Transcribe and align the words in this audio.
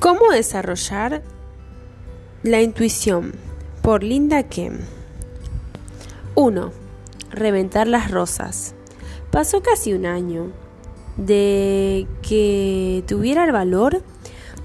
¿Cómo 0.00 0.30
desarrollar 0.30 1.24
la 2.44 2.62
intuición? 2.62 3.32
Por 3.82 4.04
Linda 4.04 4.44
Kem. 4.44 4.78
1. 6.36 6.72
Reventar 7.32 7.88
las 7.88 8.12
rosas. 8.12 8.76
Pasó 9.32 9.60
casi 9.60 9.94
un 9.94 10.06
año 10.06 10.52
de 11.16 12.06
que 12.22 13.02
tuviera 13.08 13.44
el 13.44 13.50
valor 13.50 14.00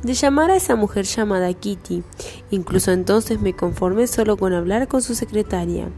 de 0.03 0.13
llamar 0.13 0.51
a 0.51 0.55
esa 0.55 0.75
mujer 0.75 1.05
llamada 1.05 1.51
Kitty. 1.51 2.03
Incluso 2.51 2.91
entonces 2.91 3.41
me 3.41 3.55
conformé 3.55 4.05
solo 4.05 4.37
con 4.37 4.53
hablar 4.53 4.87
con 4.87 5.01
su 5.01 5.15
secretaria. 5.15 5.89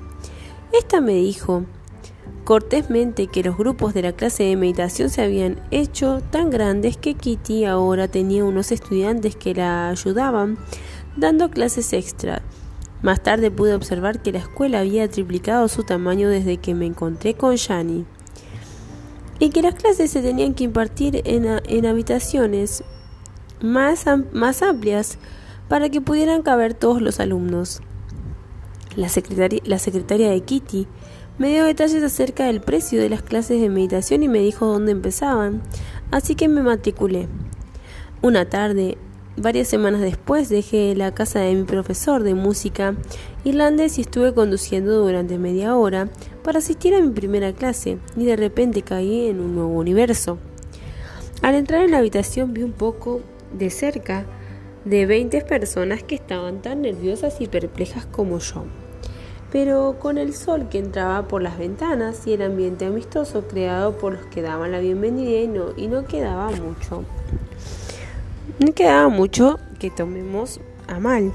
Esta 0.71 1.01
me 1.01 1.15
dijo 1.15 1.65
cortésmente 2.45 3.25
que 3.25 3.43
los 3.43 3.57
grupos 3.57 3.95
de 3.95 4.03
la 4.03 4.13
clase 4.13 4.43
de 4.43 4.55
meditación 4.55 5.09
se 5.09 5.23
habían 5.23 5.59
hecho 5.71 6.21
tan 6.29 6.51
grandes 6.51 6.95
que 6.95 7.15
Kitty 7.15 7.65
ahora 7.65 8.07
tenía 8.07 8.45
unos 8.45 8.71
estudiantes 8.71 9.35
que 9.35 9.55
la 9.55 9.89
ayudaban 9.89 10.57
dando 11.17 11.49
clases 11.49 11.91
extra. 11.91 12.43
Más 13.01 13.21
tarde 13.21 13.49
pude 13.49 13.73
observar 13.73 14.21
que 14.21 14.31
la 14.31 14.39
escuela 14.39 14.79
había 14.79 15.09
triplicado 15.09 15.67
su 15.67 15.83
tamaño 15.83 16.29
desde 16.29 16.57
que 16.57 16.75
me 16.75 16.85
encontré 16.85 17.33
con 17.33 17.55
Shani 17.55 18.05
y 19.39 19.49
que 19.49 19.63
las 19.63 19.73
clases 19.73 20.11
se 20.11 20.21
tenían 20.21 20.53
que 20.53 20.65
impartir 20.65 21.23
en, 21.25 21.85
habitaciones 21.85 22.83
más, 23.59 24.05
más 24.33 24.61
amplias 24.61 25.17
para 25.67 25.89
que 25.89 25.99
pudieran 25.99 26.43
caber 26.43 26.75
todos 26.75 27.01
los 27.01 27.19
alumnos. 27.19 27.81
La 28.95 29.09
secretaria, 29.09 29.61
la 29.65 29.79
secretaria 29.79 30.29
de 30.29 30.41
Kitty 30.41 30.87
me 31.37 31.49
dio 31.49 31.65
detalles 31.65 32.01
acerca 32.01 32.45
del 32.45 32.61
precio 32.61 33.01
de 33.01 33.09
las 33.09 33.21
clases 33.21 33.59
de 33.59 33.69
meditación 33.69 34.23
y 34.23 34.29
me 34.29 34.39
dijo 34.39 34.65
dónde 34.67 34.93
empezaban, 34.93 35.61
así 36.09 36.35
que 36.35 36.47
me 36.47 36.61
matriculé. 36.61 37.27
Una 38.21 38.45
tarde, 38.45 38.97
varias 39.35 39.67
semanas 39.67 39.99
después, 39.99 40.47
dejé 40.47 40.95
la 40.95 41.13
casa 41.13 41.39
de 41.39 41.53
mi 41.53 41.63
profesor 41.63 42.23
de 42.23 42.35
música 42.35 42.95
irlandés 43.43 43.97
y 43.97 44.01
estuve 44.01 44.33
conduciendo 44.33 44.97
durante 45.01 45.37
media 45.37 45.75
hora 45.75 46.07
para 46.41 46.59
asistir 46.59 46.95
a 46.95 47.01
mi 47.01 47.11
primera 47.11 47.51
clase 47.51 47.97
y 48.15 48.23
de 48.23 48.37
repente 48.37 48.81
caí 48.81 49.27
en 49.27 49.41
un 49.41 49.55
nuevo 49.55 49.77
universo. 49.77 50.37
Al 51.41 51.55
entrar 51.55 51.83
en 51.83 51.91
la 51.91 51.97
habitación 51.97 52.53
vi 52.53 52.63
un 52.63 52.71
poco 52.71 53.19
de 53.51 53.69
cerca 53.69 54.25
de 54.85 55.05
20 55.05 55.41
personas 55.41 56.01
que 56.01 56.15
estaban 56.15 56.61
tan 56.61 56.83
nerviosas 56.83 57.41
y 57.41 57.47
perplejas 57.47 58.05
como 58.05 58.39
yo 58.39 58.63
pero 59.55 59.95
con 60.01 60.17
el 60.17 60.33
sol 60.33 60.67
que 60.69 60.79
entraba 60.79 61.29
por 61.29 61.41
las 61.41 61.57
ventanas 61.57 62.27
y 62.27 62.33
el 62.33 62.41
ambiente 62.41 62.87
amistoso 62.87 63.47
creado 63.47 63.97
por 63.97 64.11
los 64.11 64.25
que 64.25 64.41
daban 64.41 64.73
la 64.73 64.79
bienvenida 64.79 65.39
y 65.39 65.47
no, 65.47 65.67
y 65.77 65.87
no 65.87 66.03
quedaba 66.03 66.51
mucho. 66.51 67.05
No 68.59 68.73
quedaba 68.73 69.07
mucho 69.07 69.57
que 69.79 69.89
tomemos 69.89 70.59
a 70.89 70.99
mal. 70.99 71.31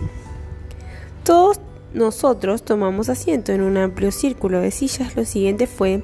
Todos 1.25 1.61
nosotros 1.93 2.63
tomamos 2.63 3.09
asiento 3.09 3.53
en 3.53 3.63
un 3.63 3.77
amplio 3.77 4.13
círculo 4.13 4.61
de 4.61 4.71
sillas. 4.71 5.17
Lo 5.17 5.25
siguiente 5.25 5.67
fue 5.67 6.03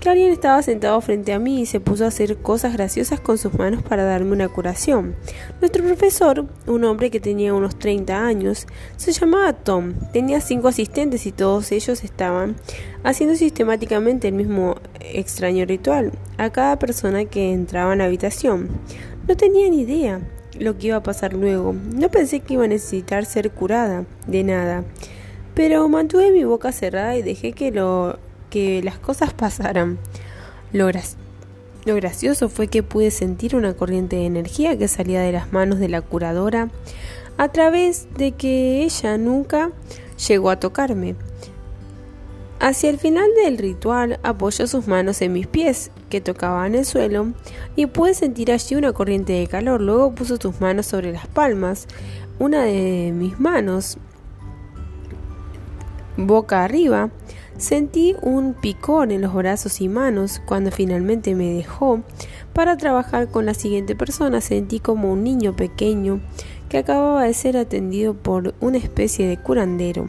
que 0.00 0.08
alguien 0.08 0.32
estaba 0.32 0.62
sentado 0.62 1.00
frente 1.00 1.32
a 1.32 1.38
mí 1.38 1.60
y 1.60 1.66
se 1.66 1.80
puso 1.80 2.04
a 2.04 2.08
hacer 2.08 2.38
cosas 2.38 2.72
graciosas 2.72 3.20
con 3.20 3.36
sus 3.36 3.52
manos 3.54 3.82
para 3.82 4.04
darme 4.04 4.32
una 4.32 4.48
curación. 4.48 5.14
Nuestro 5.60 5.84
profesor, 5.84 6.46
un 6.66 6.84
hombre 6.84 7.10
que 7.10 7.20
tenía 7.20 7.52
unos 7.52 7.78
30 7.78 8.26
años, 8.26 8.66
se 8.96 9.12
llamaba 9.12 9.52
Tom. 9.52 9.94
Tenía 10.12 10.40
cinco 10.40 10.68
asistentes 10.68 11.26
y 11.26 11.32
todos 11.32 11.70
ellos 11.72 12.02
estaban 12.02 12.56
haciendo 13.04 13.36
sistemáticamente 13.36 14.28
el 14.28 14.34
mismo 14.34 14.76
extraño 15.00 15.66
ritual 15.66 16.12
a 16.38 16.50
cada 16.50 16.78
persona 16.78 17.26
que 17.26 17.52
entraba 17.52 17.92
en 17.92 17.98
la 17.98 18.06
habitación. 18.06 18.68
No 19.28 19.36
tenía 19.36 19.68
ni 19.68 19.82
idea 19.82 20.20
lo 20.58 20.78
que 20.78 20.88
iba 20.88 20.96
a 20.96 21.02
pasar 21.02 21.34
luego. 21.34 21.74
No 21.74 22.10
pensé 22.10 22.40
que 22.40 22.54
iba 22.54 22.64
a 22.64 22.68
necesitar 22.68 23.26
ser 23.26 23.50
curada 23.50 24.04
de 24.26 24.44
nada 24.44 24.84
pero 25.56 25.88
mantuve 25.88 26.30
mi 26.32 26.44
boca 26.44 26.70
cerrada 26.70 27.16
y 27.16 27.22
dejé 27.22 27.52
que, 27.52 27.70
lo, 27.72 28.18
que 28.50 28.82
las 28.82 28.98
cosas 28.98 29.32
pasaran. 29.32 29.98
Lo, 30.70 30.90
lo 31.86 31.94
gracioso 31.94 32.50
fue 32.50 32.68
que 32.68 32.82
pude 32.82 33.10
sentir 33.10 33.56
una 33.56 33.72
corriente 33.72 34.16
de 34.16 34.26
energía 34.26 34.76
que 34.76 34.86
salía 34.86 35.22
de 35.22 35.32
las 35.32 35.54
manos 35.54 35.78
de 35.78 35.88
la 35.88 36.02
curadora 36.02 36.68
a 37.38 37.48
través 37.48 38.06
de 38.18 38.32
que 38.32 38.82
ella 38.84 39.16
nunca 39.16 39.70
llegó 40.28 40.50
a 40.50 40.60
tocarme. 40.60 41.16
Hacia 42.60 42.90
el 42.90 42.98
final 42.98 43.28
del 43.42 43.56
ritual 43.56 44.20
apoyó 44.22 44.66
sus 44.66 44.86
manos 44.86 45.22
en 45.22 45.32
mis 45.32 45.46
pies, 45.46 45.90
que 46.10 46.20
tocaban 46.20 46.74
el 46.74 46.84
suelo, 46.84 47.28
y 47.76 47.86
pude 47.86 48.12
sentir 48.12 48.52
allí 48.52 48.76
una 48.76 48.92
corriente 48.92 49.32
de 49.32 49.46
calor. 49.46 49.80
Luego 49.80 50.14
puso 50.14 50.36
sus 50.36 50.60
manos 50.60 50.84
sobre 50.84 51.12
las 51.12 51.26
palmas. 51.26 51.86
Una 52.38 52.64
de 52.64 53.12
mis 53.14 53.40
manos 53.40 53.96
boca 56.16 56.64
arriba, 56.64 57.10
sentí 57.58 58.16
un 58.22 58.54
picor 58.54 59.12
en 59.12 59.22
los 59.22 59.34
brazos 59.34 59.80
y 59.80 59.88
manos 59.88 60.40
cuando 60.44 60.70
finalmente 60.70 61.34
me 61.34 61.52
dejó 61.52 62.02
para 62.52 62.76
trabajar 62.76 63.28
con 63.28 63.46
la 63.46 63.54
siguiente 63.54 63.94
persona. 63.94 64.40
Sentí 64.40 64.80
como 64.80 65.12
un 65.12 65.24
niño 65.24 65.54
pequeño 65.54 66.20
que 66.68 66.78
acababa 66.78 67.24
de 67.24 67.34
ser 67.34 67.56
atendido 67.56 68.14
por 68.14 68.54
una 68.60 68.78
especie 68.78 69.26
de 69.26 69.36
curandero. 69.36 70.08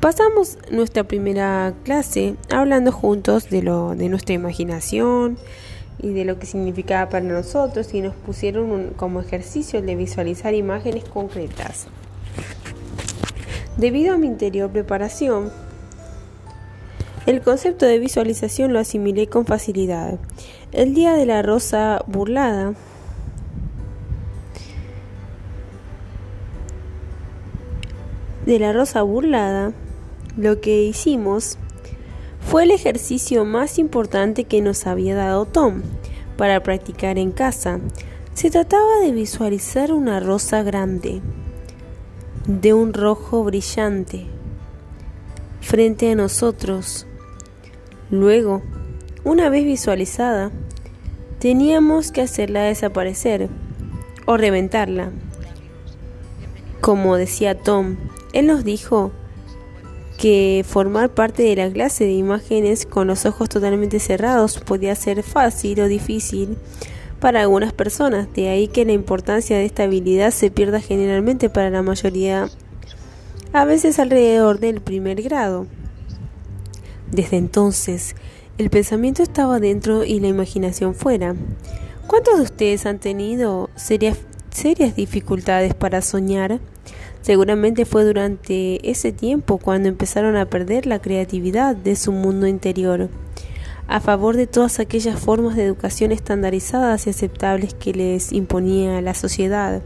Pasamos 0.00 0.58
nuestra 0.70 1.04
primera 1.04 1.72
clase 1.82 2.36
hablando 2.50 2.92
juntos 2.92 3.48
de, 3.48 3.62
lo, 3.62 3.94
de 3.94 4.10
nuestra 4.10 4.34
imaginación 4.34 5.38
y 5.98 6.12
de 6.12 6.26
lo 6.26 6.38
que 6.38 6.44
significaba 6.44 7.08
para 7.08 7.24
nosotros 7.24 7.94
y 7.94 8.02
nos 8.02 8.14
pusieron 8.14 8.92
como 8.96 9.20
ejercicio 9.20 9.78
el 9.78 9.86
de 9.86 9.96
visualizar 9.96 10.52
imágenes 10.52 11.04
concretas. 11.04 11.86
Debido 13.76 14.14
a 14.14 14.18
mi 14.18 14.28
interior 14.28 14.70
preparación, 14.70 15.50
el 17.26 17.40
concepto 17.40 17.86
de 17.86 17.98
visualización 17.98 18.72
lo 18.72 18.78
asimilé 18.78 19.26
con 19.26 19.46
facilidad. 19.46 20.20
El 20.70 20.94
día 20.94 21.14
de 21.14 21.26
la 21.26 21.42
rosa 21.42 22.04
burlada, 22.06 22.74
de 28.46 28.58
la 28.60 28.72
rosa 28.72 29.02
burlada, 29.02 29.72
lo 30.36 30.60
que 30.60 30.82
hicimos 30.82 31.58
fue 32.40 32.62
el 32.62 32.70
ejercicio 32.70 33.44
más 33.44 33.80
importante 33.80 34.44
que 34.44 34.60
nos 34.60 34.86
había 34.86 35.16
dado 35.16 35.46
Tom 35.46 35.82
para 36.36 36.62
practicar 36.62 37.18
en 37.18 37.32
casa. 37.32 37.80
Se 38.34 38.50
trataba 38.50 39.00
de 39.02 39.10
visualizar 39.10 39.92
una 39.92 40.20
rosa 40.20 40.62
grande 40.62 41.22
de 42.46 42.74
un 42.74 42.92
rojo 42.92 43.42
brillante 43.44 44.26
frente 45.60 46.10
a 46.10 46.14
nosotros. 46.14 47.06
Luego, 48.10 48.62
una 49.24 49.48
vez 49.48 49.64
visualizada, 49.64 50.50
teníamos 51.38 52.12
que 52.12 52.20
hacerla 52.20 52.62
desaparecer 52.62 53.48
o 54.26 54.36
reventarla. 54.36 55.10
Como 56.80 57.16
decía 57.16 57.58
Tom, 57.58 57.96
él 58.34 58.46
nos 58.46 58.64
dijo 58.64 59.10
que 60.18 60.64
formar 60.68 61.14
parte 61.14 61.42
de 61.42 61.56
la 61.56 61.70
clase 61.70 62.04
de 62.04 62.12
imágenes 62.12 62.86
con 62.86 63.06
los 63.06 63.24
ojos 63.24 63.48
totalmente 63.48 63.98
cerrados 64.00 64.58
podía 64.58 64.94
ser 64.94 65.22
fácil 65.22 65.80
o 65.80 65.88
difícil 65.88 66.58
para 67.24 67.40
algunas 67.40 67.72
personas, 67.72 68.28
de 68.34 68.50
ahí 68.50 68.68
que 68.68 68.84
la 68.84 68.92
importancia 68.92 69.56
de 69.56 69.64
esta 69.64 69.84
habilidad 69.84 70.30
se 70.30 70.50
pierda 70.50 70.78
generalmente 70.82 71.48
para 71.48 71.70
la 71.70 71.80
mayoría, 71.80 72.50
a 73.54 73.64
veces 73.64 73.98
alrededor 73.98 74.60
del 74.60 74.82
primer 74.82 75.22
grado. 75.22 75.66
Desde 77.10 77.38
entonces, 77.38 78.14
el 78.58 78.68
pensamiento 78.68 79.22
estaba 79.22 79.58
dentro 79.58 80.04
y 80.04 80.20
la 80.20 80.28
imaginación 80.28 80.94
fuera. 80.94 81.34
¿Cuántos 82.06 82.36
de 82.36 82.42
ustedes 82.42 82.84
han 82.84 82.98
tenido 82.98 83.70
serias, 83.74 84.18
serias 84.50 84.94
dificultades 84.94 85.72
para 85.72 86.02
soñar? 86.02 86.60
Seguramente 87.22 87.86
fue 87.86 88.04
durante 88.04 88.90
ese 88.90 89.12
tiempo 89.12 89.56
cuando 89.56 89.88
empezaron 89.88 90.36
a 90.36 90.50
perder 90.50 90.84
la 90.84 90.98
creatividad 90.98 91.74
de 91.74 91.96
su 91.96 92.12
mundo 92.12 92.46
interior 92.46 93.08
a 93.88 94.00
favor 94.00 94.36
de 94.36 94.46
todas 94.46 94.80
aquellas 94.80 95.18
formas 95.18 95.56
de 95.56 95.64
educación 95.64 96.12
estandarizadas 96.12 97.06
y 97.06 97.10
aceptables 97.10 97.74
que 97.74 97.92
les 97.92 98.32
imponía 98.32 99.00
la 99.00 99.14
sociedad. 99.14 99.82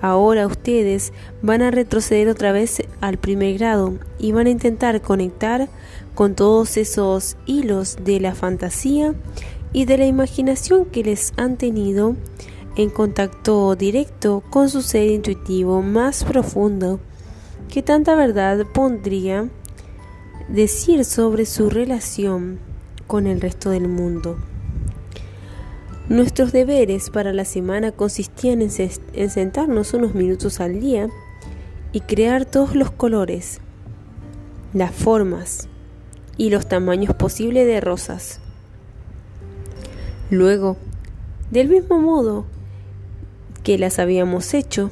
Ahora 0.00 0.46
ustedes 0.46 1.12
van 1.42 1.62
a 1.62 1.70
retroceder 1.70 2.28
otra 2.28 2.52
vez 2.52 2.82
al 3.00 3.18
primer 3.18 3.56
grado 3.56 3.98
y 4.18 4.32
van 4.32 4.48
a 4.48 4.50
intentar 4.50 5.00
conectar 5.00 5.68
con 6.14 6.34
todos 6.34 6.76
esos 6.76 7.36
hilos 7.46 7.96
de 8.04 8.20
la 8.20 8.34
fantasía 8.34 9.14
y 9.72 9.84
de 9.84 9.98
la 9.98 10.06
imaginación 10.06 10.86
que 10.86 11.04
les 11.04 11.32
han 11.36 11.56
tenido 11.56 12.16
en 12.76 12.90
contacto 12.90 13.76
directo 13.76 14.42
con 14.50 14.68
su 14.68 14.82
ser 14.82 15.08
intuitivo 15.10 15.82
más 15.82 16.24
profundo 16.24 17.00
que 17.68 17.82
tanta 17.82 18.14
verdad 18.14 18.66
pondría 18.74 19.48
decir 20.48 21.04
sobre 21.04 21.46
su 21.46 21.70
relación 21.70 22.71
con 23.06 23.26
el 23.26 23.40
resto 23.40 23.70
del 23.70 23.88
mundo. 23.88 24.36
Nuestros 26.08 26.52
deberes 26.52 27.10
para 27.10 27.32
la 27.32 27.44
semana 27.44 27.92
consistían 27.92 28.60
en, 28.60 29.30
sentarnos 29.30 29.94
unos 29.94 30.14
minutos 30.14 30.60
al 30.60 30.80
día 30.80 31.08
y 31.92 32.00
crear 32.00 32.44
todos 32.44 32.74
los 32.74 32.90
colores, 32.90 33.60
las 34.74 34.90
formas 34.90 35.68
y 36.36 36.50
los 36.50 36.68
tamaños 36.68 37.14
posibles 37.14 37.66
de 37.66 37.80
rosas. 37.80 38.40
Luego, 40.28 40.76
del 41.50 41.68
mismo 41.68 41.98
modo 41.98 42.46
que 43.62 43.78
las 43.78 43.98
habíamos 43.98 44.54
hecho, 44.54 44.90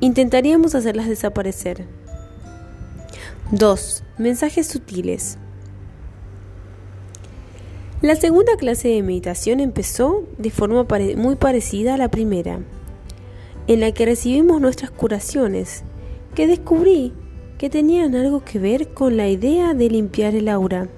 intentaríamos 0.00 0.74
hacerlas 0.74 1.08
desaparecer. 1.08 1.86
2. 3.52 4.02
Mensajes 4.18 4.66
sutiles. 4.66 5.38
La 8.02 8.14
segunda 8.14 8.56
clase 8.58 8.88
de 8.88 9.02
meditación 9.02 9.58
empezó 9.58 10.24
de 10.36 10.50
forma 10.50 10.86
muy 11.16 11.36
parecida 11.36 11.94
a 11.94 11.96
la 11.96 12.10
primera, 12.10 12.60
en 13.68 13.80
la 13.80 13.90
que 13.92 14.04
recibimos 14.04 14.60
nuestras 14.60 14.90
curaciones, 14.90 15.82
que 16.34 16.46
descubrí 16.46 17.14
que 17.56 17.70
tenían 17.70 18.14
algo 18.14 18.44
que 18.44 18.58
ver 18.58 18.88
con 18.88 19.16
la 19.16 19.28
idea 19.28 19.72
de 19.72 19.88
limpiar 19.88 20.34
el 20.34 20.50
aura. 20.50 20.88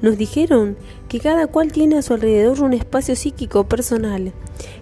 Nos 0.00 0.16
dijeron 0.16 0.78
que 1.10 1.20
cada 1.20 1.48
cual 1.48 1.70
tiene 1.70 1.98
a 1.98 2.02
su 2.02 2.14
alrededor 2.14 2.62
un 2.62 2.72
espacio 2.72 3.14
psíquico 3.14 3.68
personal, 3.68 4.32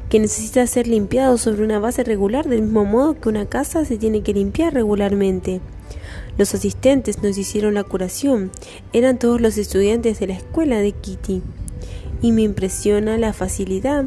que 0.09 0.21
necesita 0.21 0.65
ser 0.69 0.87
limpiado 0.87 1.37
sobre 1.37 1.65
una 1.65 1.81
base 1.81 2.05
regular 2.05 2.49
del 2.49 2.63
mismo 2.63 2.85
modo 2.85 3.21
que 3.21 3.29
una 3.29 3.47
casa 3.47 3.85
se 3.85 3.99
tiene 3.99 4.23
que 4.23 4.35
limpiar 4.35 4.73
regularmente. 4.73 5.61
Los 6.39 6.55
asistentes 6.55 7.23
nos 7.23 7.37
hicieron 7.39 7.75
la 7.75 7.85
curación. 7.85 8.51
Eran 8.93 9.19
todos 9.19 9.41
los 9.41 9.59
estudiantes 9.59 10.21
de 10.21 10.29
la 10.29 10.35
escuela 10.35 10.79
de 10.79 10.93
Kitty. 10.93 11.43
Y 12.23 12.33
me 12.33 12.43
impresiona 12.43 13.19
la 13.19 13.33
facilidad 13.33 14.07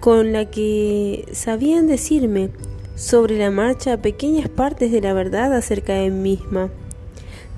con 0.00 0.32
la 0.32 0.50
que 0.50 1.26
sabían 1.32 1.86
decirme 1.86 2.50
sobre 2.94 3.38
la 3.38 3.50
marcha 3.50 4.00
pequeñas 4.02 4.48
partes 4.48 4.90
de 4.92 5.00
la 5.00 5.12
verdad 5.12 5.54
acerca 5.54 5.94
de 5.94 6.10
mí 6.10 6.38
misma. 6.38 6.70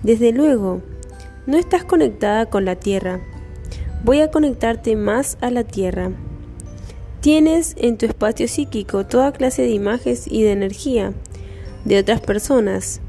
Desde 0.02 0.32
luego, 0.32 0.82
no 1.46 1.56
estás 1.56 1.84
conectada 1.84 2.46
con 2.46 2.64
la 2.64 2.76
tierra. 2.76 3.20
Voy 4.04 4.20
a 4.20 4.30
conectarte 4.30 4.96
más 4.96 5.38
a 5.40 5.50
la 5.50 5.64
tierra. 5.64 6.10
Tienes 7.20 7.74
en 7.78 7.98
tu 7.98 8.06
espacio 8.06 8.48
psíquico 8.48 9.06
toda 9.06 9.32
clase 9.32 9.62
de 9.62 9.70
imágenes 9.70 10.26
y 10.26 10.42
de 10.42 10.52
energía 10.52 11.12
de 11.84 11.98
otras 11.98 12.20
personas, 12.20 13.00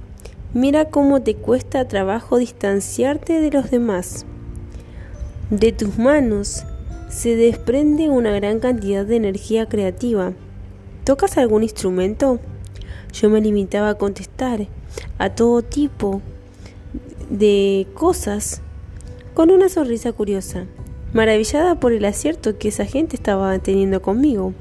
Mira 0.54 0.86
cómo 0.86 1.24
te 1.24 1.34
cuesta 1.34 1.88
trabajo 1.88 2.38
distanciarte 2.38 3.40
de 3.40 3.50
los 3.50 3.72
demás. 3.72 4.24
De 5.50 5.72
tus 5.72 5.98
manos 5.98 6.64
se 7.10 7.36
desprende 7.36 8.12
una 8.12 8.32
gran 8.34 8.60
cantidad 8.60 9.04
de 9.04 9.16
energía 9.16 9.68
creativa. 9.68 10.34
¿Tocas 11.06 11.40
algún 11.40 11.64
instrumento? 11.64 12.40
Yo 13.14 13.32
me 13.32 13.42
limitaba 13.42 13.90
a 13.90 13.98
contestar 13.98 14.68
a 15.18 15.32
todo 15.32 15.64
tipo 15.64 16.22
de 17.32 17.88
cosas 17.96 18.62
con 19.34 19.50
una 19.50 19.70
sonrisa 19.70 20.12
curiosa, 20.12 20.66
maravillada 21.14 21.80
por 21.80 21.94
el 21.94 22.06
acierto 22.06 22.60
que 22.60 22.68
esa 22.68 22.86
gente 22.86 23.16
estaba 23.16 23.58
teniendo 23.58 24.04
conmigo. 24.04 24.54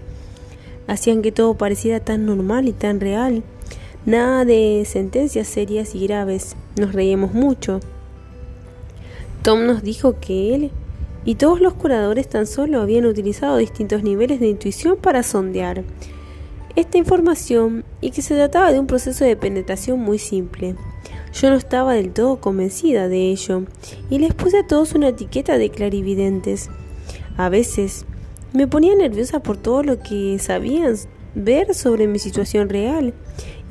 Hacían 0.86 1.20
que 1.20 1.32
todo 1.32 1.52
pareciera 1.52 2.00
tan 2.00 2.24
normal 2.24 2.66
y 2.66 2.72
tan 2.72 2.98
real 2.98 3.42
Nada 4.04 4.44
de 4.44 4.82
sentencias 4.84 5.46
serias 5.46 5.94
y 5.94 6.04
graves. 6.08 6.56
Nos 6.76 6.93
reímos 6.93 7.34
mucho. 7.34 7.78
Tom 9.43 9.64
nos 9.64 9.84
dijo 9.84 10.19
que 10.19 10.56
él 10.56 10.72
y 11.25 11.37
todos 11.37 11.60
los 11.60 11.75
curadores 11.75 12.28
tan 12.28 12.49
solo 12.49 12.81
habían 12.81 13.06
utilizado 13.06 13.58
distintos 13.58 14.02
niveles 14.02 14.40
de 14.40 14.49
intuición 14.49 14.96
para 14.96 15.22
sondear 15.22 15.84
esta 16.75 16.99
información 16.99 17.84
y 18.00 18.10
que 18.10 18.22
se 18.22 18.34
trataba 18.34 18.72
de 18.72 18.81
un 18.81 18.88
proceso 18.88 19.25
de 19.25 19.37
penetración 19.37 20.00
muy 20.00 20.19
simple. 20.19 20.75
Yo 21.32 21.50
no 21.50 21.56
estaba 21.56 21.94
del 21.94 22.12
todo 22.12 22.40
convencida 22.40 23.06
de 23.08 23.31
ello 23.31 23.62
y 24.10 24.19
les 24.19 24.34
puse 24.34 24.58
a 24.58 24.66
todos 24.66 24.94
una 24.94 25.08
etiqueta 25.08 25.58
de 25.58 25.70
clarividentes. 25.70 26.70
A 27.37 27.49
veces 27.49 28.04
me 28.52 28.66
ponía 28.66 28.96
nerviosa 28.96 29.40
por 29.40 29.58
todo 29.58 29.84
lo 29.84 30.00
que 30.00 30.38
sabían 30.40 30.96
ver 31.34 31.75
sobre 31.75 32.08
mi 32.08 32.19
situación 32.19 32.69
real 32.69 33.14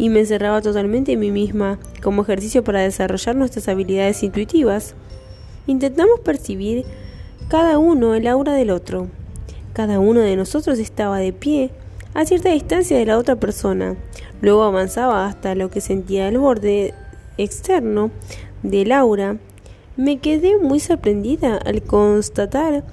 y 0.01 0.09
me 0.09 0.21
encerraba 0.21 0.63
totalmente 0.63 1.11
en 1.11 1.19
mí 1.19 1.29
misma 1.29 1.77
como 2.01 2.23
ejercicio 2.23 2.63
para 2.63 2.79
desarrollar 2.79 3.35
nuestras 3.35 3.67
habilidades 3.67 4.23
intuitivas. 4.23 4.95
Intentamos 5.67 6.21
percibir 6.21 6.85
cada 7.49 7.77
uno 7.77 8.15
el 8.15 8.25
aura 8.25 8.53
del 8.53 8.71
otro. 8.71 9.09
Cada 9.73 9.99
uno 9.99 10.21
de 10.21 10.35
nosotros 10.35 10.79
estaba 10.79 11.19
de 11.19 11.33
pie 11.33 11.69
a 12.15 12.25
cierta 12.25 12.49
distancia 12.49 12.97
de 12.97 13.05
la 13.05 13.19
otra 13.19 13.35
persona. 13.35 13.95
Luego 14.41 14.63
avanzaba 14.63 15.27
hasta 15.27 15.53
lo 15.53 15.69
que 15.69 15.81
sentía 15.81 16.29
el 16.29 16.39
borde 16.39 16.95
externo 17.37 18.09
del 18.63 18.93
aura. 18.93 19.37
Me 19.97 20.17
quedé 20.17 20.57
muy 20.57 20.79
sorprendida 20.79 21.57
al 21.57 21.83
constatar 21.83 22.83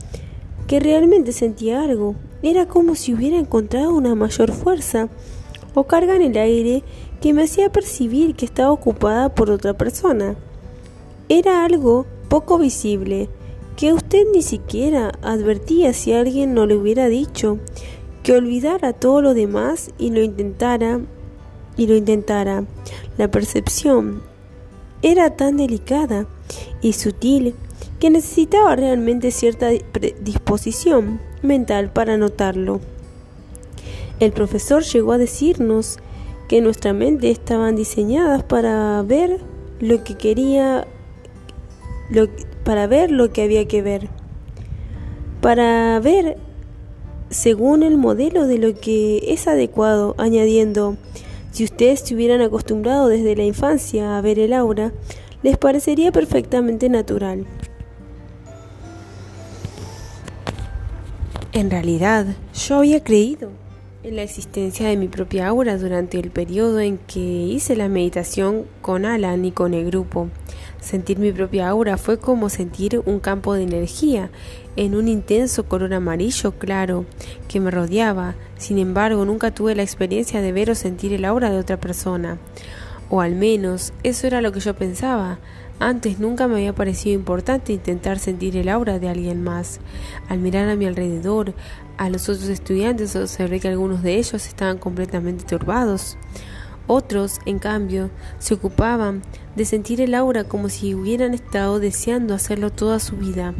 que 0.66 0.78
realmente 0.78 1.32
sentía 1.32 1.80
algo. 1.80 2.16
Era 2.42 2.66
como 2.66 2.94
si 2.96 3.14
hubiera 3.14 3.38
encontrado 3.38 3.94
una 3.94 4.14
mayor 4.14 4.52
fuerza 4.52 5.08
o 5.78 5.84
carga 5.84 6.16
en 6.16 6.22
el 6.22 6.36
aire 6.36 6.82
que 7.20 7.32
me 7.32 7.44
hacía 7.44 7.70
percibir 7.70 8.34
que 8.34 8.44
estaba 8.44 8.72
ocupada 8.72 9.34
por 9.34 9.50
otra 9.50 9.74
persona. 9.74 10.36
Era 11.28 11.64
algo 11.64 12.04
poco 12.28 12.58
visible, 12.58 13.28
que 13.76 13.92
usted 13.92 14.24
ni 14.32 14.42
siquiera 14.42 15.12
advertía 15.22 15.92
si 15.92 16.12
alguien 16.12 16.52
no 16.52 16.66
le 16.66 16.74
hubiera 16.74 17.06
dicho, 17.08 17.58
que 18.24 18.32
olvidara 18.32 18.92
todo 18.92 19.22
lo 19.22 19.34
demás 19.34 19.90
y 19.98 20.10
lo 20.10 20.20
intentara 20.20 21.00
y 21.76 21.86
lo 21.86 21.94
intentara. 21.94 22.64
La 23.16 23.30
percepción 23.30 24.20
era 25.02 25.36
tan 25.36 25.58
delicada 25.58 26.26
y 26.82 26.94
sutil 26.94 27.54
que 28.00 28.10
necesitaba 28.10 28.74
realmente 28.74 29.30
cierta 29.30 29.68
disposición 30.20 31.20
mental 31.42 31.92
para 31.92 32.16
notarlo. 32.16 32.80
El 34.20 34.32
profesor 34.32 34.82
llegó 34.82 35.12
a 35.12 35.18
decirnos 35.18 35.98
que 36.48 36.60
nuestra 36.60 36.92
mente 36.92 37.30
estaban 37.30 37.76
diseñadas 37.76 38.42
para 38.42 39.00
ver 39.02 39.38
lo 39.80 40.02
que 40.02 40.16
quería, 40.16 40.86
para 42.64 42.86
ver 42.88 43.12
lo 43.12 43.32
que 43.32 43.42
había 43.42 43.68
que 43.68 43.80
ver, 43.80 44.08
para 45.40 46.00
ver 46.00 46.36
según 47.30 47.82
el 47.82 47.96
modelo 47.96 48.46
de 48.46 48.58
lo 48.58 48.74
que 48.74 49.32
es 49.32 49.46
adecuado, 49.46 50.16
añadiendo, 50.18 50.96
si 51.52 51.62
ustedes 51.62 52.00
se 52.00 52.14
hubieran 52.14 52.40
acostumbrado 52.40 53.08
desde 53.08 53.36
la 53.36 53.44
infancia 53.44 54.16
a 54.16 54.20
ver 54.20 54.38
el 54.40 54.52
aura, 54.52 54.92
les 55.42 55.58
parecería 55.58 56.10
perfectamente 56.10 56.88
natural. 56.88 57.46
En 61.52 61.70
realidad, 61.70 62.26
yo 62.54 62.76
había 62.76 63.02
creído 63.04 63.50
la 64.12 64.22
existencia 64.22 64.88
de 64.88 64.96
mi 64.96 65.08
propia 65.08 65.48
aura 65.48 65.76
durante 65.76 66.18
el 66.18 66.30
periodo 66.30 66.80
en 66.80 66.98
que 66.98 67.20
hice 67.20 67.76
la 67.76 67.88
meditación 67.88 68.64
con 68.80 69.04
Alan 69.04 69.44
y 69.44 69.52
con 69.52 69.74
el 69.74 69.86
grupo. 69.86 70.28
Sentir 70.80 71.18
mi 71.18 71.32
propia 71.32 71.68
aura 71.68 71.96
fue 71.96 72.18
como 72.18 72.48
sentir 72.48 73.02
un 73.04 73.20
campo 73.20 73.54
de 73.54 73.62
energía 73.62 74.30
en 74.76 74.94
un 74.94 75.08
intenso 75.08 75.64
color 75.64 75.92
amarillo 75.92 76.52
claro 76.52 77.04
que 77.48 77.60
me 77.60 77.70
rodeaba. 77.70 78.34
Sin 78.56 78.78
embargo, 78.78 79.24
nunca 79.24 79.52
tuve 79.52 79.74
la 79.74 79.82
experiencia 79.82 80.40
de 80.40 80.52
ver 80.52 80.70
o 80.70 80.74
sentir 80.74 81.12
el 81.12 81.24
aura 81.24 81.50
de 81.50 81.58
otra 81.58 81.78
persona. 81.78 82.38
O 83.10 83.20
al 83.20 83.34
menos 83.34 83.92
eso 84.02 84.26
era 84.26 84.40
lo 84.40 84.52
que 84.52 84.60
yo 84.60 84.74
pensaba. 84.74 85.38
Antes 85.80 86.18
nunca 86.18 86.48
me 86.48 86.56
había 86.56 86.74
parecido 86.74 87.14
importante 87.14 87.72
intentar 87.72 88.18
sentir 88.18 88.56
el 88.56 88.68
aura 88.68 88.98
de 88.98 89.08
alguien 89.08 89.44
más. 89.44 89.78
Al 90.28 90.40
mirar 90.40 90.68
a 90.68 90.74
mi 90.74 90.86
alrededor, 90.86 91.54
a 91.96 92.10
los 92.10 92.28
otros 92.28 92.48
estudiantes 92.48 93.14
observé 93.14 93.60
que 93.60 93.68
algunos 93.68 94.02
de 94.02 94.16
ellos 94.16 94.46
estaban 94.48 94.78
completamente 94.78 95.44
turbados. 95.44 96.18
Otros, 96.88 97.38
en 97.46 97.60
cambio, 97.60 98.10
se 98.40 98.54
ocupaban 98.54 99.22
de 99.54 99.64
sentir 99.64 100.00
el 100.00 100.16
aura 100.16 100.44
como 100.44 100.68
si 100.68 100.96
hubieran 100.96 101.32
estado 101.32 101.78
deseando 101.78 102.34
hacerlo 102.34 102.70
toda 102.70 102.98
su 102.98 103.16
vida. 103.16 103.54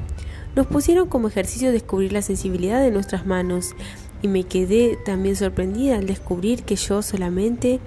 Nos 0.56 0.66
pusieron 0.66 1.08
como 1.08 1.28
ejercicio 1.28 1.70
descubrir 1.70 2.12
la 2.12 2.22
sensibilidad 2.22 2.80
de 2.80 2.90
nuestras 2.90 3.26
manos 3.26 3.76
y 4.22 4.28
me 4.28 4.42
quedé 4.42 4.98
también 5.04 5.36
sorprendida 5.36 5.96
al 5.96 6.06
descubrir 6.06 6.64
que 6.64 6.74
yo 6.74 7.00
solamente 7.02 7.78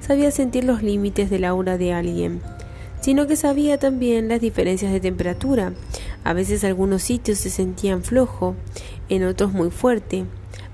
sabía 0.00 0.30
sentir 0.30 0.62
los 0.62 0.80
límites 0.84 1.28
del 1.28 1.44
aura 1.44 1.76
de 1.76 1.92
alguien 1.92 2.40
sino 3.00 3.26
que 3.26 3.36
sabía 3.36 3.78
también 3.78 4.28
las 4.28 4.40
diferencias 4.40 4.92
de 4.92 5.00
temperatura. 5.00 5.72
A 6.24 6.32
veces 6.32 6.64
algunos 6.64 7.02
sitios 7.02 7.38
se 7.38 7.50
sentían 7.50 8.02
flojo, 8.02 8.54
en 9.08 9.24
otros 9.24 9.52
muy 9.52 9.70
fuerte. 9.70 10.24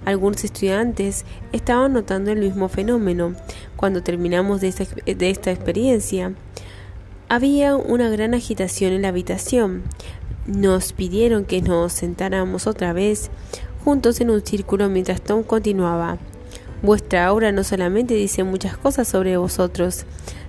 Algunos 0.04 0.45
estudiantes 0.45 1.25
estaban 1.52 1.92
notando 1.92 2.30
el 2.30 2.38
mismo 2.38 2.68
fenómeno. 2.68 3.35
Cuando 3.76 4.02
terminamos 4.02 4.61
de 4.61 4.68
esta, 4.68 4.85
de 5.04 5.30
esta 5.30 5.50
experiencia, 5.50 6.33
había 7.28 7.76
una 7.76 8.09
gran 8.09 8.35
agitación 8.35 8.92
en 8.92 9.02
la 9.02 9.09
habitación. 9.09 9.83
Nos 10.47 10.92
pidieron 10.92 11.45
que 11.45 11.61
nos 11.61 11.92
sentáramos 11.92 12.68
otra 12.68 12.92
vez 12.92 13.30
juntos 13.85 14.21
en 14.21 14.30
un 14.30 14.45
círculo 14.45 14.88
mientras 14.88 15.21
Tom 15.21 15.42
continuaba. 15.42 16.18
Vuestra 16.83 17.26
aura 17.26 17.52
no 17.52 17.64
solamente 17.64 18.14
dice 18.14 18.45
muchas 18.45 18.76
cosas 18.76 19.09
sobre 19.09 19.37
vosotros, 19.37 20.04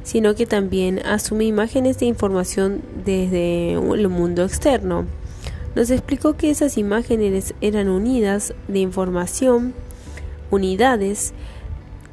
sino 0.07 0.35
que 0.35 0.45
también 0.45 0.99
asume 1.05 1.43
imágenes 1.43 1.99
de 1.99 2.05
información 2.05 2.81
desde 3.03 3.73
el 3.73 4.07
mundo 4.07 4.45
externo. 4.45 5.05
Nos 5.75 5.89
explicó 5.89 6.37
que 6.37 6.49
esas 6.49 6.77
imágenes 6.77 7.53
eran 7.59 7.89
unidas 7.89 8.53
de 8.69 8.79
información, 8.79 9.73
unidades 10.49 11.33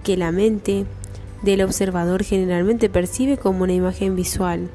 que 0.02 0.16
la 0.16 0.32
mente 0.32 0.86
del 1.42 1.62
observador 1.62 2.24
generalmente 2.24 2.88
percibe 2.88 3.36
como 3.36 3.62
una 3.62 3.74
imagen 3.74 4.16
visual. 4.16 4.70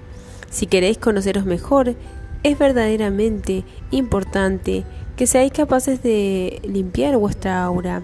Si 0.49 0.65
queréis 0.65 0.97
conoceros 0.97 1.45
mejor, 1.45 1.95
es 2.43 2.57
verdaderamente 2.57 3.65
importante 3.91 4.85
que 5.17 5.27
seáis 5.27 5.51
capaces 5.51 6.01
de 6.01 6.61
limpiar 6.63 7.17
vuestra 7.17 7.65
aura, 7.65 8.01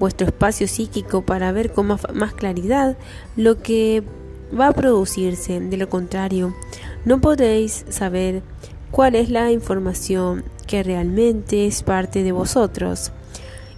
vuestro 0.00 0.26
espacio 0.26 0.66
psíquico 0.66 1.22
para 1.22 1.52
ver 1.52 1.70
con 1.70 1.86
más, 1.86 2.34
claridad 2.34 2.96
lo 3.36 3.62
que 3.62 4.02
va 4.58 4.68
a 4.68 4.72
producirse. 4.72 5.60
De 5.60 5.76
lo 5.76 5.88
contrario, 5.88 6.54
no 7.04 7.20
podréis 7.20 7.84
saber 7.88 8.42
cuál 8.90 9.14
es 9.14 9.30
la 9.30 9.50
información 9.52 10.44
que 10.66 10.82
realmente 10.82 11.66
es 11.66 11.82
parte 11.82 12.22
de 12.22 12.32
vosotros 12.32 13.12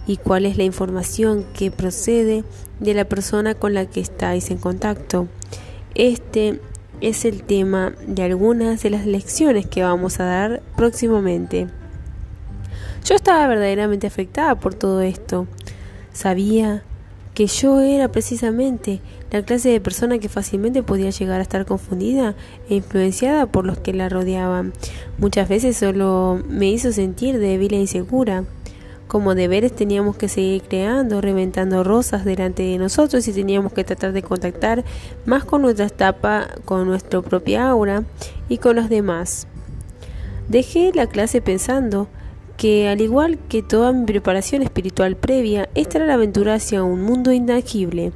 y 0.07 0.17
cuál 0.17 0.45
es 0.45 0.57
la 0.57 0.63
información 0.63 1.45
que 1.53 1.71
procede 1.71 2.43
de 2.79 2.93
la 2.93 3.05
persona 3.05 3.53
con 3.53 3.73
la 3.73 3.85
que 3.85 3.99
estáis 3.99 4.49
en 4.49 4.57
contacto. 4.57 5.27
Este 5.95 6.59
es 7.01 7.25
el 7.25 7.43
tema 7.43 7.93
de 8.07 8.23
algunas 8.23 8.81
de 8.83 8.89
las 8.89 9.05
lecciones 9.05 9.67
que 9.67 9.83
vamos 9.83 10.19
a 10.19 10.25
dar 10.25 10.61
próximamente. 10.75 11.67
Yo 13.05 13.15
estaba 13.15 13.47
verdaderamente 13.47 14.07
afectada 14.07 14.55
por 14.55 14.73
todo 14.73 15.01
esto. 15.01 15.47
Sabía 16.11 16.83
que 17.33 17.47
yo 17.47 17.79
era 17.79 18.11
precisamente 18.11 19.01
la 19.31 19.43
clase 19.43 19.69
de 19.69 19.81
persona 19.81 20.19
que 20.19 20.29
fácilmente 20.29 20.83
podía 20.83 21.09
llegar 21.09 21.39
a 21.39 21.43
estar 21.43 21.65
confundida 21.65 22.35
e 22.69 22.75
influenciada 22.75 23.45
por 23.45 23.65
los 23.65 23.77
que 23.77 23.93
la 23.93 24.09
rodeaban. 24.09 24.73
Muchas 25.17 25.47
veces 25.49 25.77
solo 25.77 26.41
me 26.47 26.69
hizo 26.69 26.91
sentir 26.91 27.39
débil 27.39 27.73
e 27.73 27.81
insegura. 27.81 28.45
Como 29.07 29.33
deberes 29.33 29.75
teníamos 29.75 30.15
que 30.17 30.29
seguir 30.29 30.61
creando, 30.63 31.19
reventando 31.19 31.83
rosas 31.83 32.25
delante 32.25 32.63
de 32.63 32.77
nosotros 32.77 33.27
y 33.27 33.33
teníamos 33.33 33.73
que 33.73 33.83
tratar 33.83 34.13
de 34.13 34.21
contactar 34.21 34.83
más 35.25 35.45
con 35.45 35.63
nuestra 35.63 35.87
etapa, 35.87 36.47
con 36.65 36.85
nuestra 36.85 37.21
propia 37.21 37.69
aura 37.69 38.03
y 38.49 38.59
con 38.59 38.75
los 38.75 38.87
demás. 38.89 39.47
Dejé 40.47 40.91
la 40.93 41.07
clase 41.07 41.41
pensando 41.41 42.07
que, 42.59 42.89
al 42.89 42.99
igual 42.99 43.39
que 43.47 43.63
toda 43.63 43.93
mi 43.93 44.05
preparación 44.05 44.61
espiritual 44.61 45.15
previa, 45.15 45.69
esta 45.75 45.97
era 45.97 46.05
la 46.05 46.15
aventura 46.15 46.55
hacia 46.55 46.83
un 46.83 47.01
mundo 47.01 47.31
intangible, 47.31 48.11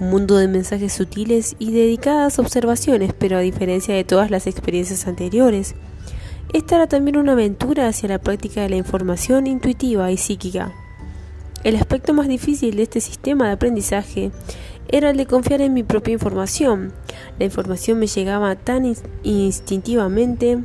un 0.00 0.10
mundo 0.10 0.36
de 0.36 0.48
mensajes 0.48 0.92
sutiles 0.92 1.56
y 1.58 1.72
dedicadas 1.72 2.38
observaciones, 2.38 3.12
pero 3.12 3.36
a 3.36 3.40
diferencia 3.40 3.94
de 3.94 4.04
todas 4.04 4.30
las 4.30 4.46
experiencias 4.46 5.06
anteriores, 5.06 5.74
esta 6.52 6.76
era 6.76 6.86
también 6.86 7.16
una 7.16 7.32
aventura 7.32 7.88
hacia 7.88 8.08
la 8.08 8.18
práctica 8.18 8.62
de 8.62 8.70
la 8.70 8.76
información 8.76 9.46
intuitiva 9.46 10.10
y 10.10 10.16
psíquica. 10.16 10.72
El 11.64 11.76
aspecto 11.76 12.12
más 12.12 12.28
difícil 12.28 12.76
de 12.76 12.82
este 12.82 13.00
sistema 13.00 13.46
de 13.46 13.54
aprendizaje 13.54 14.30
era 14.88 15.10
el 15.10 15.16
de 15.16 15.26
confiar 15.26 15.62
en 15.62 15.72
mi 15.72 15.82
propia 15.82 16.12
información. 16.12 16.92
La 17.38 17.46
información 17.46 17.98
me 17.98 18.06
llegaba 18.06 18.54
tan 18.54 18.94
instintivamente 19.22 20.58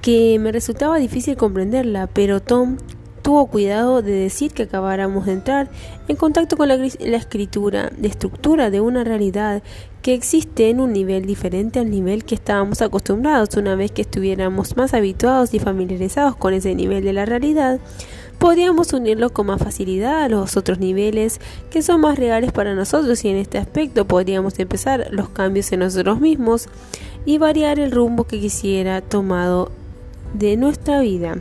que 0.00 0.38
me 0.38 0.52
resultaba 0.52 0.98
difícil 0.98 1.36
comprenderla, 1.36 2.06
pero 2.06 2.40
Tom 2.40 2.76
tuvo 3.26 3.46
cuidado 3.46 4.02
de 4.02 4.12
decir 4.12 4.52
que 4.52 4.62
acabáramos 4.62 5.26
de 5.26 5.32
entrar 5.32 5.68
en 6.06 6.14
contacto 6.14 6.56
con 6.56 6.68
la, 6.68 6.76
escritura 6.76 7.90
de 7.98 8.06
estructura 8.06 8.70
de 8.70 8.80
una 8.80 9.02
realidad 9.02 9.64
que 10.00 10.14
existe 10.14 10.70
en 10.70 10.78
un 10.78 10.92
nivel 10.92 11.26
diferente 11.26 11.80
al 11.80 11.90
nivel 11.90 12.24
que 12.24 12.36
estábamos 12.36 12.82
acostumbrados 12.82 13.56
una 13.56 13.74
vez 13.74 13.90
que 13.90 14.02
estuviéramos 14.02 14.76
más 14.76 14.94
habituados 14.94 15.54
y 15.54 15.58
familiarizados 15.58 16.36
con 16.36 16.54
ese 16.54 16.76
nivel 16.76 17.02
de 17.02 17.14
la 17.14 17.24
realidad 17.24 17.80
podríamos 18.38 18.92
unirlo 18.92 19.30
con 19.30 19.46
más 19.46 19.60
facilidad 19.60 20.22
a 20.22 20.28
los 20.28 20.56
otros 20.56 20.78
niveles 20.78 21.40
que 21.68 21.82
son 21.82 22.02
más 22.02 22.20
reales 22.20 22.52
para 22.52 22.76
nosotros 22.76 23.24
y 23.24 23.28
en 23.30 23.38
este 23.38 23.58
aspecto 23.58 24.04
podríamos 24.04 24.56
empezar 24.60 25.08
los 25.10 25.30
cambios 25.30 25.72
en 25.72 25.80
nosotros 25.80 26.20
mismos 26.20 26.68
y 27.24 27.38
variar 27.38 27.80
el 27.80 27.90
rumbo 27.90 28.22
que 28.22 28.38
quisiera 28.38 29.00
tomado 29.00 29.72
de 30.32 30.56
nuestra 30.56 31.00
vida. 31.00 31.40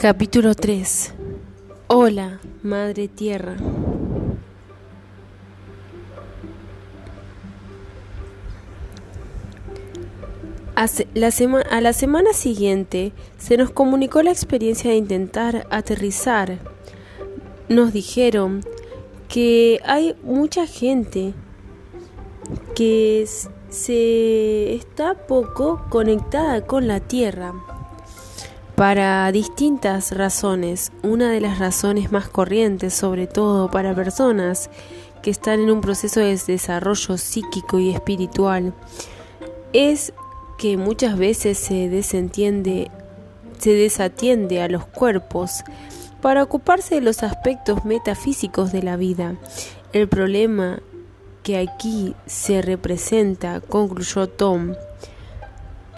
Capítulo 0.00 0.54
3 0.54 1.12
Hola, 1.88 2.38
Madre 2.62 3.08
Tierra. 3.08 3.56
La 11.14 11.30
a 11.68 11.80
la 11.80 11.92
semana 11.92 12.32
siguiente 12.32 13.12
se 13.38 13.56
nos 13.56 13.70
comunicó 13.70 14.22
la 14.22 14.30
experiencia 14.30 14.92
de 14.92 14.96
intentar 14.96 15.66
aterrizar. 15.68 16.58
Nos 17.68 17.92
dijeron 17.92 18.60
que 19.26 19.80
hay 19.84 20.14
mucha 20.22 20.68
gente 20.68 21.34
que 22.76 23.26
se 23.68 24.74
está 24.74 25.14
poco 25.26 25.84
conectada 25.90 26.64
con 26.64 26.86
la 26.86 27.00
Tierra 27.00 27.52
para 28.78 29.32
distintas 29.32 30.12
razones. 30.12 30.92
Una 31.02 31.32
de 31.32 31.40
las 31.40 31.58
razones 31.58 32.12
más 32.12 32.28
corrientes, 32.28 32.94
sobre 32.94 33.26
todo 33.26 33.68
para 33.68 33.92
personas 33.92 34.70
que 35.20 35.32
están 35.32 35.58
en 35.58 35.72
un 35.72 35.80
proceso 35.80 36.20
de 36.20 36.38
desarrollo 36.46 37.18
psíquico 37.18 37.80
y 37.80 37.90
espiritual, 37.90 38.72
es 39.72 40.12
que 40.58 40.76
muchas 40.76 41.18
veces 41.18 41.58
se 41.58 41.88
desentiende, 41.88 42.88
se 43.58 43.72
desatiende 43.72 44.62
a 44.62 44.68
los 44.68 44.86
cuerpos 44.86 45.64
para 46.22 46.44
ocuparse 46.44 46.94
de 46.94 47.00
los 47.00 47.24
aspectos 47.24 47.84
metafísicos 47.84 48.70
de 48.70 48.84
la 48.84 48.96
vida. 48.96 49.34
El 49.92 50.08
problema 50.08 50.78
que 51.42 51.58
aquí 51.58 52.14
se 52.26 52.62
representa, 52.62 53.60
concluyó 53.60 54.28
Tom, 54.28 54.74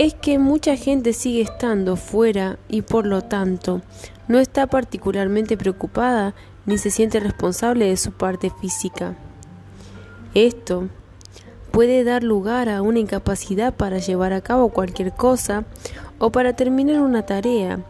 es 0.01 0.15
que 0.15 0.39
mucha 0.39 0.77
gente 0.77 1.13
sigue 1.13 1.43
estando 1.43 1.95
fuera 1.95 2.59
y 2.71 2.81
por 2.81 3.07
lo 3.07 3.21
tanto 3.21 3.83
no 4.29 4.39
está 4.39 4.67
particularmente 4.67 5.59
preocupada 5.59 6.35
ni 6.65 6.79
se 6.79 6.91
siente 6.91 7.21
responsable 7.21 7.85
de 7.85 7.99
su 7.99 8.11
parte 8.11 8.51
física. 8.63 9.15
Esto 10.33 10.89
puede 11.71 12.03
dar 12.03 12.23
lugar 12.23 12.71
a 12.71 12.81
una 12.81 12.99
incapacidad 12.99 13.75
para 13.75 13.99
llevar 13.99 14.33
a 14.33 14.41
cabo 14.41 14.71
cualquier 14.71 15.13
cosa 15.13 15.67
o 16.19 16.33
para 16.33 16.55
terminar 16.55 17.03
una 17.03 17.27
tarea. 17.27 17.81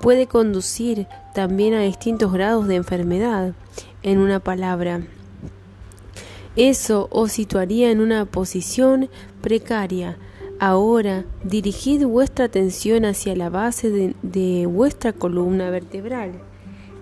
Puede 0.00 0.28
conducir 0.28 1.08
también 1.34 1.74
a 1.74 1.80
distintos 1.80 2.32
grados 2.32 2.68
de 2.68 2.76
enfermedad. 2.76 3.54
En 4.04 4.18
una 4.18 4.38
palabra, 4.38 5.00
eso 6.54 7.08
os 7.10 7.32
situaría 7.32 7.90
en 7.90 8.00
una 8.00 8.24
posición 8.24 9.10
precaria 9.40 10.16
Ahora 10.58 11.26
dirigid 11.44 12.06
vuestra 12.06 12.46
atención 12.46 13.04
hacia 13.04 13.36
la 13.36 13.50
base 13.50 14.14
de, 14.22 14.66
vuestra 14.66 15.12
columna 15.12 15.68
vertebral 15.68 16.32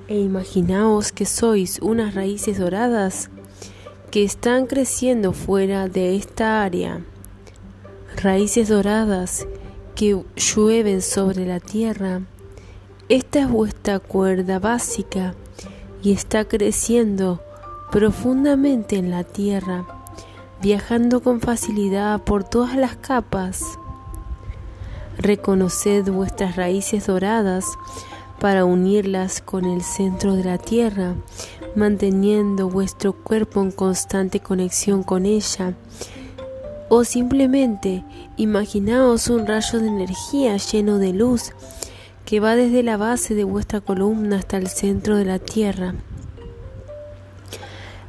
e 0.09 0.19
imaginaos 0.19 1.13
que 1.13 1.25
sois 1.25 1.79
unas 1.81 2.17
raíces 2.17 2.59
doradas 2.59 3.31
que 4.11 4.25
están 4.25 4.67
creciendo 4.67 5.33
fuera 5.33 5.89
de 5.89 6.17
esta 6.17 6.65
área. 6.65 7.05
Raíces 8.21 8.69
doradas 8.69 9.47
que 9.95 10.21
llueven 10.35 11.01
sobre 11.01 11.47
la 11.47 11.61
tierra. 11.61 12.23
Esta 13.09 13.43
es 13.43 13.49
vuestra 13.49 14.01
cuerda 14.01 14.59
básica 14.59 15.35
y 16.03 16.11
está 16.11 16.45
creciendo 16.45 17.41
profundamente 17.93 18.97
en 18.97 19.11
la 19.11 19.23
tierra 19.23 20.04
viajando 20.65 21.21
con 21.21 21.43
facilidad 21.43 22.23
por 22.23 22.43
todas 22.43 22.75
las 22.75 22.97
capas. 22.97 23.79
Reconoced 25.19 26.11
vuestras 26.11 26.57
raíces 26.57 27.07
doradas 27.07 27.67
para 28.41 28.65
unirlas 28.65 29.43
con 29.43 29.67
el 29.67 29.83
centro 29.83 30.35
de 30.35 30.45
la 30.45 30.57
tierra, 30.57 31.17
manteniendo 31.77 32.71
vuestro 32.71 33.13
cuerpo 33.13 33.61
en 33.61 33.73
constante 33.73 34.41
conexión 34.41 35.03
con 35.03 35.27
ella. 35.27 35.75
O 36.89 37.05
simplemente 37.05 38.03
imaginaos 38.39 39.29
un 39.29 39.47
rayo 39.47 39.81
de 39.81 39.89
energía 39.89 40.57
lleno 40.57 40.97
de 40.97 41.13
luz 41.13 41.53
que 42.25 42.41
va 42.41 42.57
desde 42.57 42.83
la 42.83 42.97
base 42.97 43.35
de 43.35 43.45
vuestra 43.45 43.83
columna 43.83 44.37
hasta 44.37 44.57
el 44.57 44.69
centro 44.69 45.19
de 45.19 45.27
la 45.27 45.39
tierra. 45.39 45.95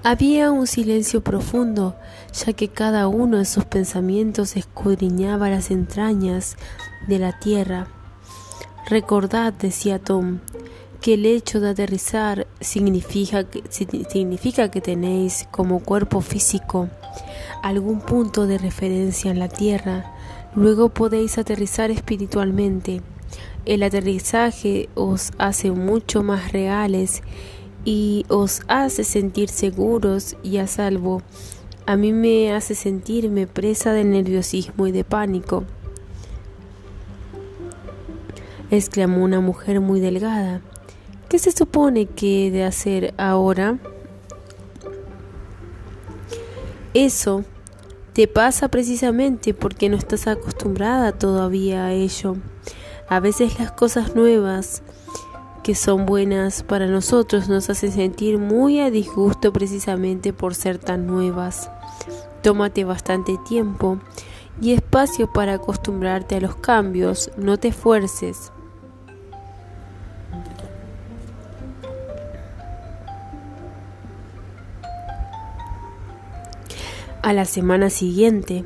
Había 0.04 0.52
un 0.52 0.68
silencio 0.68 1.22
profundo, 1.22 1.96
ya 2.36 2.54
que 2.54 2.68
cada 2.68 3.08
uno 3.08 3.38
de 3.38 3.46
sus 3.46 3.65
pensamientos 3.65 4.58
escudriñaba 4.58 5.50
las 5.50 5.72
entrañas 5.72 6.58
de 7.08 7.20
la 7.20 7.39
tierra. 7.39 7.88
Recordad, 8.89 9.54
decía 9.54 10.00
Tom, 10.00 10.39
que 11.01 11.13
el 11.13 11.25
hecho 11.25 11.60
de 11.60 11.70
aterrizar 11.70 12.48
significa 12.60 13.44
que, 13.44 13.63
significa 13.70 14.70
que 14.70 14.82
tenéis 14.82 15.48
como 15.51 15.80
cuerpo 15.80 16.22
físico 16.22 16.89
algún 17.63 18.01
punto 18.01 18.48
de 18.48 18.58
referencia 18.58 19.32
en 19.32 19.39
la 19.39 19.48
tierra, 19.48 20.13
luego 20.56 20.89
podéis 20.89 21.38
aterrizar 21.38 21.89
espiritualmente. 21.89 23.01
El 23.65 23.82
aterrizaje 23.82 24.89
os 24.94 25.32
hace 25.38 25.72
mucho 25.72 26.22
más 26.22 26.51
reales 26.51 27.24
y 27.84 28.25
os 28.30 28.62
hace 28.68 29.04
sentir 29.04 29.50
seguros 29.50 30.36
y 30.44 30.58
a 30.58 30.68
salvo. 30.68 31.24
A 31.88 31.98
mí 31.98 32.12
me 32.13 32.51
hace 32.51 32.74
sentirme 32.74 33.46
presa 33.46 33.94
de 33.94 34.04
nerviosismo 34.04 34.88
y 34.88 34.92
de 34.92 35.04
pánico. 35.04 35.65
exclamó 38.72 39.24
una 39.24 39.39
mujer 39.39 39.80
muy 39.82 40.00
delgada. 40.00 40.62
¿Qué 41.30 41.38
se 41.38 41.51
supone 41.51 42.08
que 42.08 42.48
he 42.48 42.51
de 42.51 42.63
hacer 42.63 43.13
ahora? 43.18 43.77
Eso 46.96 47.44
te 48.13 48.27
pasa 48.27 48.70
precisamente 48.70 49.54
porque 49.54 49.89
no 49.89 49.98
estás 49.98 50.27
acostumbrada 50.27 51.12
todavía 51.12 51.86
a 51.86 51.94
ello. 51.94 52.38
A 53.10 53.20
veces 53.20 53.60
las 53.60 53.72
cosas 53.72 54.15
nuevas 54.15 54.82
que 55.63 55.75
son 55.75 56.06
buenas 56.06 56.63
para 56.63 56.88
nosotros 56.88 57.50
nos 57.50 57.70
hacen 57.70 57.92
sentir 57.92 58.38
muy 58.38 58.80
a 58.80 58.92
disgusto 58.92 59.51
precisamente 59.51 60.32
por 60.32 60.56
ser 60.56 60.77
tan 60.77 61.08
nuevas. 61.08 61.72
Tómate 62.42 62.84
bastante 62.84 63.38
tiempo 63.48 64.00
y 64.62 64.74
espacio 64.74 65.32
para 65.32 65.54
acostumbrarte 65.54 66.36
a 66.36 66.42
los 66.42 66.56
cambios, 66.56 67.32
no 67.38 67.58
te 67.58 67.70
esfuerces. 67.70 68.52
A 77.22 77.34
la 77.34 77.46
semana 77.46 77.90
siguiente, 77.90 78.64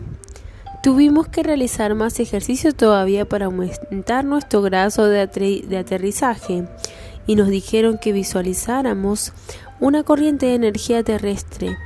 tuvimos 0.84 1.30
que 1.30 1.44
realizar 1.44 1.96
más 1.96 2.20
ejercicio 2.20 2.74
todavía 2.74 3.24
para 3.24 3.46
aumentar 3.46 4.26
nuestro 4.26 4.62
grado 4.62 5.08
de, 5.08 5.28
de 5.66 5.78
aterrizaje 5.78 6.68
y 7.26 7.36
nos 7.36 7.48
dijeron 7.48 7.98
que 7.98 8.12
visualizáramos 8.12 9.32
una 9.80 10.04
corriente 10.04 10.48
de 10.48 10.56
energía 10.56 11.04
terrestre 11.04 11.78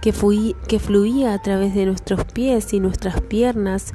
que, 0.00 0.12
fluía 0.12 1.34
a 1.34 1.42
través 1.42 1.74
de 1.74 1.86
nuestros 1.86 2.24
pies 2.24 2.72
y 2.72 2.80
nuestras 2.80 3.20
piernas 3.20 3.92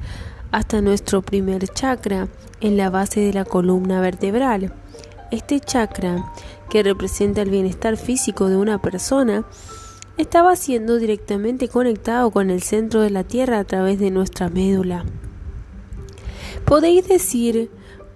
hasta 0.52 0.82
nuestro 0.82 1.22
primer 1.22 1.68
chakra 1.68 2.28
en 2.62 2.78
la 2.78 2.90
base 2.90 3.20
de 3.22 3.34
la 3.34 3.46
columna 3.46 4.02
vertebral. 4.02 4.74
Este 5.32 5.60
chakra, 5.60 6.32
que 6.70 6.84
representa 6.84 7.42
el 7.42 7.50
bienestar 7.50 7.98
físico 7.98 8.48
de 8.48 8.56
una 8.56 8.82
persona, 8.82 9.46
estaba 10.18 10.56
siendo 10.56 10.98
directamente 10.98 11.68
conectado 11.68 12.32
con 12.32 12.50
el 12.50 12.62
centro 12.62 13.02
de 13.02 13.10
la 13.10 13.24
Tierra 13.24 13.60
a 13.60 13.64
través 13.66 14.00
de 14.00 14.12
nuestra 14.12 14.50
médula. 14.50 15.06
Podéis 16.66 17.08
decir 17.08 17.70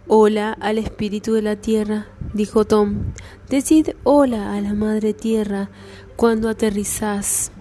hola 0.08 0.54
al 0.54 0.78
espíritu 0.78 1.34
de 1.34 1.42
la 1.42 1.56
Tierra, 1.56 2.08
dijo 2.34 2.66
Tom. 2.66 3.14
Decid 3.50 3.90
hola 4.04 4.54
a 4.54 4.62
la 4.62 4.74
Madre 4.74 5.14
Tierra 5.14 5.70
cuando 6.16 6.50
aterrizás. 6.50 7.52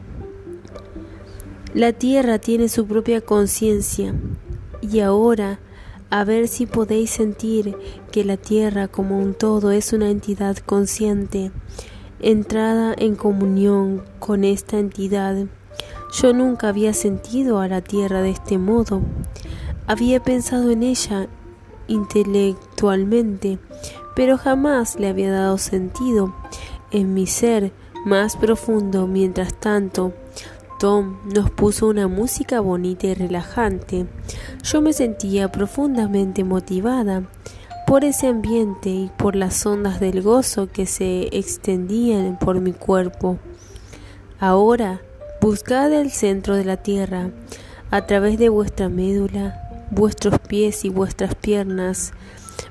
La 1.79 1.93
Tierra 1.93 2.41
tiene 2.41 2.69
su 2.69 2.89
propia 2.89 3.21
conciencia 3.21 4.13
y 4.81 4.99
ahora 4.99 5.61
a 6.11 6.25
ver 6.25 6.49
si 6.49 6.67
podéis 6.67 7.11
sentir 7.11 7.77
que 8.11 8.25
la 8.25 8.37
Tierra 8.37 8.89
como 8.89 9.21
un 9.21 9.33
todo 9.33 9.71
es 9.71 9.93
una 9.93 10.11
entidad 10.11 10.57
consciente, 10.57 11.53
entrada 12.19 12.97
en 12.99 13.15
comunión 13.15 14.03
con 14.19 14.43
esta 14.43 14.81
entidad. 14.81 15.47
Yo 16.13 16.33
nunca 16.33 16.71
había 16.71 16.93
sentido 16.95 17.61
a 17.61 17.69
la 17.69 17.81
Tierra 17.81 18.23
de 18.23 18.31
este 18.31 18.59
modo. 18.59 19.01
Había 19.87 20.21
pensado 20.21 20.73
en 20.73 20.83
ella 20.83 21.29
intelectualmente, 21.87 23.61
pero 24.17 24.37
jamás 24.37 24.99
le 24.99 25.07
había 25.07 25.31
dado 25.31 25.59
sentido 25.59 26.35
en 26.91 27.15
mi 27.15 27.29
ser 27.29 27.73
más 28.05 28.37
profundo. 28.37 29.07
Mientras 29.07 29.55
tanto, 29.55 30.13
Tom 30.79 31.17
nos 31.35 31.51
puso 31.51 31.89
una 31.89 32.07
música 32.07 32.61
bonita 32.61 33.09
y 33.09 33.15
relajante. 33.15 34.07
Yo 34.63 34.81
me 34.81 34.93
sentía 34.93 35.51
profundamente 35.51 36.45
motivada 36.45 37.25
por 37.87 38.05
ese 38.05 38.29
ambiente 38.29 38.91
y 38.91 39.11
por 39.17 39.35
las 39.35 39.67
ondas 39.67 39.99
del 39.99 40.23
gozo 40.23 40.69
que 40.71 40.87
se 40.87 41.37
extendían 41.37 42.39
por 42.39 42.61
mi 42.61 42.73
cuerpo. 42.73 43.39
Ahora, 44.39 45.01
buscad 45.41 45.93
el 45.93 46.13
centro 46.13 46.55
de 46.55 46.65
la 46.65 46.77
tierra 46.77 47.31
a 47.91 48.07
través 48.07 48.39
de 48.39 48.49
vuestra 48.49 48.89
médula, 48.89 49.89
vuestros 49.91 50.39
pies 50.39 50.85
y 50.85 50.91
vuestras 50.91 51.35
piernas, 51.35 52.13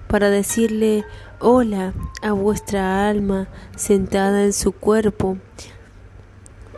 para 0.07 0.29
decirle 0.29 1.03
hola 1.39 1.93
a 2.21 2.31
vuestra 2.31 3.09
alma 3.09 3.49
sentada 3.75 4.43
en 4.43 4.53
su 4.53 4.71
cuerpo. 4.71 5.37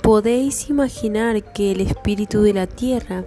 Podéis 0.02 0.70
imaginar 0.70 1.44
que 1.54 1.72
el 1.72 1.82
espíritu 1.82 2.42
de 2.42 2.54
la 2.54 2.68
tierra 2.68 3.26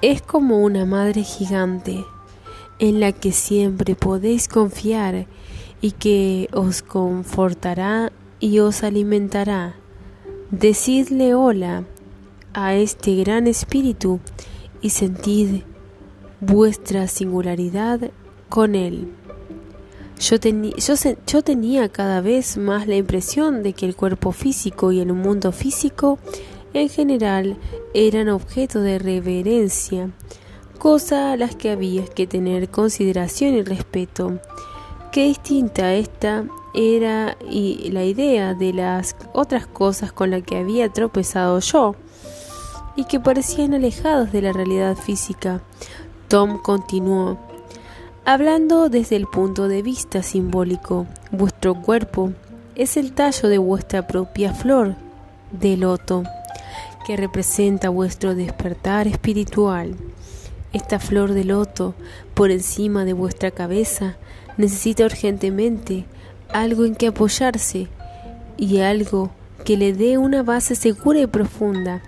es 0.00 0.22
como 0.22 0.58
una 0.58 0.84
madre 0.84 1.22
gigante 1.22 2.04
en 2.78 3.00
la 3.00 3.12
que 3.12 3.32
siempre 3.32 3.94
podéis 3.94 4.48
confiar 4.48 5.26
y 5.80 5.92
que 5.92 6.48
os 6.52 6.82
confortará 6.82 8.10
y 8.40 8.60
os 8.60 8.82
alimentará. 8.82 9.74
Decidle 10.50 11.34
hola 11.34 11.84
a 12.54 12.74
este 12.74 13.16
gran 13.16 13.46
espíritu 13.46 14.18
y 14.80 14.90
sentid 14.90 15.62
vuestra 16.40 17.06
singularidad 17.06 18.10
con 18.48 18.74
él. 18.74 19.12
Yo, 20.20 20.36
yo, 21.26 21.42
tenía 21.42 21.88
cada 21.88 22.20
vez 22.20 22.56
más 22.56 22.88
la 22.88 22.96
impresión 22.96 23.62
de 23.62 23.72
que 23.72 23.86
el 23.86 23.94
cuerpo 23.94 24.32
físico 24.32 24.90
y 24.90 25.00
el 25.00 25.12
mundo 25.12 25.52
físico 25.52 26.18
en 26.74 26.88
general 26.88 27.56
eran 27.94 28.28
objeto 28.28 28.80
de 28.80 28.98
reverencia, 28.98 30.10
cosa 30.78 31.32
a 31.32 31.36
las 31.36 31.54
que 31.54 31.70
había 31.70 32.04
que 32.06 32.26
tener 32.26 32.68
consideración 32.68 33.54
y 33.54 33.62
respeto. 33.62 34.40
Qué 35.12 35.26
distinta 35.26 35.94
esta 35.94 36.44
era 36.74 37.36
y 37.48 37.90
la 37.90 38.04
idea 38.04 38.54
de 38.54 38.72
las 38.72 39.16
otras 39.32 39.66
cosas 39.66 40.12
con 40.12 40.30
las 40.30 40.42
que 40.42 40.58
había 40.58 40.88
tropezado 40.88 41.60
yo 41.60 41.94
y 42.96 43.04
que 43.04 43.20
parecían 43.20 43.74
alejados 43.74 44.32
de 44.32 44.42
la 44.42 44.52
realidad 44.52 44.96
física. 44.96 45.62
Tom 46.26 46.58
continuó, 46.58 47.38
hablando 48.28 48.90
desde 48.90 49.16
el 49.16 49.26
punto 49.26 49.68
de 49.68 49.80
vista 49.80 50.22
simbólico, 50.22 51.06
vuestro 51.30 51.80
cuerpo 51.80 52.34
es 52.74 52.98
el 52.98 53.12
tallo 53.12 53.48
de 53.48 53.56
vuestra 53.56 54.06
propia 54.06 54.52
flor 54.52 54.96
de 55.50 55.78
loto, 55.78 56.24
que 57.06 57.16
representa 57.16 57.88
vuestro 57.88 58.34
despertar 58.34 59.08
espiritual. 59.08 59.96
Esta 60.74 60.98
flor 60.98 61.32
de 61.32 61.44
loto, 61.44 61.94
por 62.34 62.50
encima 62.50 63.06
de 63.06 63.14
vuestra 63.14 63.50
cabeza, 63.50 64.18
necesita 64.58 65.06
urgentemente 65.06 66.04
algo 66.50 66.84
en 66.84 66.96
que 66.96 67.06
apoyarse 67.06 67.88
y 68.58 68.80
algo 68.80 69.30
que 69.64 69.78
le 69.78 69.94
dé 69.94 70.18
una 70.18 70.42
base 70.42 70.74
segura 70.74 71.20
y 71.20 71.26
profunda 71.26 72.02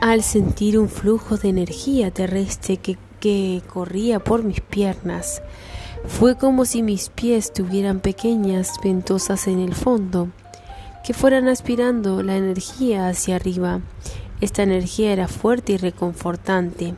al 0.00 0.22
sentir 0.22 0.78
un 0.78 0.88
flujo 0.88 1.36
de 1.36 1.50
energía 1.50 2.10
terrestre 2.10 2.78
que, 2.78 2.96
que, 3.20 3.62
corría 3.66 4.18
por 4.18 4.42
mis 4.42 4.60
piernas. 4.60 5.42
Fue 6.06 6.36
como 6.36 6.64
si 6.64 6.82
mis 6.82 7.08
pies 7.08 7.52
tuvieran 7.52 8.00
pequeñas 8.00 8.74
ventosas 8.82 9.46
en 9.48 9.58
el 9.58 9.74
fondo, 9.74 10.28
que 11.04 11.14
fueran 11.14 11.48
aspirando 11.48 12.22
la 12.22 12.36
energía 12.36 13.08
hacia 13.08 13.36
arriba. 13.36 13.80
Esta 14.40 14.62
energía 14.62 15.12
era 15.12 15.28
fuerte 15.28 15.72
y 15.72 15.76
reconfortante. 15.76 16.94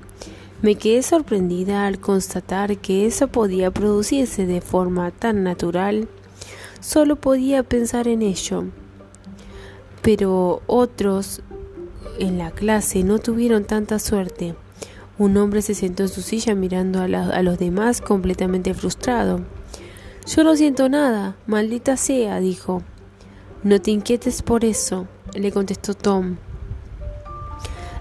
Me 0.63 0.75
quedé 0.75 1.03
sorprendida 1.03 1.87
al 1.87 2.01
constatar 2.01 2.77
que 2.77 3.07
eso 3.07 3.29
podía 3.29 3.71
producirse 3.71 4.45
de 4.45 4.61
forma 4.61 5.11
tan 5.11 5.43
natural. 5.43 6.07
Solo 6.81 7.17
podía 7.17 7.63
pensar 7.63 8.09
en 8.09 8.21
ello. 8.21 8.65
Pero 10.03 10.61
otros 10.67 11.43
en 12.19 12.37
la 12.37 12.51
clase 12.51 13.03
no 13.05 13.19
tuvieron 13.19 13.65
tanta 13.65 13.99
suerte. 13.99 14.55
Un 15.21 15.37
hombre 15.37 15.61
se 15.61 15.75
sentó 15.75 16.05
en 16.05 16.09
su 16.09 16.23
silla 16.23 16.55
mirando 16.55 17.03
a, 17.03 17.43
los 17.43 17.59
demás 17.59 18.01
completamente 18.01 18.73
frustrado. 18.73 19.43
Yo 20.27 20.45
no 20.45 20.57
siento 20.57 20.89
nada, 20.89 21.37
maldita 21.47 21.99
sea, 21.99 22.41
dijo. 22.41 22.83
No 23.63 23.83
te 23.83 23.91
inquietes 23.91 24.41
por 24.41 24.65
eso, 24.65 25.09
le 25.35 25.53
contestó 25.53 25.93
Tom. 25.93 26.37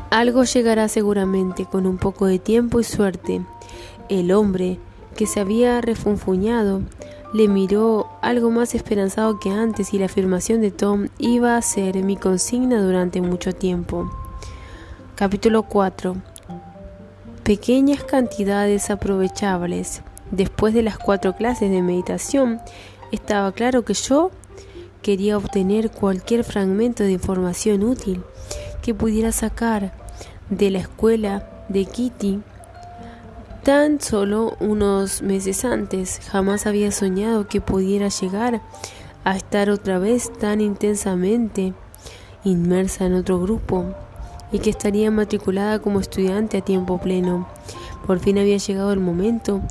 Algo 0.10 0.46
llegará 0.46 0.88
seguramente 0.88 1.66
con 1.66 1.88
un 1.88 1.98
poco 1.98 2.26
de 2.26 2.40
tiempo 2.40 2.80
y 2.80 2.86
suerte. 2.86 3.42
El 4.08 4.32
hombre, 4.32 4.80
que 5.18 5.28
se 5.28 5.42
había 5.42 5.82
refunfuñado, 5.82 6.84
le 7.34 7.50
miró 7.50 8.08
algo 8.22 8.50
más 8.50 8.76
esperanzado 8.76 9.42
que 9.42 9.50
antes 9.50 9.94
y 9.94 10.00
la 10.00 10.06
afirmación 10.06 10.62
de 10.62 10.72
Tom 10.72 11.10
iba 11.18 11.58
a 11.58 11.62
ser 11.62 12.02
mi 12.02 12.16
consigna 12.16 12.82
durante 12.82 13.20
mucho 13.20 13.52
tiempo. 13.52 14.10
Capítulo 15.16 15.64
4. 15.64 16.29
Pequeñas 17.50 18.04
cantidades 18.04 18.92
aprovechables. 18.92 20.04
Después 20.30 20.76
de 20.76 20.84
las 20.84 21.00
cuatro 21.00 21.36
clases 21.36 21.72
de 21.72 21.82
meditación, 21.82 22.62
estaba 23.12 23.52
claro 23.54 23.84
que 23.84 23.96
yo 23.96 24.30
quería 25.02 25.36
obtener 25.36 25.90
cualquier 25.90 26.44
fragmento 26.44 27.04
de 27.04 27.14
información 27.14 27.82
útil 27.82 28.22
que 28.84 28.94
pudiera 28.94 29.32
sacar 29.32 29.94
de 30.52 30.70
la 30.70 30.78
escuela 30.78 31.66
de 31.70 31.86
Kitty 31.86 32.40
Tan 33.64 34.00
solo 34.00 34.56
unos 34.60 35.24
meses 35.24 35.66
antes 35.66 36.20
jamás 36.30 36.68
había 36.68 36.92
soñado 36.92 37.48
que 37.48 37.62
pudiera 37.62 38.10
llegar 38.10 38.62
a 39.24 39.36
estar 39.36 39.72
otra 39.72 39.98
vez 39.98 40.32
tan 40.38 40.62
intensamente 40.62 41.74
inmersa 42.44 43.08
en 43.08 43.16
otro 43.16 43.40
grupo 43.42 43.96
y 44.52 44.60
que 44.60 44.70
estaría 44.70 45.12
matriculada 45.12 45.80
como 45.80 46.00
estudiante 46.00 46.58
a 46.58 46.62
tiempo 46.62 46.98
pleno. 47.00 47.48
Por 48.06 48.20
fin 48.20 48.40
había 48.40 48.58
llegado 48.58 48.92
el 48.92 49.00
momento 49.00 49.62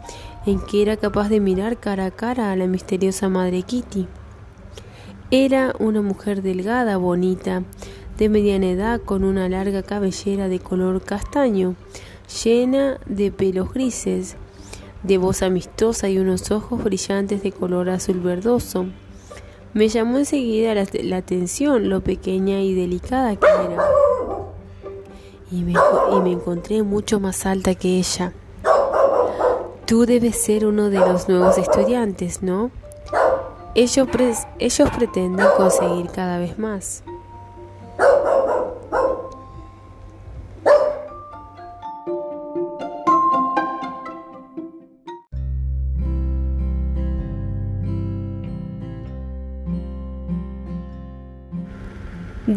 en 0.47 0.61
que 0.61 0.83
era 0.83 0.97
capaz 0.97 1.29
de 1.29 1.41
mirar 1.41 1.79
cara 1.79 2.07
a 2.07 2.11
cara 2.11 2.53
a 2.53 2.57
la 2.57 2.67
misteriosa 2.67 3.29
madre 3.29 3.62
Kitty. 3.62 4.07
Era 5.31 5.75
una 5.79 6.01
mujer 6.01 6.43
delgada, 6.43 6.97
bonita, 6.97 7.62
de 8.17 8.29
mediana 8.29 8.71
edad, 8.71 9.01
con 9.01 9.25
una 9.25 9.49
larga 9.49 9.83
cabellera 9.83 10.49
de 10.49 10.59
color 10.59 11.03
castaño, 11.03 11.75
llena 12.45 12.99
de 13.07 13.31
pelos 13.31 13.73
grises, 13.73 14.37
de 15.03 15.19
voz 15.19 15.43
amistosa 15.43 16.09
y 16.09 16.19
unos 16.19 16.51
ojos 16.51 16.83
brillantes 16.83 17.43
de 17.43 17.53
color 17.53 17.91
azul 17.91 18.21
verdoso. 18.21 18.87
Me 19.75 19.88
llamó 19.88 20.19
enseguida 20.19 20.75
la, 20.75 21.17
atención 21.17 21.88
lo 21.88 22.01
pequeña 22.01 22.61
y 22.61 22.75
delicada 22.75 23.37
que 23.37 23.47
era. 23.47 23.77
Y 25.51 25.63
me, 25.63 25.75
encontré 26.31 26.83
mucho 26.83 27.21
más 27.21 27.47
alta 27.47 27.75
que 27.75 27.99
ella. 27.99 28.33
Tú 29.87 30.05
debes 30.05 30.37
ser 30.37 30.67
uno 30.67 30.91
de 30.91 30.99
los 30.99 31.29
nuevos 31.29 31.57
estudiantes, 31.57 32.43
¿no? 32.43 32.71
Ellos 33.75 34.09
pretenden 34.09 35.47
conseguir 35.57 36.11
cada 36.11 36.39
vez 36.39 36.59
más. 36.59 37.03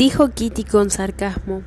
dijo 0.02 0.30
Kitty 0.30 0.64
con 0.64 0.90
sarcasmo. 0.90 1.62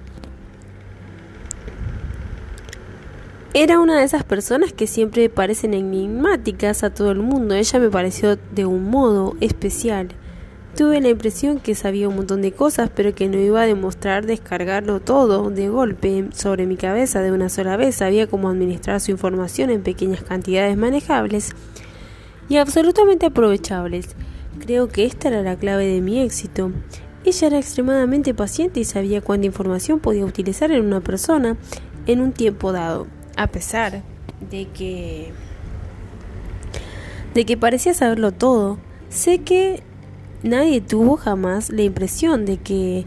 Era 3.57 3.79
una 3.79 3.97
de 3.97 4.05
esas 4.05 4.25
personas 4.25 4.73
que 4.73 4.88
siempre 4.88 5.29
parecen 5.29 5.75
enigmáticas 5.75 6.83
a 6.83 6.90
todo 6.90 7.12
el 7.12 7.21
mundo. 7.21 7.55
Ella 7.55 7.79
me 7.79 7.88
pareció 7.88 8.37
de 8.51 8.67
un 8.67 8.90
modo 8.90 9.37
especial. 9.38 10.09
Tuve 10.77 11.01
la 11.01 11.11
impresión 11.11 11.61
que 11.61 11.77
sabía 11.77 12.09
un 12.09 12.17
montón 12.17 12.43
de 12.43 12.51
cosas, 12.51 12.90
pero 12.93 13.14
que 13.14 13.29
no 13.29 13.38
iba 13.38 13.62
a 13.62 13.67
demostrar 13.67 14.27
descargarlo 14.27 14.99
todo 14.99 15.51
de 15.51 15.69
golpe 15.69 16.31
sobre 16.35 16.67
mi 16.67 16.77
cabeza 16.77 17.23
de 17.23 17.31
una 17.31 17.49
sola 17.49 17.77
vez. 17.77 17.95
Sabía 17.95 18.27
cómo 18.27 18.49
administrar 18.49 19.01
su 19.01 19.12
información 19.12 19.71
en 19.71 19.85
pequeñas 19.85 20.25
cantidades 20.25 20.77
manejables 20.77 21.53
y 22.49 22.57
absolutamente 22.57 23.27
aprovechables. 23.27 24.17
Creo 24.59 24.88
que 24.88 25.05
esta 25.05 25.29
era 25.29 25.43
la 25.43 25.55
clave 25.55 25.87
de 25.87 26.01
mi 26.01 26.19
éxito. 26.19 26.73
Ella 27.25 27.47
era 27.47 27.59
extremadamente 27.61 28.35
paciente 28.35 28.81
y 28.81 28.85
sabía 28.85 29.21
cuánta 29.21 29.47
información 29.47 30.01
podía 30.01 30.25
utilizar 30.25 30.73
en 30.73 30.85
una 30.85 31.01
persona 31.01 31.57
en 32.09 32.21
un 32.21 32.33
tiempo 32.33 32.73
dado, 32.73 33.07
a 33.37 33.47
pesar 33.47 34.03
de 34.51 34.66
que 34.68 35.33
de 37.35 37.44
que 37.44 37.57
parecía 37.57 37.94
saberlo 37.94 38.33
todo. 38.33 38.79
Sé 39.09 39.38
que 39.38 39.83
nadie 40.42 40.81
tuvo 40.81 41.16
jamás 41.16 41.70
la 41.70 41.83
impresión 41.83 42.47
de 42.47 42.59
que 42.59 43.05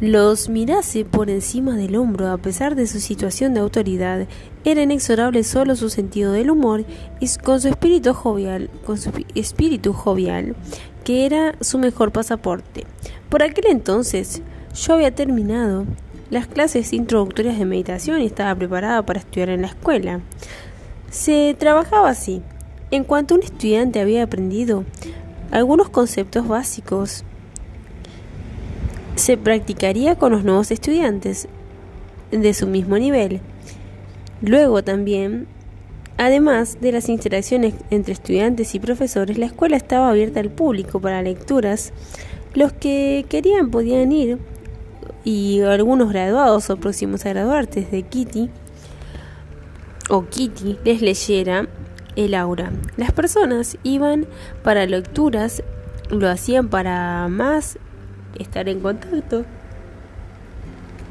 los 0.00 0.48
mirase 0.48 1.04
por 1.04 1.28
encima 1.28 1.76
del 1.76 1.96
hombro 1.96 2.30
a 2.30 2.38
pesar 2.38 2.74
de 2.74 2.86
su 2.86 3.00
situación 3.00 3.54
de 3.54 3.60
autoridad. 3.60 4.26
Era 4.64 4.82
inexorable 4.82 5.44
solo 5.44 5.76
su 5.76 5.90
sentido 5.90 6.32
del 6.32 6.50
humor 6.50 6.84
y 7.20 7.28
con 7.42 7.60
su 7.60 7.68
espíritu 7.68 8.12
jovial, 8.14 8.70
con 8.84 8.98
su 8.98 9.10
espíritu 9.34 9.92
jovial, 9.92 10.56
que 11.04 11.26
era 11.26 11.54
su 11.60 11.78
mejor 11.78 12.12
pasaporte. 12.12 12.86
Por 13.28 13.42
aquel 13.42 13.66
entonces 13.68 14.42
yo 14.74 14.94
había 14.94 15.14
terminado 15.14 15.84
las 16.30 16.46
clases 16.46 16.92
introductorias 16.92 17.58
de 17.58 17.64
meditación 17.64 18.22
y 18.22 18.26
estaba 18.26 18.54
preparada 18.54 19.04
para 19.04 19.18
estudiar 19.18 19.50
en 19.50 19.62
la 19.62 19.68
escuela. 19.68 20.20
Se 21.10 21.54
trabajaba 21.58 22.08
así. 22.08 22.42
En 22.92 23.04
cuanto 23.04 23.34
un 23.34 23.42
estudiante 23.42 24.00
había 24.00 24.22
aprendido 24.22 24.84
algunos 25.50 25.88
conceptos 25.90 26.46
básicos, 26.46 27.24
se 29.16 29.36
practicaría 29.36 30.16
con 30.16 30.32
los 30.32 30.44
nuevos 30.44 30.70
estudiantes 30.70 31.48
de 32.30 32.54
su 32.54 32.66
mismo 32.66 32.96
nivel. 32.98 33.40
Luego 34.40 34.82
también, 34.82 35.46
además 36.16 36.78
de 36.80 36.92
las 36.92 37.08
interacciones 37.08 37.74
entre 37.90 38.12
estudiantes 38.12 38.74
y 38.74 38.80
profesores, 38.80 39.36
la 39.36 39.46
escuela 39.46 39.76
estaba 39.76 40.08
abierta 40.08 40.40
al 40.40 40.50
público 40.50 41.00
para 41.00 41.22
lecturas 41.22 41.92
los 42.54 42.72
que 42.72 43.26
querían 43.28 43.70
podían 43.70 44.10
ir 44.10 44.38
y 45.24 45.60
algunos 45.62 46.10
graduados 46.10 46.70
o 46.70 46.76
próximos 46.76 47.26
a 47.26 47.30
graduarse 47.30 47.82
de 47.82 48.02
Kitty 48.02 48.50
o 50.08 50.26
Kitty 50.26 50.78
les 50.84 51.02
leyera 51.02 51.68
el 52.16 52.34
aura. 52.34 52.72
Las 52.96 53.12
personas 53.12 53.78
iban 53.82 54.26
para 54.62 54.86
lecturas, 54.86 55.62
lo 56.10 56.28
hacían 56.28 56.68
para 56.68 57.28
más 57.28 57.78
estar 58.38 58.68
en 58.68 58.80
contacto 58.80 59.44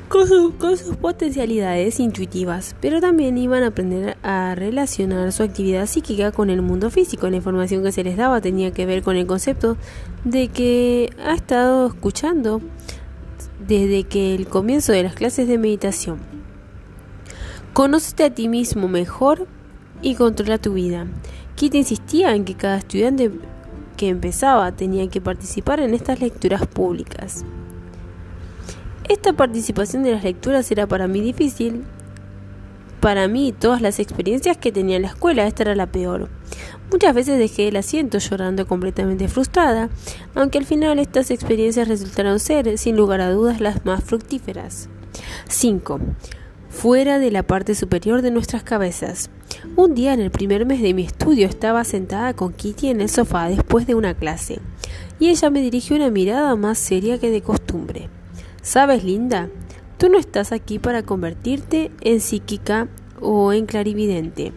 con, 0.10 0.78
sus 0.78 0.98
potencialidades 0.98 2.00
intuitivas, 2.00 2.76
pero 2.82 3.00
también 3.00 3.38
iban 3.38 3.64
a 3.64 3.68
aprender 3.68 4.18
a 4.24 4.56
relacionar 4.56 5.32
su 5.32 5.44
actividad 5.44 5.86
psíquica 5.86 6.32
con 6.32 6.50
el 6.50 6.64
mundo 6.64 6.90
físico. 6.90 7.30
La 7.30 7.38
información 7.38 7.84
que 7.84 7.92
se 7.92 8.04
les 8.04 8.18
daba 8.18 8.42
tenía 8.42 8.72
que 8.72 8.88
ver 8.88 9.04
con 9.04 9.16
el 9.16 9.28
concepto 9.28 9.78
de 10.24 10.48
que 10.48 11.14
ha 11.24 11.36
estado 11.36 11.88
escuchando 11.88 12.60
desde 13.68 14.04
que 14.04 14.36
el 14.36 14.48
comienzo 14.48 14.92
de 14.92 15.04
las 15.04 15.16
clases 15.16 15.48
de 15.48 15.58
meditación. 15.58 16.20
Conócete 17.74 18.24
a 18.24 18.34
ti 18.34 18.48
mismo 18.48 18.88
mejor 18.88 19.48
y 20.02 20.16
controla 20.16 20.58
tu 20.58 20.74
vida. 20.74 21.08
Kit 21.56 21.76
insistía 21.76 22.36
en 22.36 22.46
que 22.46 22.56
cada 22.56 22.78
estudiante 22.78 23.32
que 23.98 24.08
empezaba 24.08 24.72
tenía 24.72 25.08
que 25.10 25.22
participar 25.22 25.80
en 25.82 25.94
estas 25.94 26.22
lecturas 26.22 26.66
públicas. 26.68 27.44
Esta 29.10 29.34
participación 29.34 30.04
de 30.04 30.12
las 30.12 30.24
lecturas 30.24 30.72
era 30.72 30.88
para 30.88 31.08
mí 31.08 31.20
difícil. 31.20 31.84
Para 33.02 33.28
mí, 33.28 33.54
todas 33.58 33.82
las 33.82 34.00
experiencias 34.00 34.58
que 34.58 34.72
tenía 34.72 34.98
en 34.98 35.02
la 35.02 35.08
escuela, 35.10 35.48
esta 35.48 35.64
era 35.64 35.76
la 35.76 35.88
peor. 35.88 36.30
Muchas 36.92 37.14
veces 37.14 37.38
dejé 37.38 37.68
el 37.68 37.76
asiento 37.76 38.18
llorando 38.18 38.66
completamente 38.66 39.28
frustrada, 39.28 39.90
aunque 40.34 40.58
al 40.58 40.66
final 40.66 40.98
estas 40.98 41.30
experiencias 41.30 41.88
resultaron 41.88 42.40
ser, 42.40 42.80
sin 42.80 42.96
lugar 42.96 43.22
a 43.22 43.30
dudas, 43.30 43.62
las 43.62 43.86
más 43.86 44.04
fructíferas. 44.04 44.90
5. 45.48 46.00
Fuera 46.70 47.20
de 47.20 47.30
la 47.30 47.44
parte 47.44 47.76
superior 47.76 48.24
de 48.24 48.32
nuestras 48.32 48.64
cabezas. 48.64 49.30
Un 49.76 49.94
día 49.94 50.14
en 50.14 50.20
el 50.20 50.32
primer 50.32 50.66
mes 50.66 50.82
de 50.82 50.96
mi 50.96 51.04
estudio 51.04 51.46
estaba 51.46 51.84
sentada 51.84 52.34
con 52.34 52.54
Kitty 52.54 52.88
en 52.88 53.02
el 53.02 53.10
sofá 53.10 53.50
después 53.50 53.86
de 53.86 53.94
una 53.94 54.16
clase, 54.16 54.60
y 55.20 55.30
ella 55.30 55.52
me 55.52 55.62
dirigió 55.62 55.96
una 55.96 56.10
mirada 56.10 56.56
más 56.56 56.80
seria 56.80 57.20
que 57.20 57.30
de 57.30 57.42
costumbre. 57.42 58.10
Sabes, 58.64 59.04
Linda, 59.04 59.50
tú 60.00 60.10
no 60.10 60.18
estás 60.18 60.52
aquí 60.52 60.80
para 60.80 61.04
convertirte 61.04 61.92
en 62.02 62.20
psíquica 62.20 62.88
o 63.22 63.54
en 63.54 63.68
clarividente 63.68 64.54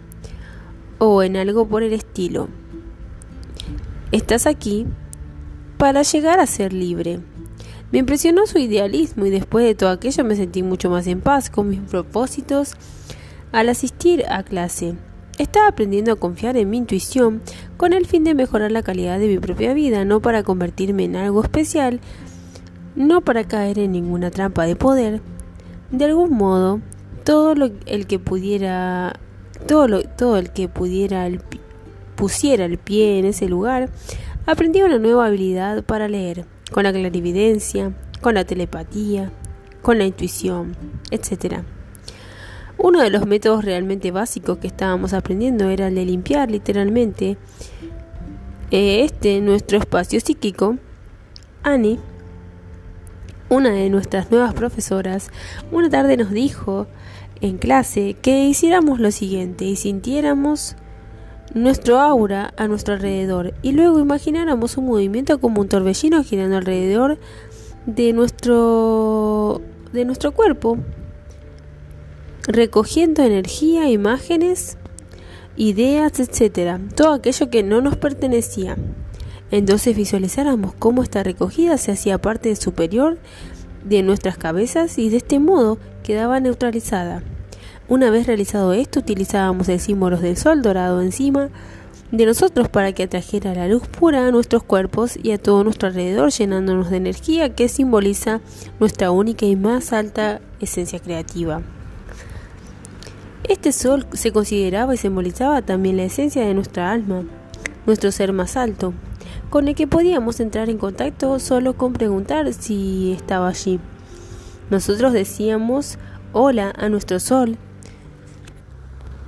o 1.05 1.25
en 1.25 1.37
algo 1.37 1.67
por 1.67 1.83
el 1.83 1.95
estilo. 1.95 2.49
Estás 4.13 4.47
aquí 4.47 4.87
para 5.77 6.03
llegar 6.03 6.39
a 6.39 6.47
ser 6.47 6.73
libre. 6.73 7.19
Me 7.91 7.99
impresionó 7.99 8.47
su 8.47 8.59
idealismo 8.59 9.27
y 9.27 9.31
después 9.31 9.67
de 9.67 9.75
todo 9.75 9.91
aquello 9.91 10.23
me 10.23 10.37
sentí 10.37 10.63
mucho 10.63 10.91
más 10.91 11.09
en 11.09 11.21
paz 11.21 11.51
con 11.51 11.69
mis 11.69 11.81
propósitos 11.81 12.75
al 13.51 13.69
asistir 13.69 14.25
a 14.29 14.45
clase. 14.45 14.95
Estaba 15.39 15.67
aprendiendo 15.67 16.13
a 16.13 16.17
confiar 16.17 16.57
en 16.57 16.71
mi 16.71 16.77
intuición 16.77 17.43
con 17.77 17.95
el 17.95 18.07
fin 18.07 18.23
de 18.23 18.37
mejorar 18.37 18.71
la 18.71 18.85
calidad 18.85 19.19
de 19.19 19.27
mi 19.27 19.39
propia 19.41 19.75
vida, 19.75 20.05
no 20.05 20.23
para 20.23 20.45
convertirme 20.45 21.03
en 21.03 21.17
algo 21.17 21.43
especial, 21.43 21.99
no 22.95 23.23
para 23.23 23.43
caer 23.43 23.81
en 23.81 23.91
ninguna 23.91 24.31
trampa 24.31 24.67
de 24.67 24.77
poder. 24.77 25.21
De 25.91 26.05
algún 26.05 26.31
modo, 26.31 26.81
todo 27.25 27.57
lo, 27.57 27.73
el 27.87 28.07
que 28.07 28.21
pudiera, 28.21 29.19
todo, 29.67 30.03
todo 30.03 30.37
el 30.37 30.51
que 30.51 30.69
pudiera 30.69 31.29
pusiera 32.15 32.67
el 32.67 32.79
pie 32.79 33.19
en 33.19 33.25
ese 33.25 33.49
lugar, 33.49 33.89
aprendía 34.47 34.85
una 34.85 34.99
nueva 34.99 35.27
habilidad 35.27 35.83
para 35.83 36.09
leer, 36.09 36.45
con 36.71 36.85
la 36.85 36.93
clarividencia, 36.93 37.93
con 38.21 38.35
la 38.35 38.45
telepatía, 38.45 39.33
con 39.83 39.99
la 39.99 40.05
intuición, 40.05 40.77
etc. 41.11 41.63
Uno 42.79 43.01
de 43.01 43.11
los 43.11 43.27
métodos 43.27 43.65
realmente 43.65 44.11
básicos 44.11 44.59
que 44.59 44.69
estábamos 44.69 45.13
aprendiendo 45.13 45.69
era 45.69 45.89
el 45.89 45.95
de 45.95 46.05
limpiar 46.05 46.51
literalmente 46.51 47.37
eh, 48.71 49.05
este 49.05 49.41
nuestro 49.41 49.79
espacio 49.79 50.21
psíquico. 50.21 50.77
Annie, 51.63 51.99
una 53.49 53.71
de 53.71 53.91
nuestras 53.91 54.31
nuevas 54.31 54.55
profesoras, 54.55 55.29
una 55.71 55.91
tarde 55.91 56.17
nos 56.17 56.31
dijo 56.31 56.87
en 57.43 57.59
clase 57.59 58.15
que 58.23 58.45
hiciéramos 58.45 59.01
lo 59.01 59.11
siguiente 59.11 59.65
y 59.65 59.75
sintiéramos 59.75 60.77
nuestro 61.55 61.99
aura 61.99 62.55
a 62.57 62.69
nuestro 62.69 62.95
alrededor 62.95 63.53
y 63.63 63.73
luego 63.73 63.99
imagináramos 63.99 64.77
un 64.79 64.87
movimiento 64.87 65.39
como 65.41 65.61
un 65.61 65.69
torbellino 65.69 66.23
girando 66.23 66.57
alrededor 66.57 67.19
de 67.85 68.13
nuestro 68.13 69.61
de 69.93 70.05
nuestro 70.05 70.33
cuerpo 70.33 70.79
recogiendo 72.47 73.23
energía, 73.25 73.91
imágenes, 73.91 74.79
ideas, 75.57 76.21
etcétera, 76.21 76.81
todo 76.95 77.13
aquello 77.13 77.51
que 77.51 77.63
no 77.63 77.81
nos 77.81 77.97
pertenecía. 77.97 78.77
Entonces 79.51 79.97
visualizáramos 79.97 80.75
cómo 80.75 81.03
esta 81.03 81.23
recogida 81.23 81.77
se 81.77 81.93
hacía 81.93 82.19
parte 82.19 82.55
superior 82.57 83.19
de 83.85 84.03
nuestras 84.03 84.37
cabezas 84.37 84.99
y 84.99 85.09
de 85.09 85.19
este 85.19 85.39
modo 85.39 85.79
quedaba 86.03 86.41
neutralizada. 86.41 87.23
Una 87.89 88.11
vez 88.11 88.27
realizado 88.27 88.73
esto, 88.73 89.01
utilizábamos 89.01 89.69
el 89.69 89.81
símbolo 89.81 90.17
del 90.19 90.37
sol 90.37 90.63
dorado 90.63 91.03
encima 91.03 91.51
de 92.13 92.27
nosotros 92.27 92.69
para 92.69 92.93
que 92.93 93.05
atrajera 93.05 93.55
la 93.55 93.69
luz 93.69 93.87
pura 93.89 94.27
a 94.27 94.31
nuestros 94.31 94.63
cuerpos 94.63 95.19
y 95.21 95.33
a 95.33 95.39
todo 95.39 95.65
nuestro 95.65 95.89
alrededor, 95.89 96.31
llenándonos 96.31 96.91
de 96.91 96.99
energía 96.99 97.55
que 97.55 97.69
simboliza 97.69 98.41
nuestra 98.79 99.11
única 99.11 99.47
y 99.47 99.57
más 99.57 99.93
alta 99.93 100.41
esencia 100.61 101.01
creativa. 101.01 101.63
Este 103.49 103.73
sol 103.73 104.07
se 104.13 104.31
consideraba 104.31 104.95
y 104.95 104.99
simbolizaba 104.99 105.63
también 105.63 105.97
la 105.97 106.05
esencia 106.05 106.47
de 106.47 106.55
nuestra 106.55 106.93
alma, 106.93 107.25
nuestro 107.87 108.13
ser 108.13 108.33
más 108.33 108.57
alto, 108.57 108.93
con 109.53 109.69
el 109.69 109.75
que 109.75 109.87
podíamos 109.87 110.41
entrar 110.41 110.71
en 110.71 110.79
contacto 110.79 111.39
solo 111.39 111.75
con 111.75 111.93
preguntar 111.93 112.51
si 112.55 113.13
estaba 113.13 113.49
allí. 113.49 113.81
Nosotros 114.71 115.13
decíamos 115.13 115.99
hola 116.33 116.73
a 116.75 116.89
nuestro 116.89 117.21
sol, 117.21 117.59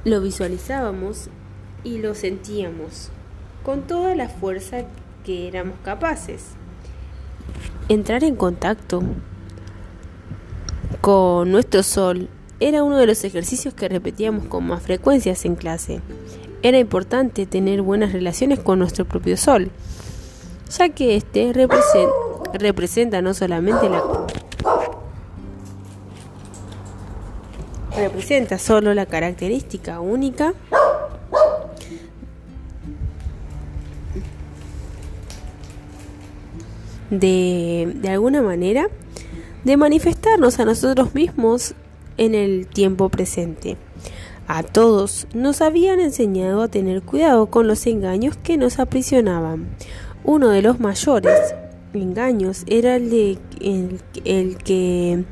lo 0.06 0.22
visualizábamos 0.22 1.28
y 1.84 1.98
lo 1.98 2.14
sentíamos 2.14 3.10
con 3.64 3.82
toda 3.82 4.14
la 4.14 4.30
fuerza 4.30 4.84
que 5.26 5.46
éramos 5.46 5.74
capaces. 5.84 6.52
Entrar 7.90 8.24
en 8.24 8.34
contacto 8.34 9.02
con 11.02 11.52
nuestro 11.52 11.82
sol 11.82 12.30
era 12.60 12.82
uno 12.82 12.96
de 12.96 13.06
los 13.06 13.24
ejercicios 13.24 13.74
que 13.74 13.90
repetíamos 13.90 14.46
con 14.46 14.66
más 14.66 14.82
frecuencias 14.82 15.44
en 15.44 15.54
clase. 15.54 16.00
Era 16.62 16.78
importante 16.78 17.44
tener 17.44 17.82
buenas 17.82 18.14
relaciones 18.14 18.58
con 18.58 18.78
nuestro 18.78 19.04
propio 19.04 19.36
sol, 19.36 19.70
ya 20.70 20.88
que 20.88 21.16
éste 21.16 21.52
representa 21.52 23.22
no 23.22 23.34
solamente 23.34 23.88
la 23.88 24.02
representa 27.96 28.58
solo 28.58 28.92
la 28.92 29.06
característica 29.06 30.00
única 30.00 30.52
de, 37.10 37.92
de 37.94 38.08
alguna 38.08 38.42
manera 38.42 38.88
de 39.64 39.76
manifestarnos 39.76 40.58
a 40.58 40.64
nosotros 40.64 41.14
mismos 41.14 41.74
en 42.16 42.34
el 42.34 42.66
tiempo 42.66 43.08
presente. 43.08 43.76
A 44.46 44.62
todos 44.62 45.26
nos 45.32 45.62
habían 45.62 46.00
enseñado 46.00 46.62
a 46.62 46.68
tener 46.68 47.02
cuidado 47.02 47.46
con 47.46 47.66
los 47.66 47.86
engaños 47.86 48.36
que 48.36 48.58
nos 48.58 48.78
aprisionaban. 48.78 49.68
Uno 50.24 50.48
de 50.48 50.62
los 50.62 50.80
mayores 50.80 51.54
engaños 51.92 52.64
era 52.66 52.96
el 52.96 53.10
de 53.10 53.38
el, 54.24 54.56
que 54.56 55.24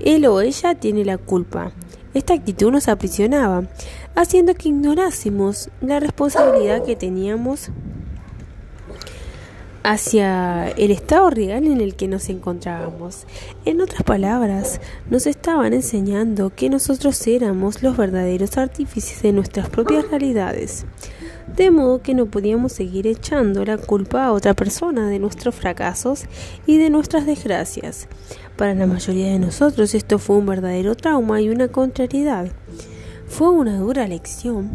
él 0.00 0.26
o 0.26 0.40
ella 0.40 0.74
tiene 0.76 1.04
la 1.04 1.18
culpa. 1.18 1.72
Esta 2.14 2.34
actitud 2.34 2.70
nos 2.70 2.88
aprisionaba, 2.88 3.64
haciendo 4.14 4.54
que 4.54 4.68
ignorásemos 4.68 5.68
la 5.80 6.00
responsabilidad 6.00 6.84
que 6.84 6.96
teníamos 6.96 7.70
hacia 9.82 10.68
el 10.70 10.90
estado 10.90 11.30
real 11.30 11.66
en 11.66 11.80
el 11.80 11.94
que 11.94 12.08
nos 12.08 12.28
encontrábamos. 12.28 13.26
En 13.64 13.80
otras 13.80 14.02
palabras, 14.02 14.80
nos 15.10 15.26
estaban 15.26 15.72
enseñando 15.72 16.50
que 16.54 16.70
nosotros 16.70 17.24
éramos 17.26 17.82
los 17.82 17.96
verdaderos 17.96 18.56
artífices 18.58 19.22
de 19.22 19.32
nuestras 19.32 19.68
propias 19.68 20.08
realidades, 20.08 20.86
de 21.56 21.70
modo 21.70 22.02
que 22.02 22.14
no 22.14 22.26
podíamos 22.26 22.72
seguir 22.72 23.06
echando 23.06 23.64
la 23.64 23.78
culpa 23.78 24.26
a 24.26 24.32
otra 24.32 24.52
persona 24.52 25.08
de 25.08 25.18
nuestros 25.18 25.54
fracasos 25.54 26.26
y 26.66 26.76
de 26.76 26.90
nuestras 26.90 27.24
desgracias. 27.24 28.08
Para 28.56 28.74
la 28.74 28.86
mayoría 28.86 29.32
de 29.32 29.38
nosotros 29.38 29.94
esto 29.94 30.18
fue 30.18 30.36
un 30.36 30.46
verdadero 30.46 30.94
trauma 30.94 31.40
y 31.40 31.48
una 31.48 31.68
contrariedad. 31.68 32.48
Fue 33.26 33.48
una 33.48 33.78
dura 33.78 34.06
lección. 34.06 34.70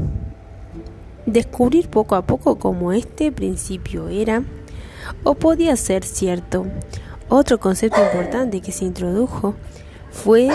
Descubrir 1.28 1.88
poco 1.88 2.16
a 2.16 2.26
poco 2.26 2.58
cómo 2.58 2.92
este 2.92 3.32
principio 3.32 4.10
era 4.10 4.44
o 5.24 5.36
podía 5.36 5.76
ser 5.76 6.04
cierto. 6.04 6.66
Otro 7.30 7.60
concepto 7.60 8.04
importante 8.04 8.60
que 8.60 8.72
se 8.72 8.86
introdujo 8.86 9.54
fue 10.10 10.50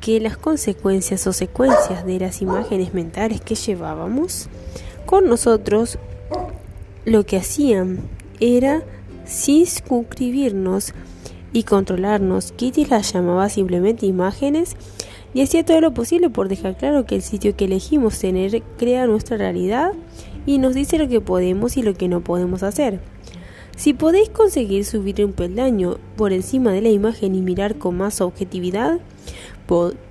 que 0.00 0.18
las 0.18 0.36
consecuencias 0.36 1.26
o 1.26 1.32
secuencias 1.32 2.04
de 2.04 2.18
las 2.18 2.42
imágenes 2.42 2.92
mentales 2.92 3.40
que 3.40 3.54
llevábamos 3.54 4.48
con 5.10 5.28
nosotros 5.28 5.98
lo 7.04 7.26
que 7.26 7.36
hacían 7.36 7.98
era 8.38 8.84
circunscribirnos 9.26 10.94
y 11.52 11.64
controlarnos. 11.64 12.52
Kitty 12.52 12.84
las 12.84 13.12
llamaba 13.12 13.48
simplemente 13.48 14.06
imágenes 14.06 14.76
y 15.34 15.42
hacía 15.42 15.64
todo 15.64 15.80
lo 15.80 15.92
posible 15.94 16.30
por 16.30 16.48
dejar 16.48 16.76
claro 16.76 17.06
que 17.06 17.16
el 17.16 17.22
sitio 17.22 17.56
que 17.56 17.64
elegimos 17.64 18.20
tener 18.20 18.62
crea 18.78 19.08
nuestra 19.08 19.36
realidad 19.36 19.94
y 20.46 20.58
nos 20.58 20.76
dice 20.76 20.96
lo 20.96 21.08
que 21.08 21.20
podemos 21.20 21.76
y 21.76 21.82
lo 21.82 21.94
que 21.94 22.06
no 22.06 22.20
podemos 22.20 22.62
hacer. 22.62 23.00
Si 23.76 23.94
podéis 23.94 24.28
conseguir 24.28 24.84
subir 24.84 25.24
un 25.24 25.32
peldaño 25.32 25.96
por 26.16 26.32
encima 26.32 26.70
de 26.70 26.82
la 26.82 26.90
imagen 26.90 27.34
y 27.34 27.42
mirar 27.42 27.78
con 27.78 27.96
más 27.96 28.20
objetividad, 28.20 29.00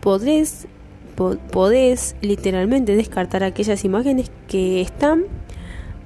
podréis, 0.02 0.68
podés 1.52 2.16
literalmente 2.22 2.96
descartar 2.96 3.44
aquellas 3.44 3.84
imágenes 3.84 4.32
que 4.48 4.82
están 4.82 5.26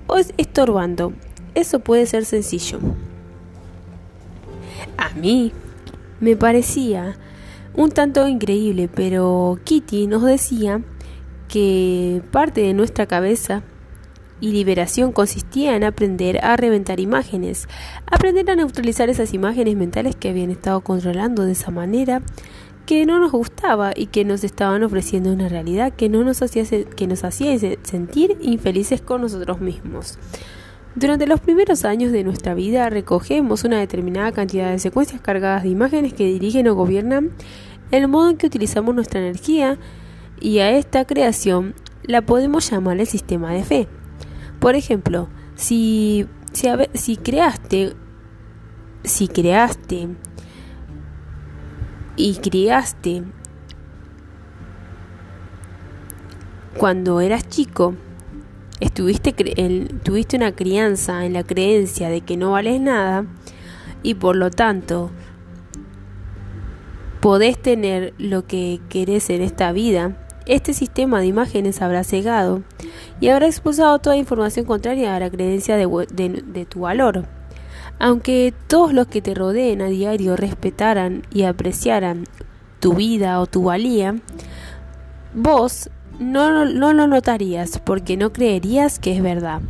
os 0.07 0.33
estorbando. 0.37 1.13
Eso 1.55 1.79
puede 1.79 2.05
ser 2.05 2.25
sencillo. 2.25 2.79
A 4.97 5.09
mí 5.11 5.51
me 6.19 6.35
parecía 6.35 7.15
un 7.75 7.91
tanto 7.91 8.27
increíble, 8.27 8.89
pero 8.93 9.59
Kitty 9.63 10.07
nos 10.07 10.23
decía 10.23 10.81
que 11.47 12.21
parte 12.31 12.61
de 12.61 12.73
nuestra 12.73 13.05
cabeza 13.05 13.63
y 14.41 14.51
liberación 14.51 15.11
consistía 15.11 15.75
en 15.75 15.83
aprender 15.83 16.43
a 16.43 16.57
reventar 16.57 16.99
imágenes, 16.99 17.67
aprender 18.07 18.49
a 18.49 18.55
neutralizar 18.55 19.09
esas 19.09 19.33
imágenes 19.33 19.75
mentales 19.77 20.15
que 20.15 20.29
habían 20.29 20.51
estado 20.51 20.81
controlando 20.81 21.45
de 21.45 21.53
esa 21.53 21.71
manera 21.71 22.21
que 22.85 23.05
no 23.05 23.19
nos 23.19 23.31
gustaba 23.31 23.93
y 23.95 24.07
que 24.07 24.25
nos 24.25 24.43
estaban 24.43 24.83
ofreciendo 24.83 25.31
una 25.31 25.49
realidad 25.49 25.93
que 25.93 26.09
no 26.09 26.23
nos 26.23 26.41
hacía 26.41 26.63
que 26.65 27.07
nos 27.07 27.23
hacía 27.23 27.57
sentir 27.83 28.37
infelices 28.41 29.01
con 29.01 29.21
nosotros 29.21 29.61
mismos. 29.61 30.17
Durante 30.95 31.25
los 31.25 31.39
primeros 31.39 31.85
años 31.85 32.11
de 32.11 32.23
nuestra 32.23 32.53
vida 32.53 32.89
recogemos 32.89 33.63
una 33.63 33.79
determinada 33.79 34.31
cantidad 34.31 34.69
de 34.69 34.79
secuencias 34.79 35.21
cargadas 35.21 35.63
de 35.63 35.69
imágenes 35.69 36.13
que 36.13 36.25
dirigen 36.25 36.67
o 36.67 36.75
gobiernan 36.75 37.31
el 37.91 38.07
modo 38.07 38.29
en 38.29 38.37
que 38.37 38.47
utilizamos 38.47 38.93
nuestra 38.93 39.19
energía 39.19 39.77
y 40.39 40.59
a 40.59 40.71
esta 40.71 41.05
creación 41.05 41.73
la 42.03 42.21
podemos 42.21 42.69
llamar 42.69 42.99
el 42.99 43.07
sistema 43.07 43.51
de 43.53 43.63
fe. 43.63 43.87
Por 44.59 44.75
ejemplo, 44.75 45.29
si, 45.55 46.27
si, 46.51 46.67
si 46.93 47.17
creaste, 47.17 47.93
si 49.03 49.27
creaste 49.27 50.09
y 52.15 52.35
criaste 52.35 53.23
cuando 56.77 57.21
eras 57.21 57.47
chico 57.49 57.95
estuviste 58.79 59.33
tuviste 60.03 60.37
una 60.37 60.53
crianza 60.53 61.25
en 61.25 61.33
la 61.33 61.43
creencia 61.43 62.09
de 62.09 62.21
que 62.21 62.37
no 62.37 62.51
vales 62.51 62.81
nada 62.81 63.25
y 64.03 64.15
por 64.15 64.35
lo 64.35 64.51
tanto 64.51 65.11
podés 67.23 67.57
tener 67.57 68.13
lo 68.17 68.45
que 68.45 68.81
querés 68.89 69.29
en 69.29 69.41
esta 69.41 69.71
vida, 69.71 70.17
este 70.45 70.73
sistema 70.73 71.21
de 71.21 71.27
imágenes 71.27 71.81
habrá 71.81 72.03
cegado 72.03 72.63
y 73.21 73.29
habrá 73.29 73.47
expulsado 73.47 73.97
toda 73.99 74.17
información 74.17 74.65
contraria 74.65 75.15
a 75.15 75.21
la 75.21 75.31
creencia 75.31 75.77
de, 75.77 76.65
tu 76.69 76.81
valor. 76.81 77.25
Aunque 77.99 78.53
todos 78.67 78.93
los 78.93 79.07
que 79.07 79.21
te 79.21 79.33
rodeen 79.33 79.81
a 79.81 79.87
diario 79.87 80.35
respetaran 80.35 81.23
y 81.31 81.43
apreciaran 81.43 82.25
tu 82.79 82.93
vida 82.93 83.39
o 83.39 83.45
tu 83.45 83.63
valía, 83.63 84.15
vos 85.33 85.89
no, 86.19 86.65
lo 86.65 87.07
notarías 87.07 87.79
porque 87.79 88.17
no 88.17 88.33
creerías 88.33 88.99
que 88.99 89.15
es 89.15 89.23
verdad. 89.23 89.61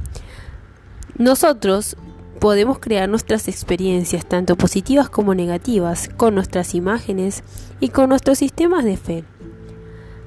Nosotros 1.17 1.95
podemos 2.39 2.79
crear 2.79 3.07
nuestras 3.07 3.47
experiencias, 3.47 4.25
tanto 4.25 4.57
positivas 4.57 5.09
como 5.09 5.35
negativas, 5.35 6.09
con 6.17 6.35
nuestras 6.35 6.75
imágenes 6.75 7.43
y 7.79 7.89
con 7.89 8.09
nuestros 8.09 8.39
sistemas 8.39 8.83
de 8.83 8.97
fe. 8.97 9.23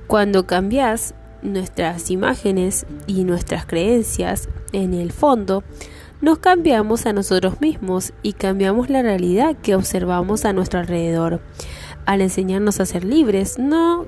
Cuando 0.06 0.46
cambias 0.46 1.14
nuestras 1.42 2.10
imágenes 2.10 2.86
y 3.06 3.24
nuestras 3.24 3.66
creencias, 3.66 4.48
en 4.72 4.94
el 4.94 5.12
fondo, 5.12 5.64
nos 6.20 6.38
cambiamos 6.38 7.06
a 7.06 7.12
nosotros 7.12 7.60
mismos 7.60 8.12
y 8.22 8.32
cambiamos 8.32 8.88
la 8.88 9.02
realidad 9.02 9.56
que 9.56 9.74
observamos 9.74 10.44
a 10.44 10.52
nuestro 10.52 10.80
alrededor. 10.80 11.40
Al 12.06 12.20
enseñarnos 12.20 12.80
a 12.80 12.86
ser 12.86 13.04
libres, 13.04 13.58
no, 13.58 14.06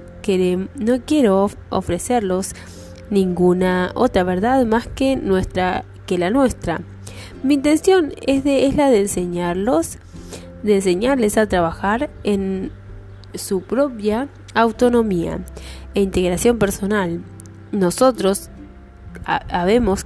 no 0.77 1.01
quiero 1.05 1.51
ofrecerlos 1.71 2.55
ninguna 3.11 3.93
otra 3.95 4.23
verdad 4.25 4.65
más 4.67 4.87
que, 4.87 5.17
nuestra, 5.17 5.85
que 6.07 6.19
la 6.19 6.31
nuestra. 6.31 6.81
Mi 7.43 7.55
intención 7.55 8.13
es, 8.27 8.45
de, 8.45 8.67
es 8.67 8.77
la 8.77 8.91
de 8.91 9.01
enseñarlos, 9.01 9.99
de 10.63 10.77
enseñarles 10.77 11.39
a 11.39 11.47
trabajar 11.47 12.11
en 12.25 12.73
su 13.35 13.63
propia 13.63 14.29
autonomía 14.55 15.41
e 15.95 16.03
integración 16.03 16.59
personal. 16.59 17.23
Nosotros 17.71 18.51
habemos, 19.25 20.05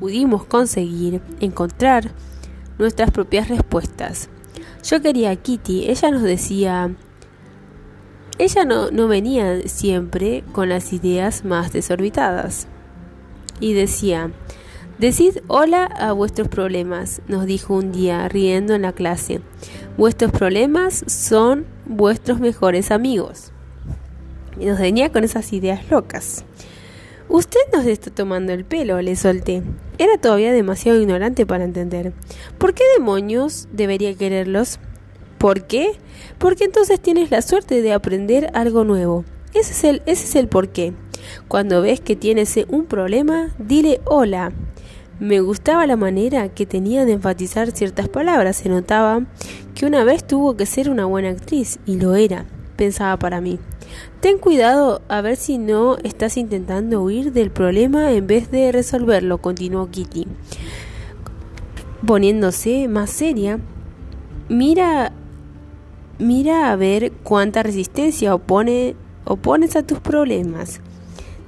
pudimos 0.00 0.44
conseguir 0.44 1.20
encontrar 1.38 2.10
nuestras 2.78 3.10
propias 3.10 3.48
respuestas. 3.48 4.30
Yo 4.82 5.00
quería 5.02 5.30
a 5.30 5.36
Kitty, 5.36 5.90
ella 5.90 6.10
nos 6.10 6.22
decía, 6.22 6.96
ella 8.38 8.64
no, 8.64 8.90
no 8.90 9.06
venía 9.06 9.68
siempre 9.68 10.42
con 10.52 10.70
las 10.70 10.94
ideas 10.94 11.44
más 11.44 11.72
desorbitadas. 11.72 12.66
Y 13.60 13.74
decía, 13.74 14.32
Decid 15.00 15.38
hola 15.46 15.84
a 15.84 16.12
vuestros 16.12 16.48
problemas, 16.48 17.22
nos 17.26 17.46
dijo 17.46 17.74
un 17.74 17.90
día 17.90 18.28
riendo 18.28 18.74
en 18.74 18.82
la 18.82 18.92
clase. 18.92 19.40
Vuestros 19.96 20.30
problemas 20.30 21.04
son 21.06 21.64
vuestros 21.86 22.38
mejores 22.38 22.90
amigos. 22.90 23.50
Y 24.58 24.66
nos 24.66 24.78
venía 24.78 25.10
con 25.10 25.24
esas 25.24 25.54
ideas 25.54 25.90
locas. 25.90 26.44
Usted 27.30 27.60
nos 27.72 27.86
está 27.86 28.10
tomando 28.10 28.52
el 28.52 28.64
pelo, 28.64 29.00
le 29.00 29.14
solté. 29.14 29.62
Era 29.98 30.18
todavía 30.18 30.50
demasiado 30.52 31.00
ignorante 31.00 31.46
para 31.46 31.62
entender. 31.62 32.12
¿Por 32.58 32.74
qué 32.74 32.82
demonios 32.98 33.68
debería 33.70 34.12
quererlos? 34.16 34.80
¿Por 35.38 35.68
qué? 35.68 35.92
Porque 36.38 36.64
entonces 36.64 36.98
tienes 36.98 37.30
la 37.30 37.40
suerte 37.40 37.82
de 37.82 37.92
aprender 37.92 38.50
algo 38.52 38.82
nuevo. 38.82 39.24
Ese 39.54 39.72
es 39.72 39.84
el, 39.84 40.02
ese 40.06 40.24
es 40.24 40.34
el 40.34 40.48
por 40.48 40.70
qué. 40.70 40.92
Cuando 41.46 41.82
ves 41.82 42.00
que 42.00 42.16
tienes 42.16 42.58
un 42.66 42.86
problema, 42.86 43.54
dile 43.60 44.00
hola. 44.06 44.50
Me 45.20 45.38
gustaba 45.38 45.86
la 45.86 45.94
manera 45.94 46.48
que 46.48 46.66
tenía 46.66 47.04
de 47.04 47.12
enfatizar 47.12 47.70
ciertas 47.70 48.08
palabras. 48.08 48.56
Se 48.56 48.68
notaba 48.68 49.24
que 49.76 49.86
una 49.86 50.02
vez 50.02 50.26
tuvo 50.26 50.56
que 50.56 50.66
ser 50.66 50.90
una 50.90 51.04
buena 51.04 51.28
actriz, 51.28 51.78
y 51.86 51.96
lo 51.96 52.16
era, 52.16 52.46
pensaba 52.74 53.16
para 53.20 53.40
mí. 53.40 53.60
Ten 54.20 54.38
cuidado 54.38 55.00
a 55.08 55.20
ver 55.20 55.36
si 55.36 55.56
no 55.56 55.96
estás 56.04 56.36
intentando 56.36 57.02
huir 57.02 57.32
del 57.32 57.50
problema 57.50 58.12
en 58.12 58.26
vez 58.26 58.50
de 58.50 58.70
resolverlo, 58.70 59.38
continuó 59.38 59.90
Kitty. 59.90 60.26
Poniéndose 62.06 62.88
más 62.88 63.10
seria, 63.10 63.58
mira, 64.48 65.12
mira 66.18 66.70
a 66.70 66.76
ver 66.76 67.12
cuánta 67.22 67.62
resistencia 67.62 68.34
opone, 68.34 68.94
opones 69.24 69.76
a 69.76 69.82
tus 69.82 70.00
problemas. 70.00 70.80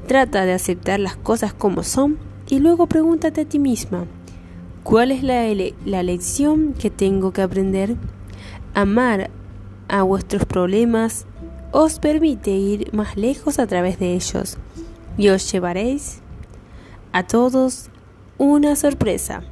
Trata 0.06 0.44
de 0.44 0.52
aceptar 0.52 0.98
las 0.98 1.16
cosas 1.16 1.52
como 1.52 1.82
son 1.82 2.18
y 2.48 2.58
luego 2.58 2.86
pregúntate 2.86 3.42
a 3.42 3.44
ti 3.44 3.58
misma, 3.58 4.06
¿cuál 4.82 5.10
es 5.10 5.22
la, 5.22 5.44
la 5.84 6.02
lección 6.02 6.74
que 6.74 6.90
tengo 6.90 7.32
que 7.32 7.42
aprender? 7.42 7.96
Amar 8.74 9.30
a 9.88 10.02
vuestros 10.02 10.44
problemas 10.44 11.26
os 11.72 11.98
permite 11.98 12.50
ir 12.50 12.92
más 12.92 13.16
lejos 13.16 13.58
a 13.58 13.66
través 13.66 13.98
de 13.98 14.12
ellos 14.12 14.58
y 15.16 15.30
os 15.30 15.50
llevaréis 15.50 16.20
a 17.12 17.26
todos 17.26 17.88
una 18.38 18.76
sorpresa. 18.76 19.42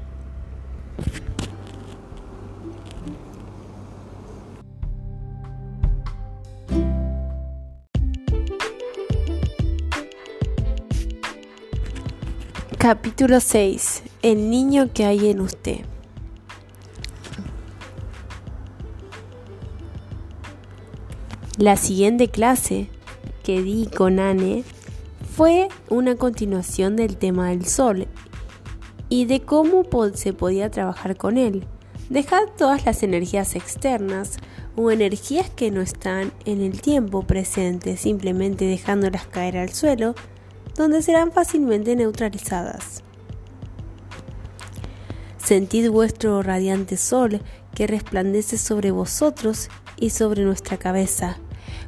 Capítulo 12.79 13.41
6. 13.41 14.03
El 14.23 14.49
niño 14.51 14.91
que 14.93 15.05
hay 15.05 15.29
en 15.29 15.41
usted. 15.41 15.90
La 21.61 21.77
siguiente 21.77 22.29
clase 22.29 22.89
que 23.43 23.61
di 23.61 23.85
con 23.85 24.19
Anne 24.19 24.65
fue 25.37 25.69
una 25.91 26.17
continuación 26.17 26.97
del 26.97 27.19
tema 27.19 27.51
del 27.51 27.67
sol 27.67 28.07
y 29.11 29.27
de 29.27 29.43
cómo 29.43 29.85
se 30.15 30.33
podía 30.33 30.71
trabajar 30.71 31.19
con 31.19 31.37
él. 31.37 31.67
Dejar 32.09 32.49
todas 32.57 32.87
las 32.87 33.03
energías 33.03 33.57
externas 33.57 34.39
o 34.75 34.91
energías 34.91 35.51
que 35.51 35.71
no 35.71 35.83
están 35.83 36.33
en 36.47 36.63
el 36.63 36.81
tiempo 36.81 37.25
presente, 37.25 37.99
simplemente 37.99 38.65
dejándolas 38.65 39.27
caer 39.27 39.59
al 39.59 39.69
suelo 39.69 40.15
donde 40.77 41.03
serán 41.03 41.31
fácilmente 41.31 41.95
neutralizadas. 41.95 43.03
Sentid 45.37 45.91
vuestro 45.91 46.43
radiante 46.43 46.97
sol 46.97 47.43
que 47.75 47.87
resplandece 47.87 48.57
sobre 48.57 48.93
vosotros 48.93 49.69
y 49.99 50.09
sobre 50.09 50.43
nuestra 50.43 50.79
cabeza. 50.79 51.37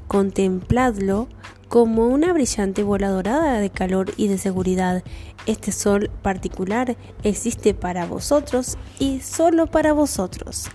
Contempladlo 0.08 1.28
como 1.68 2.06
una 2.06 2.34
brillante 2.34 2.82
bola 2.82 3.08
dorada 3.08 3.58
de 3.58 3.70
calor 3.70 4.12
y 4.16 4.28
de 4.28 4.36
seguridad. 4.36 5.02
Este 5.46 5.72
sol 5.72 6.10
particular 6.20 6.96
existe 7.22 7.72
para 7.72 8.04
vosotros 8.04 8.76
y 8.98 9.20
solo 9.20 9.66
para 9.66 9.94
vosotros. 9.94 10.68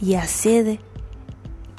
Y 0.00 0.14
haced 0.14 0.78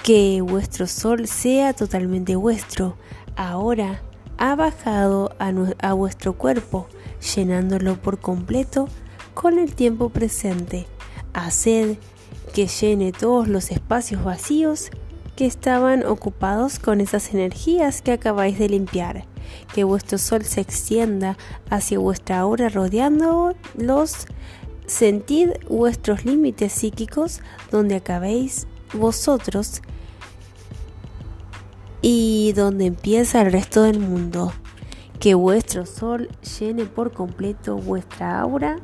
que 0.03 0.41
vuestro 0.41 0.88
sol 0.88 1.27
sea 1.27 1.71
totalmente 1.73 2.36
vuestro, 2.36 2.97
ahora 3.38 4.01
ha 4.38 4.55
bajado 4.55 5.33
a, 5.39 5.93
vuestro 5.93 6.33
cuerpo, 6.33 6.88
llenándolo 7.36 7.95
por 8.01 8.19
completo 8.19 8.89
con 9.33 9.57
el 9.57 9.73
tiempo 9.73 10.09
presente. 10.09 10.86
Haced 11.33 11.97
que 12.53 12.67
llene 12.67 13.13
todos 13.13 13.47
los 13.47 13.71
espacios 13.71 14.21
vacíos 14.25 14.91
que 15.36 15.46
estaban 15.46 16.06
ocupados 16.06 16.80
con 16.80 17.02
esas 17.02 17.34
energías 17.34 18.02
que 18.02 18.12
acabáis 18.12 18.60
de 18.60 18.69
limpiar. 18.69 19.26
Que 19.74 19.84
vuestro 19.84 20.17
sol 20.17 20.44
se 20.44 20.62
extienda 20.62 21.38
hacia 21.69 22.00
vuestra 22.00 22.40
aura 22.40 22.69
rodeándolos. 22.69 24.27
Sentid 24.86 25.52
vuestros 25.69 26.25
límites 26.25 26.73
psíquicos 26.73 27.42
donde 27.71 27.96
acabéis 27.96 28.67
vosotros 28.94 29.81
y 32.02 32.54
donde 32.54 32.86
empieza 32.86 33.42
el 33.42 33.52
resto 33.52 33.84
del 33.84 34.00
mundo. 34.00 34.54
Que 35.19 35.36
vuestro 35.36 35.86
sol 35.86 36.29
llene 36.60 36.86
por 36.86 37.13
completo 37.13 37.77
vuestra 37.77 38.40
aura, 38.42 38.75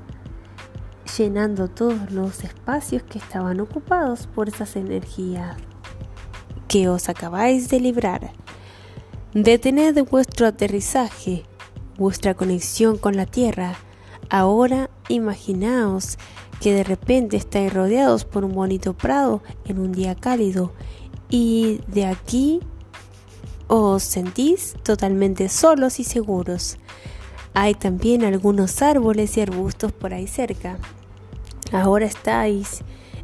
llenando 1.17 1.67
todos 1.67 2.11
los 2.11 2.43
espacios 2.45 3.03
que 3.03 3.17
estaban 3.17 3.59
ocupados 3.59 4.27
por 4.27 4.47
esas 4.47 4.77
energías 4.77 5.57
que 6.69 6.87
os 6.87 7.09
acabáis 7.09 7.67
de 7.67 7.81
librar. 7.81 8.31
Detened 9.33 10.05
vuestro 10.09 10.45
aterrizaje, 10.45 11.43
vuestra 11.97 12.35
conexión 12.35 12.97
con 12.97 13.17
la 13.17 13.25
Tierra. 13.25 13.75
Ahora 14.29 14.89
imaginaos 15.09 16.17
que 16.61 16.73
de 16.73 16.83
repente 16.83 17.37
estáis 17.37 17.73
rodeados 17.73 18.23
por 18.23 18.45
un 18.45 18.53
bonito 18.53 18.93
prado 18.93 19.41
en 19.65 19.79
un 19.79 19.91
día 19.91 20.13
cálido 20.13 20.71
y 21.29 21.81
de 21.87 22.05
aquí 22.05 22.59
os 23.67 24.03
sentís 24.03 24.75
totalmente 24.83 25.49
solos 25.49 25.99
y 25.99 26.03
seguros. 26.03 26.77
Hay 27.55 27.73
también 27.73 28.23
algunos 28.23 28.83
árboles 28.83 29.37
y 29.37 29.41
arbustos 29.41 29.91
por 29.91 30.13
ahí 30.13 30.27
cerca. 30.27 30.77
Ahora 31.71 32.05
estáis 32.05 32.81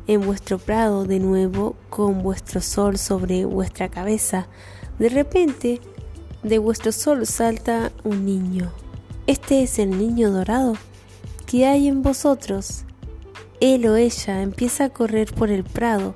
en 0.08 0.22
vuestro 0.22 0.58
prado 0.58 1.06
de 1.06 1.20
nuevo 1.20 1.76
con 1.90 2.22
vuestro 2.22 2.62
sol 2.62 2.98
sobre 2.98 3.46
vuestra 3.46 3.90
cabeza. 3.90 4.48
De 5.00 5.10
repente, 5.10 5.82
de 6.44 6.60
vuestro 6.60 6.92
sol 6.92 7.26
salta 7.26 7.92
un 8.04 8.26
niño. 8.26 8.72
Este 9.28 9.64
es 9.64 9.80
el 9.80 9.98
niño 9.98 10.32
dorado 10.32 10.76
que 11.48 11.66
hay 11.66 11.88
en 11.88 12.02
vosotros. 12.04 12.86
Él 13.60 13.88
o 13.88 13.96
ella 13.96 14.42
empieza 14.42 14.86
a 14.86 14.90
correr 14.90 15.34
por 15.34 15.50
el 15.50 15.64
prado, 15.64 16.16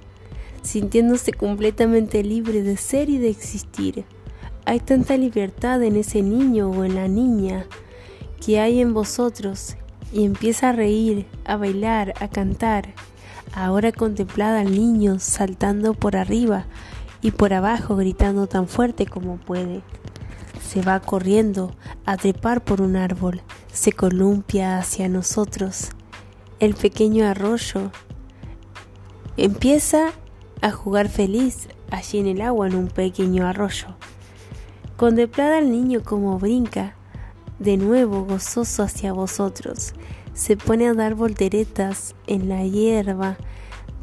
sintiéndose 0.62 1.34
completamente 1.34 2.24
libre 2.24 2.62
de 2.62 2.78
ser 2.78 3.10
y 3.10 3.18
de 3.18 3.30
existir. 3.30 4.06
Hay 4.66 4.80
tanta 4.80 5.18
libertad 5.18 5.82
en 5.82 5.96
ese 5.96 6.22
niño 6.22 6.70
o 6.70 6.84
en 6.84 6.96
la 6.96 7.08
niña 7.08 7.66
que 8.46 8.60
hay 8.60 8.82
en 8.82 8.94
vosotros 8.94 9.76
y 10.12 10.26
empieza 10.26 10.70
a 10.70 10.74
reír, 10.74 11.26
a 11.46 11.58
bailar, 11.58 12.14
a 12.20 12.28
cantar. 12.28 12.94
Ahora 13.54 13.92
contemplad 13.92 14.58
al 14.58 14.72
niño 14.72 15.20
saltando 15.20 15.94
por 15.94 16.16
arriba 16.16 16.66
y 17.22 17.32
por 17.32 17.54
abajo 17.54 17.96
gritando 17.96 18.48
tan 18.48 18.68
fuerte 18.68 19.06
como 19.06 19.38
puede. 19.38 19.82
Se 20.62 20.82
va 20.82 21.00
corriendo 21.00 21.74
a 22.06 22.18
trepar 22.18 22.64
por 22.64 22.82
un 22.82 22.96
árbol, 22.96 23.42
se 23.74 23.92
columpia 23.92 24.78
hacia 24.78 25.10
nosotros. 25.10 25.90
El 26.60 26.76
pequeño 26.76 27.26
arroyo 27.26 27.92
empieza 29.38 30.12
a 30.62 30.72
jugar 30.72 31.10
feliz 31.10 31.70
allí 31.90 32.20
en 32.20 32.28
el 32.28 32.42
agua 32.42 32.68
en 32.68 32.76
un 32.76 32.88
pequeño 32.88 33.48
arroyo. 33.48 33.88
Contemplad 34.98 35.54
al 35.54 35.72
niño 35.72 36.04
como 36.04 36.38
brinca, 36.38 36.96
de 37.58 37.78
nuevo 37.78 38.26
gozoso 38.26 38.84
hacia 38.84 39.14
vosotros. 39.14 39.94
Se 40.40 40.56
pone 40.56 40.88
a 40.88 40.94
dar 40.94 41.16
volteretas 41.16 42.16
en 42.26 42.48
la 42.48 42.64
hierba 42.64 43.36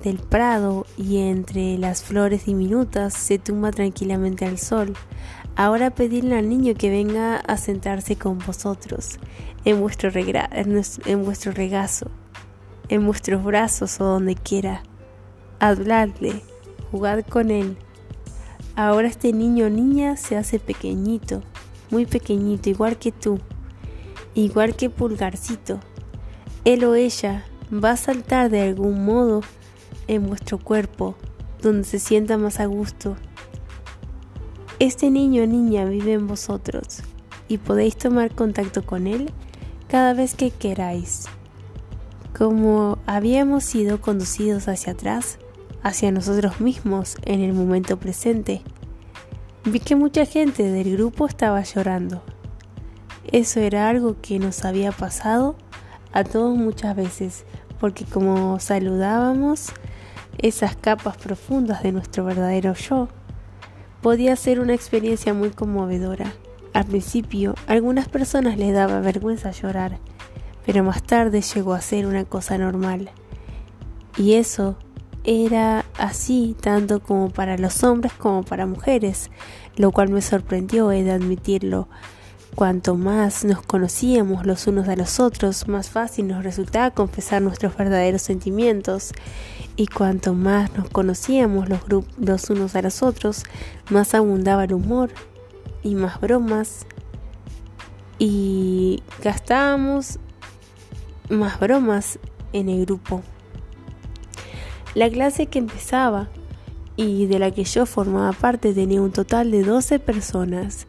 del 0.04 0.18
prado 0.18 0.84
y 0.98 1.16
entre 1.16 1.78
las 1.78 2.02
flores 2.02 2.44
diminutas 2.44 3.14
se 3.14 3.38
tumba 3.38 3.70
tranquilamente 3.70 4.44
al 4.44 4.58
sol. 4.58 4.92
Ahora 5.56 5.94
pedidle 5.94 6.36
al 6.36 6.50
niño 6.50 6.74
que 6.74 6.90
venga 6.90 7.36
a 7.36 7.56
sentarse 7.56 8.16
con 8.16 8.36
vosotros 8.38 9.18
en 9.64 9.80
vuestro, 9.80 10.10
en 10.14 11.24
vuestro 11.24 11.52
regazo, 11.52 12.10
en 12.90 13.06
vuestros 13.06 13.42
brazos 13.42 13.98
o 14.02 14.04
donde 14.04 14.34
quiera. 14.34 14.82
Habladle, 15.58 16.42
jugad 16.90 17.24
con 17.24 17.50
él 17.50 17.78
Ahora 18.74 19.08
este 19.08 19.32
niño 19.32 19.64
o 19.64 19.70
niña 19.70 20.18
se 20.18 20.36
hace 20.36 20.58
pequeñito, 20.58 21.40
muy 21.88 22.04
pequeñito, 22.04 22.68
igual 22.68 22.98
que 22.98 23.10
tú, 23.10 23.40
igual 24.34 24.76
que 24.76 24.90
Pulgarcito. 24.90 25.80
Él 26.66 26.82
o 26.82 26.96
ella 26.96 27.44
va 27.72 27.92
a 27.92 27.96
saltar 27.96 28.50
de 28.50 28.60
algún 28.60 29.04
modo 29.04 29.42
en 30.08 30.26
vuestro 30.26 30.58
cuerpo, 30.58 31.14
donde 31.62 31.84
se 31.84 32.00
sienta 32.00 32.38
más 32.38 32.58
a 32.58 32.66
gusto. 32.66 33.16
Este 34.80 35.12
niño 35.12 35.44
o 35.44 35.46
niña 35.46 35.84
vive 35.84 36.14
en 36.14 36.26
vosotros 36.26 37.04
y 37.46 37.58
podéis 37.58 37.96
tomar 37.96 38.34
contacto 38.34 38.84
con 38.84 39.06
él 39.06 39.30
cada 39.86 40.12
vez 40.12 40.34
que 40.34 40.50
queráis. 40.50 41.26
Como 42.36 42.98
habíamos 43.06 43.62
sido 43.62 44.00
conducidos 44.00 44.66
hacia 44.66 44.94
atrás, 44.94 45.38
hacia 45.84 46.10
nosotros 46.10 46.60
mismos 46.60 47.16
en 47.22 47.42
el 47.42 47.52
momento 47.52 47.96
presente. 47.96 48.60
Vi 49.64 49.78
que 49.78 49.94
mucha 49.94 50.26
gente 50.26 50.64
del 50.64 50.96
grupo 50.96 51.28
estaba 51.28 51.62
llorando. 51.62 52.24
Eso 53.30 53.60
era 53.60 53.88
algo 53.88 54.16
que 54.20 54.40
nos 54.40 54.64
había 54.64 54.90
pasado 54.90 55.54
a 56.12 56.24
todos 56.24 56.56
muchas 56.56 56.96
veces, 56.96 57.44
porque 57.78 58.04
como 58.04 58.58
saludábamos 58.60 59.72
esas 60.38 60.76
capas 60.76 61.16
profundas 61.16 61.82
de 61.82 61.92
nuestro 61.92 62.24
verdadero 62.24 62.74
yo, 62.74 63.08
podía 64.02 64.36
ser 64.36 64.60
una 64.60 64.74
experiencia 64.74 65.34
muy 65.34 65.50
conmovedora. 65.50 66.32
Al 66.72 66.84
principio, 66.84 67.54
a 67.66 67.72
algunas 67.72 68.08
personas 68.08 68.58
les 68.58 68.74
daba 68.74 69.00
vergüenza 69.00 69.50
llorar, 69.50 69.98
pero 70.64 70.84
más 70.84 71.02
tarde 71.02 71.40
llegó 71.40 71.74
a 71.74 71.80
ser 71.80 72.06
una 72.06 72.24
cosa 72.24 72.58
normal. 72.58 73.10
Y 74.18 74.34
eso 74.34 74.76
era 75.24 75.84
así 75.98 76.56
tanto 76.60 77.00
como 77.00 77.30
para 77.30 77.58
los 77.58 77.82
hombres 77.82 78.12
como 78.12 78.42
para 78.44 78.66
mujeres, 78.66 79.30
lo 79.76 79.90
cual 79.90 80.10
me 80.10 80.22
sorprendió, 80.22 80.92
he 80.92 81.02
de 81.02 81.12
admitirlo. 81.12 81.88
Cuanto 82.56 82.94
más 82.94 83.44
nos 83.44 83.60
conocíamos 83.60 84.46
los 84.46 84.66
unos 84.66 84.88
a 84.88 84.96
los 84.96 85.20
otros, 85.20 85.68
más 85.68 85.90
fácil 85.90 86.28
nos 86.28 86.42
resultaba 86.42 86.90
confesar 86.90 87.42
nuestros 87.42 87.76
verdaderos 87.76 88.22
sentimientos. 88.22 89.12
Y 89.76 89.88
cuanto 89.88 90.32
más 90.32 90.74
nos 90.74 90.88
conocíamos 90.88 91.68
los, 91.68 91.80
los 92.16 92.48
unos 92.48 92.74
a 92.74 92.80
los 92.80 93.02
otros, 93.02 93.42
más 93.90 94.14
abundaba 94.14 94.64
el 94.64 94.72
humor 94.72 95.10
y 95.82 95.96
más 95.96 96.18
bromas. 96.18 96.86
Y 98.18 99.02
gastábamos 99.22 100.18
más 101.28 101.60
bromas 101.60 102.18
en 102.54 102.70
el 102.70 102.86
grupo. 102.86 103.20
La 104.94 105.10
clase 105.10 105.44
que 105.44 105.58
empezaba 105.58 106.30
y 106.96 107.26
de 107.26 107.38
la 107.38 107.50
que 107.50 107.64
yo 107.64 107.84
formaba 107.84 108.32
parte 108.32 108.72
tenía 108.72 109.02
un 109.02 109.12
total 109.12 109.50
de 109.50 109.62
12 109.62 109.98
personas 109.98 110.86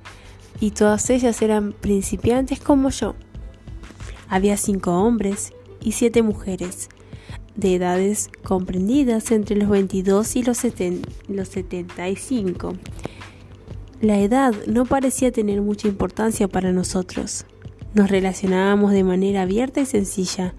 y 0.59 0.71
todas 0.71 1.09
ellas 1.09 1.41
eran 1.41 1.73
principiantes 1.73 2.59
como 2.59 2.89
yo. 2.89 3.15
Había 4.27 4.57
5 4.57 4.91
hombres 4.91 5.53
y 5.81 5.93
7 5.93 6.21
mujeres 6.21 6.89
de 7.55 7.75
edades 7.75 8.29
comprendidas 8.43 9.31
entre 9.31 9.55
los 9.55 9.69
22 9.69 10.35
y 10.35 10.43
los, 10.43 10.59
los 11.27 11.47
75. 11.47 12.73
La 14.01 14.19
edad 14.19 14.53
no 14.67 14.85
parecía 14.85 15.31
tener 15.31 15.61
mucha 15.61 15.87
importancia 15.87 16.47
para 16.47 16.71
nosotros. 16.71 17.45
Nos 17.93 18.09
relacionábamos 18.09 18.91
de 18.91 19.03
manera 19.03 19.43
abierta 19.43 19.81
y 19.81 19.85
sencilla, 19.85 20.53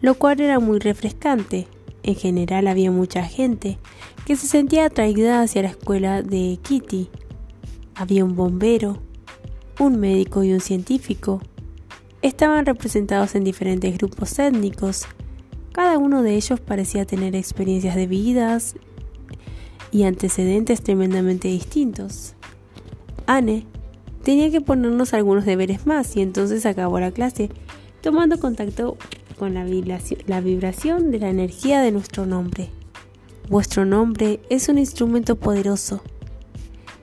lo 0.00 0.14
cual 0.14 0.40
era 0.40 0.60
muy 0.60 0.78
refrescante 0.78 1.66
en 2.04 2.14
general 2.14 2.68
había 2.68 2.90
mucha 2.90 3.24
gente 3.24 3.78
que 4.26 4.36
se 4.36 4.46
sentía 4.46 4.86
atraída 4.86 5.40
hacia 5.40 5.62
la 5.62 5.70
escuela 5.70 6.22
de 6.22 6.58
Kitty. 6.62 7.08
Había 7.94 8.24
un 8.24 8.36
bombero, 8.36 9.02
un 9.78 9.98
médico 9.98 10.44
y 10.44 10.52
un 10.52 10.60
científico. 10.60 11.40
Estaban 12.22 12.66
representados 12.66 13.34
en 13.34 13.44
diferentes 13.44 13.96
grupos 13.98 14.38
étnicos. 14.38 15.06
Cada 15.72 15.98
uno 15.98 16.22
de 16.22 16.36
ellos 16.36 16.60
parecía 16.60 17.04
tener 17.04 17.34
experiencias 17.34 17.96
de 17.96 18.06
vidas 18.06 18.76
y 19.90 20.04
antecedentes 20.04 20.82
tremendamente 20.82 21.48
distintos. 21.48 22.34
Anne 23.26 23.66
tenía 24.22 24.50
que 24.50 24.60
ponernos 24.60 25.14
algunos 25.14 25.44
deberes 25.44 25.86
más 25.86 26.16
y 26.16 26.22
entonces 26.22 26.66
acabó 26.66 26.98
la 27.00 27.12
clase 27.12 27.50
tomando 28.00 28.38
contacto 28.38 28.96
con 29.38 29.54
la 29.54 29.64
vibración, 29.64 31.10
de 31.10 31.18
la 31.18 31.30
energía 31.30 31.80
de 31.80 31.92
nuestro 31.92 32.26
nombre. 32.26 32.70
Vuestro 33.48 33.84
nombre 33.84 34.40
es 34.48 34.68
un 34.68 34.78
instrumento 34.78 35.36
poderoso 35.36 36.02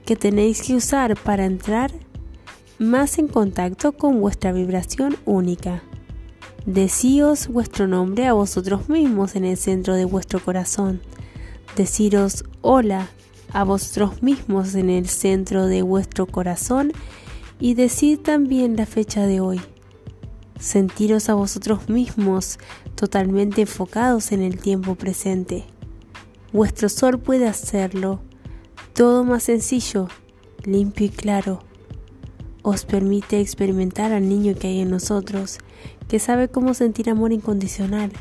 que 0.05 0.15
tenéis 0.15 0.63
que 0.63 0.75
usar 0.75 1.17
para 1.17 1.45
entrar 1.45 1.91
más 2.81 3.19
en 3.19 3.27
contacto 3.27 3.91
con 3.91 4.19
vuestra 4.21 4.51
vibración 4.51 5.15
única. 5.25 5.83
Decíos 6.65 7.47
vuestro 7.47 7.87
nombre 7.87 8.25
a 8.25 8.33
vosotros 8.33 8.89
mismos 8.89 9.35
en 9.35 9.45
el 9.45 9.55
centro 9.55 9.93
de 9.93 10.05
vuestro 10.05 10.39
corazón. 10.39 10.99
Deciros 11.75 12.43
hola 12.61 13.07
a 13.53 13.63
vosotros 13.63 14.23
mismos 14.23 14.73
en 14.73 14.89
el 14.89 15.07
centro 15.07 15.67
de 15.67 15.83
vuestro 15.83 16.25
corazón 16.25 16.91
y 17.59 17.75
decid 17.75 18.19
también 18.19 18.75
la 18.75 18.87
fecha 18.87 19.27
de 19.27 19.41
hoy 19.41 19.61
sentiros 20.59 21.29
a 21.29 21.35
vosotros 21.35 21.87
mismos 21.87 22.57
totalmente 22.95 23.61
enfocados 23.61 24.31
en 24.31 24.41
el 24.41 24.59
tiempo 24.59 24.95
presente. 24.95 25.65
Vuestro 26.51 26.89
sol 26.89 27.19
puede 27.19 27.47
hacerlo 27.47 28.21
todo 28.93 29.23
más 29.23 29.43
sencillo, 29.43 30.07
limpio 30.63 31.05
y 31.05 31.09
claro. 31.09 31.70
Os 32.63 32.85
permite 32.85 33.39
experimentar 33.39 34.11
al 34.11 34.29
niño 34.29 34.53
que 34.53 34.67
hay 34.67 34.81
en 34.81 34.91
nosotros, 34.91 35.57
que 36.07 36.19
sabe 36.19 36.47
cómo 36.47 36.75
sentir 36.75 37.09
amor 37.09 37.31
incondicional. 37.31 38.11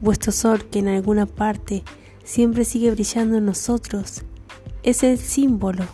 Vuestro 0.00 0.32
sol 0.32 0.64
que 0.64 0.80
en 0.80 0.88
alguna 0.88 1.26
parte 1.26 1.84
siempre 2.24 2.64
sigue 2.64 2.90
brillando 2.90 3.36
en 3.36 3.46
nosotros, 3.46 4.22
es 4.82 5.04
el 5.04 5.18
símbolo 5.18 5.84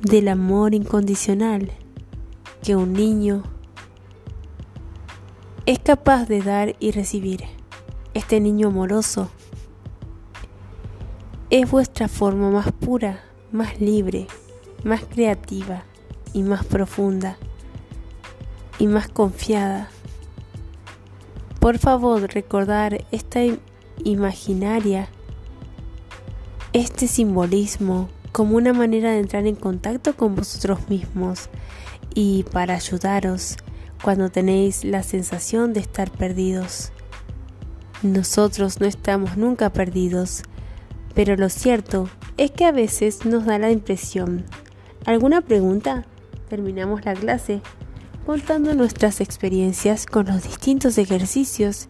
del 0.00 0.28
amor 0.28 0.74
incondicional 0.74 1.70
que 2.62 2.74
un 2.74 2.94
niño 2.94 3.42
es 5.66 5.78
capaz 5.78 6.26
de 6.26 6.40
dar 6.40 6.74
y 6.80 6.90
recibir. 6.92 7.44
Este 8.14 8.40
niño 8.40 8.68
amoroso 8.68 9.28
es 11.50 11.70
vuestra 11.70 12.08
forma 12.08 12.50
más 12.50 12.72
pura, 12.72 13.22
más 13.52 13.78
libre, 13.78 14.26
más 14.84 15.04
creativa 15.04 15.84
y 16.36 16.42
más 16.42 16.64
profunda. 16.66 17.38
y 18.78 18.86
más 18.88 19.08
confiada. 19.08 19.88
Por 21.60 21.78
favor, 21.78 22.30
recordar 22.34 23.06
esta 23.10 23.40
imaginaria, 24.04 25.08
este 26.74 27.08
simbolismo 27.08 28.10
como 28.32 28.58
una 28.58 28.74
manera 28.74 29.12
de 29.12 29.20
entrar 29.20 29.46
en 29.46 29.54
contacto 29.54 30.14
con 30.14 30.34
vosotros 30.34 30.90
mismos 30.90 31.48
y 32.14 32.42
para 32.52 32.74
ayudaros 32.74 33.56
cuando 34.04 34.28
tenéis 34.28 34.84
la 34.84 35.02
sensación 35.02 35.72
de 35.72 35.80
estar 35.80 36.10
perdidos. 36.10 36.92
Nosotros 38.02 38.78
no 38.78 38.86
estamos 38.86 39.38
nunca 39.38 39.72
perdidos, 39.72 40.42
pero 41.14 41.34
lo 41.34 41.48
cierto 41.48 42.10
es 42.36 42.50
que 42.50 42.66
a 42.66 42.72
veces 42.72 43.24
nos 43.24 43.46
da 43.46 43.58
la 43.58 43.70
impresión. 43.70 44.44
¿Alguna 45.06 45.40
pregunta? 45.40 46.04
Terminamos 46.48 47.04
la 47.04 47.14
clase 47.14 47.60
contando 48.24 48.74
nuestras 48.74 49.20
experiencias 49.20 50.06
con 50.06 50.26
los 50.26 50.42
distintos 50.42 50.98
ejercicios 50.98 51.88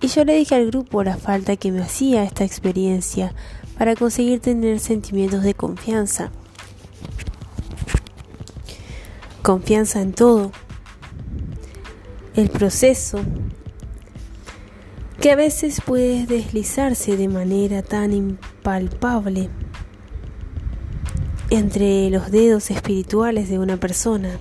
y 0.00 0.08
yo 0.08 0.24
le 0.24 0.34
dije 0.36 0.54
al 0.54 0.66
grupo 0.66 1.02
la 1.02 1.16
falta 1.16 1.56
que 1.56 1.72
me 1.72 1.82
hacía 1.82 2.22
esta 2.22 2.44
experiencia 2.44 3.34
para 3.78 3.94
conseguir 3.94 4.40
tener 4.40 4.80
sentimientos 4.80 5.42
de 5.42 5.54
confianza. 5.54 6.30
Confianza 9.42 10.00
en 10.00 10.12
todo. 10.12 10.52
El 12.34 12.50
proceso 12.50 13.20
que 15.20 15.30
a 15.30 15.36
veces 15.36 15.80
puede 15.80 16.26
deslizarse 16.26 17.16
de 17.16 17.28
manera 17.28 17.82
tan 17.82 18.12
impalpable 18.12 19.50
entre 21.50 22.10
los 22.10 22.30
dedos 22.30 22.70
espirituales 22.70 23.48
de 23.48 23.58
una 23.58 23.76
persona. 23.76 24.38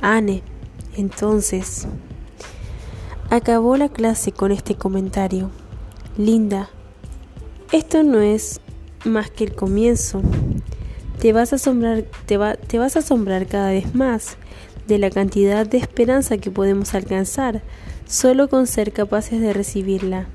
Anne, 0.00 0.42
entonces, 0.96 1.86
acabó 3.30 3.76
la 3.76 3.88
clase 3.88 4.32
con 4.32 4.52
este 4.52 4.74
comentario. 4.74 5.50
Linda, 6.16 6.70
esto 7.72 8.02
no 8.02 8.20
es 8.20 8.60
más 9.04 9.30
que 9.30 9.44
el 9.44 9.54
comienzo. 9.54 10.22
Te 11.20 11.32
vas 11.32 11.52
a 11.52 11.56
asombrar, 11.56 12.04
te, 12.26 12.38
te 12.66 12.78
vas 12.78 12.96
a 12.96 13.00
asombrar 13.00 13.46
cada 13.46 13.70
vez 13.70 13.94
más 13.94 14.36
de 14.86 14.98
la 14.98 15.10
cantidad 15.10 15.66
de 15.66 15.78
esperanza 15.78 16.38
que 16.38 16.50
podemos 16.50 16.94
alcanzar 16.94 17.62
solo 18.06 18.48
con 18.48 18.66
ser 18.66 18.92
capaces 18.92 19.40
de 19.40 19.52
recibirla. 19.52 20.26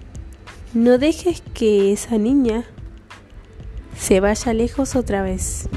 No 0.73 0.97
dejes 0.97 1.41
que 1.53 1.91
esa 1.91 2.17
niña 2.17 2.65
se 3.97 4.19
vaya 4.19 4.53
lejos 4.53 4.95
otra 4.95 5.21
vez. 5.21 5.69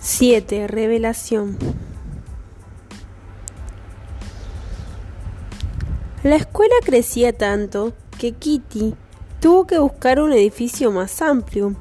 Siete, 0.00 0.66
revelación. 0.66 1.56
La 6.24 6.34
escuela 6.34 6.74
crecía 6.84 7.32
tanto 7.32 7.92
que 8.18 8.32
Kitty 8.32 8.96
tuvo 9.40 9.68
que 9.68 9.78
buscar 9.78 10.20
un 10.20 10.32
edificio 10.32 10.90
más 10.90 11.22
amplio 11.22 11.76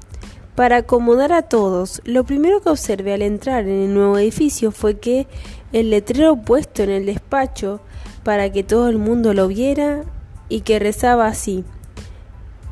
para 0.57 0.77
acomodar 0.77 1.33
a 1.33 1.43
todos, 1.43 2.01
lo 2.03 2.23
primero 2.23 2.61
que 2.61 2.69
observé 2.69 3.13
al 3.13 3.21
entrar 3.21 3.65
en 3.65 3.83
el 3.83 3.93
nuevo 3.93 4.17
edificio 4.17 4.71
fue 4.71 4.97
que 4.97 5.27
el 5.71 5.91
letrero 5.91 6.35
puesto 6.35 6.81
en 6.81 6.89
el 6.89 7.05
despacho 7.05 7.79
para 8.23 8.51
que 8.51 8.63
todo 8.63 8.89
el 8.89 8.97
mundo 8.97 9.35
lo 9.35 9.47
viera 9.47 10.03
y 10.49 10.61
que 10.61 10.79
rezaba 10.79 11.27
así. 11.27 11.63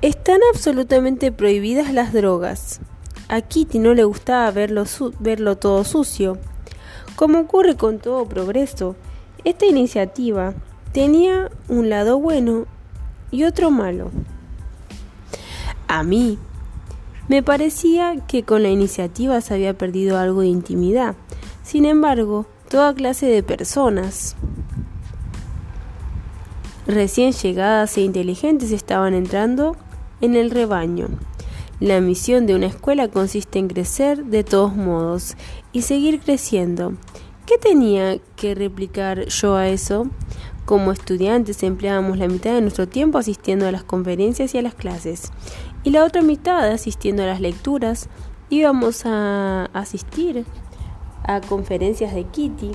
Están 0.01 0.39
absolutamente 0.51 1.31
prohibidas 1.31 1.93
las 1.93 2.11
drogas. 2.11 2.79
A 3.27 3.41
Kitty 3.41 3.77
no 3.77 3.93
le 3.93 4.03
gustaba 4.03 4.49
verlo, 4.49 4.85
verlo 5.19 5.55
todo 5.55 5.83
sucio. 5.83 6.39
Como 7.15 7.37
ocurre 7.37 7.75
con 7.77 7.99
todo 7.99 8.25
progreso, 8.25 8.95
esta 9.43 9.67
iniciativa 9.67 10.55
tenía 10.91 11.51
un 11.69 11.91
lado 11.91 12.17
bueno 12.17 12.65
y 13.29 13.43
otro 13.43 13.69
malo. 13.69 14.09
A 15.87 16.01
mí 16.01 16.39
me 17.27 17.41
parecía 17.41 18.15
que 18.27 18.43
con 18.43 18.63
la 18.63 18.69
iniciativa 18.69 19.41
se 19.41 19.53
había 19.53 19.77
perdido 19.77 20.17
algo 20.17 20.41
de 20.41 20.47
intimidad. 20.47 21.15
Sin 21.63 21.85
embargo, 21.85 22.45
toda 22.69 22.93
clase 22.93 23.25
de 23.25 23.41
personas 23.41 24.35
recién 26.85 27.31
llegadas 27.31 27.97
e 27.97 28.01
inteligentes 28.01 28.71
estaban 28.71 29.15
entrando 29.15 29.75
en 30.21 30.35
el 30.35 30.51
rebaño. 30.51 31.07
La 31.79 31.99
misión 31.99 32.45
de 32.45 32.55
una 32.55 32.67
escuela 32.67 33.07
consiste 33.09 33.59
en 33.59 33.67
crecer 33.67 34.25
de 34.25 34.43
todos 34.43 34.75
modos 34.75 35.35
y 35.73 35.81
seguir 35.81 36.19
creciendo. 36.19 36.93
¿Qué 37.45 37.57
tenía 37.57 38.19
que 38.35 38.55
replicar 38.55 39.25
yo 39.27 39.55
a 39.55 39.67
eso? 39.67 40.07
Como 40.65 40.91
estudiantes 40.91 41.61
empleábamos 41.63 42.17
la 42.17 42.27
mitad 42.27 42.53
de 42.53 42.61
nuestro 42.61 42.87
tiempo 42.87 43.17
asistiendo 43.17 43.67
a 43.67 43.71
las 43.71 43.83
conferencias 43.83 44.55
y 44.55 44.57
a 44.57 44.61
las 44.61 44.73
clases 44.73 45.31
y 45.85 45.91
la 45.91 46.03
otra 46.03 46.23
mitad 46.23 46.67
asistiendo 46.67 47.23
a 47.23 47.27
las 47.27 47.39
lecturas. 47.39 48.09
Íbamos 48.49 49.03
a 49.05 49.65
asistir 49.65 50.45
a 51.23 51.39
conferencias 51.41 52.13
de 52.13 52.25
Kitty 52.25 52.71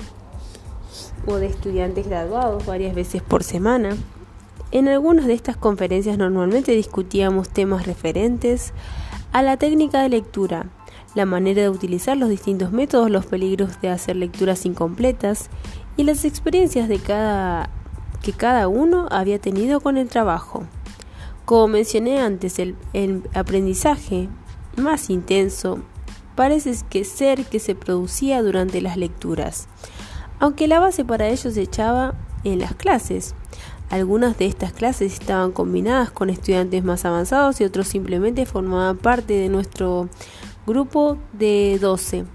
o 1.27 1.35
de 1.35 1.47
estudiantes 1.47 2.07
graduados 2.07 2.65
varias 2.65 2.95
veces 2.95 3.21
por 3.21 3.43
semana. 3.43 3.95
En 4.71 4.87
algunas 4.87 5.27
de 5.27 5.33
estas 5.33 5.57
conferencias 5.57 6.17
normalmente 6.17 6.71
discutíamos 6.71 7.49
temas 7.49 7.85
referentes 7.85 8.73
a 9.33 9.41
la 9.41 9.57
técnica 9.57 10.01
de 10.01 10.09
lectura, 10.09 10.67
la 11.13 11.25
manera 11.25 11.61
de 11.61 11.69
utilizar 11.69 12.15
los 12.15 12.29
distintos 12.29 12.71
métodos, 12.71 13.11
los 13.11 13.25
peligros 13.25 13.81
de 13.81 13.89
hacer 13.89 14.15
lecturas 14.15 14.65
incompletas 14.65 15.49
y 15.97 16.05
las 16.05 16.23
experiencias 16.23 16.87
que 16.87 18.33
cada 18.33 18.67
uno 18.69 19.07
había 19.11 19.39
tenido 19.39 19.81
con 19.81 19.97
el 19.97 20.07
trabajo. 20.07 20.63
Como 21.45 21.67
mencioné 21.67 22.21
antes, 22.21 22.59
el, 22.59 22.75
aprendizaje 23.33 24.29
más 24.77 25.09
intenso 25.09 25.79
parece 26.35 26.73
que 26.89 27.03
ser 27.03 27.45
que 27.45 27.59
se 27.59 27.75
producía 27.75 28.41
durante 28.41 28.81
las 28.81 28.97
lecturas, 28.97 29.67
aunque 30.39 30.67
la 30.67 30.79
base 30.79 31.03
para 31.03 31.27
ello 31.27 31.51
se 31.51 31.61
echaba 31.61 32.15
en 32.43 32.59
las 32.59 32.75
clases. 32.75 33.35
Algunas 33.89 34.37
de 34.37 34.45
estas 34.45 34.71
clases 34.71 35.13
estaban 35.13 35.51
combinadas 35.51 36.11
con 36.11 36.29
estudiantes 36.29 36.83
más 36.83 37.03
avanzados 37.03 37.59
y 37.59 37.65
otros 37.65 37.89
simplemente 37.89 38.45
formaban 38.45 38.97
parte 38.97 39.33
de 39.33 39.49
nuestro 39.49 40.07
grupo 40.65 41.17
de 41.33 41.77
12. 41.81 42.25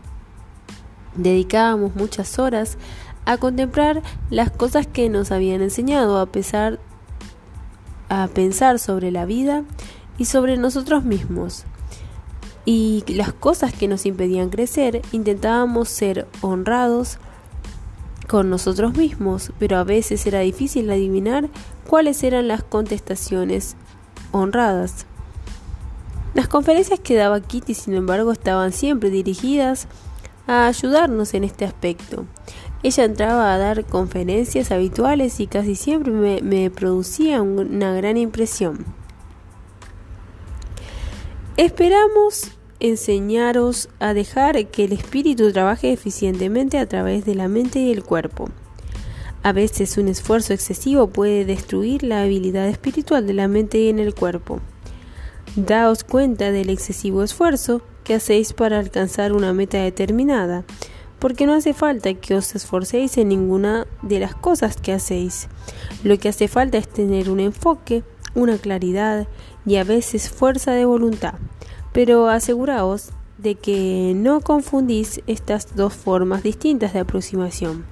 Dedicábamos 1.15 1.97
muchas 1.97 2.39
horas 2.39 2.77
a 3.25 3.39
contemplar 3.39 4.03
las 4.29 4.51
cosas 4.51 4.87
que 4.87 5.09
nos 5.09 5.33
habían 5.33 5.63
enseñado 5.63 6.19
a 6.19 6.27
pesar 6.27 6.79
a 8.09 8.29
pensar 8.29 8.79
sobre 8.79 9.11
la 9.11 9.25
vida 9.25 9.65
y 10.19 10.27
sobre 10.27 10.57
nosotros 10.57 11.05
mismos. 11.05 11.65
Y 12.65 13.05
las 13.09 13.33
cosas 13.33 13.73
que 13.73 13.89
nos 13.89 14.07
impedían 14.07 14.51
crecer, 14.51 15.03
intentábamos 15.13 15.89
ser 15.89 16.27
honrados 16.41 17.19
con 18.27 18.51
nosotros 18.51 18.97
mismos, 18.97 19.53
pero 19.59 19.79
a 19.79 19.85
veces 19.85 20.27
era 20.27 20.41
difícil 20.41 20.91
adivinar 20.91 21.49
cuáles 21.87 22.23
eran 22.25 22.49
las 22.49 22.65
contestaciones 22.65 23.77
honradas. 24.33 25.07
Las 26.35 26.49
conferencias 26.49 27.01
que 27.01 27.15
daba 27.15 27.41
Kitty, 27.41 27.75
sin 27.75 27.95
embargo, 27.95 28.33
estaban 28.33 28.73
siempre 28.73 29.11
dirigidas 29.11 29.87
a 30.47 30.67
ayudarnos 30.67 31.35
en 31.35 31.45
este 31.45 31.65
aspecto. 31.65 32.27
Ella 32.87 33.03
entraba 33.03 33.53
a 33.53 33.59
dar 33.59 33.84
conferencias 33.84 34.70
habituales 34.70 35.41
y 35.41 35.49
casi 35.49 35.74
siempre 35.74 36.12
me, 36.41 36.70
producía 36.70 37.43
una 37.43 37.93
gran 37.93 38.16
impresión. 38.16 38.84
Esperamos 41.57 42.53
enseñaros 42.78 43.89
a 43.99 44.14
dejar 44.14 44.68
que 44.68 44.84
el 44.84 44.93
espíritu 44.93 45.51
trabaje 45.51 45.93
eficientemente 45.93 46.78
a 46.78 46.87
través 46.87 47.24
de 47.24 47.34
la 47.34 47.49
mente 47.49 47.80
y 47.80 47.91
el 47.91 48.05
cuerpo. 48.05 48.51
A 49.43 49.51
veces 49.51 49.99
un 49.99 50.07
esfuerzo 50.07 50.55
excesivo 50.55 51.09
puede 51.09 51.45
destruir 51.45 52.05
la 52.05 52.22
habilidad 52.22 52.68
espiritual 52.68 53.26
de 53.26 53.34
la 53.34 53.49
mente 53.49 53.78
y 53.78 53.89
en 53.89 53.99
el 53.99 54.14
cuerpo. 54.14 54.61
Daos 55.57 56.05
cuenta 56.05 56.53
del 56.53 56.70
excesivo 56.70 57.24
esfuerzo 57.24 57.82
que 58.05 58.14
hacéis 58.14 58.53
para 58.53 58.78
alcanzar 58.78 59.32
una 59.32 59.53
meta 59.53 59.78
determinada 59.78 60.64
porque 61.27 61.45
no 61.45 61.55
hace 61.55 61.74
falta 61.74 62.14
que 62.14 62.37
os 62.37 62.55
esforcéis 62.55 63.18
en 63.18 63.31
ninguna 63.31 63.89
de 64.01 64.20
las 64.20 64.33
cosas 64.33 64.77
que 64.77 64.93
hacéis. 64.93 65.49
Lo 66.05 66.20
que 66.20 66.29
hace 66.29 66.47
falta 66.47 66.79
es 66.79 66.89
tener 66.89 67.31
un 67.31 67.41
enfoque, 67.41 68.05
una 68.37 68.59
claridad 68.59 69.27
y 69.66 69.74
a 69.74 69.83
veces 69.83 70.31
fuerza 70.31 70.70
de 70.70 70.85
voluntad. 70.85 71.35
Pero 71.93 72.29
aseguraos 72.29 73.11
de 73.39 73.57
que 73.57 74.12
no 74.14 74.41
confundís 74.41 75.20
estas 75.27 75.74
dos 75.74 75.95
formas 75.95 76.45
distintas 76.45 76.93
de 76.93 77.01
aproximación. 77.01 77.85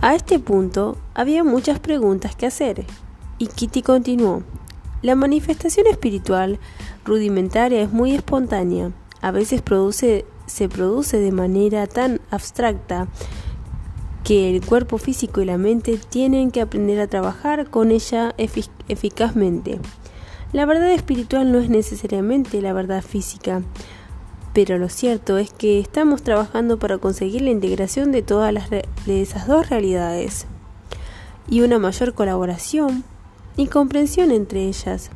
A 0.00 0.14
este 0.14 0.38
punto 0.38 0.96
había 1.12 1.44
muchas 1.44 1.78
preguntas 1.78 2.36
que 2.36 2.46
hacer, 2.46 2.86
y 3.36 3.48
Kitty 3.48 3.82
continuó. 3.82 4.44
La 5.02 5.14
manifestación 5.14 5.88
espiritual 5.88 6.58
rudimentaria 7.04 7.82
es 7.82 7.92
muy 7.92 8.14
espontánea, 8.14 8.92
a 9.20 9.30
veces 9.30 9.60
produce, 9.60 10.24
se 10.48 10.68
produce 10.68 11.18
de 11.18 11.32
manera 11.32 11.86
tan 11.86 12.20
abstracta 12.30 13.08
que 14.24 14.50
el 14.50 14.64
cuerpo 14.64 14.98
físico 14.98 15.40
y 15.40 15.44
la 15.44 15.56
mente 15.56 15.98
tienen 16.08 16.50
que 16.50 16.60
aprender 16.60 17.00
a 17.00 17.06
trabajar 17.06 17.70
con 17.70 17.90
ella 17.90 18.34
eficazmente. 18.36 19.80
La 20.52 20.66
verdad 20.66 20.92
espiritual 20.92 21.52
no 21.52 21.58
es 21.58 21.70
necesariamente 21.70 22.60
la 22.60 22.72
verdad 22.72 23.02
física, 23.02 23.62
pero 24.52 24.78
lo 24.78 24.88
cierto 24.88 25.38
es 25.38 25.52
que 25.52 25.78
estamos 25.78 26.22
trabajando 26.22 26.78
para 26.78 26.98
conseguir 26.98 27.42
la 27.42 27.50
integración 27.50 28.12
de 28.12 28.22
todas 28.22 28.54
esas 29.06 29.46
dos 29.46 29.68
realidades 29.68 30.46
y 31.48 31.60
una 31.60 31.78
mayor 31.78 32.14
colaboración 32.14 33.04
y 33.56 33.66
comprensión 33.66 34.30
entre 34.30 34.64
ellas. 34.64 35.10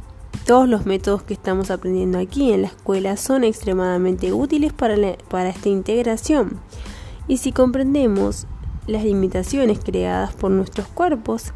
Todos 0.46 0.68
los 0.68 0.86
métodos 0.86 1.22
que 1.22 1.34
estamos 1.34 1.70
aprendiendo 1.70 2.18
aquí 2.18 2.52
en 2.52 2.62
la 2.62 2.68
escuela 2.68 3.16
son 3.16 3.44
extremadamente 3.44 4.32
útiles 4.32 4.72
para, 4.72 4.96
para 5.28 5.50
esta 5.50 5.68
integración. 5.68 6.60
Y 7.28 7.36
si 7.36 7.52
comprendemos 7.52 8.46
las 8.86 9.04
limitaciones 9.04 9.78
creadas 9.78 10.34
por 10.34 10.50
nuestros 10.50 10.88
cuerpos 10.88 11.52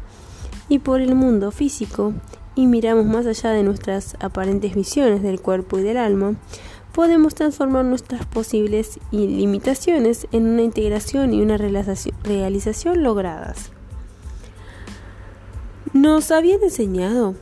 y 0.69 0.79
por 0.79 1.01
el 1.01 1.15
mundo 1.15 1.51
físico 1.51 2.13
y 2.55 2.65
miramos 2.65 3.05
más 3.05 3.25
allá 3.25 3.51
de 3.51 3.63
nuestras 3.63 4.15
aparentes 4.19 4.73
visiones 4.73 5.21
del 5.21 5.41
cuerpo 5.41 5.77
y 5.77 5.83
del 5.83 5.97
alma, 5.97 6.35
podemos 6.93 7.35
transformar 7.35 7.85
nuestras 7.85 8.25
posibles 8.25 8.99
limitaciones 9.11 10.27
en 10.31 10.47
una 10.47 10.63
integración 10.63 11.33
y 11.33 11.41
una 11.41 11.57
realización 11.57 13.03
logradas. 13.03 13.71
Nos 15.93 16.31
habían 16.31 16.63
enseñado 16.63 17.35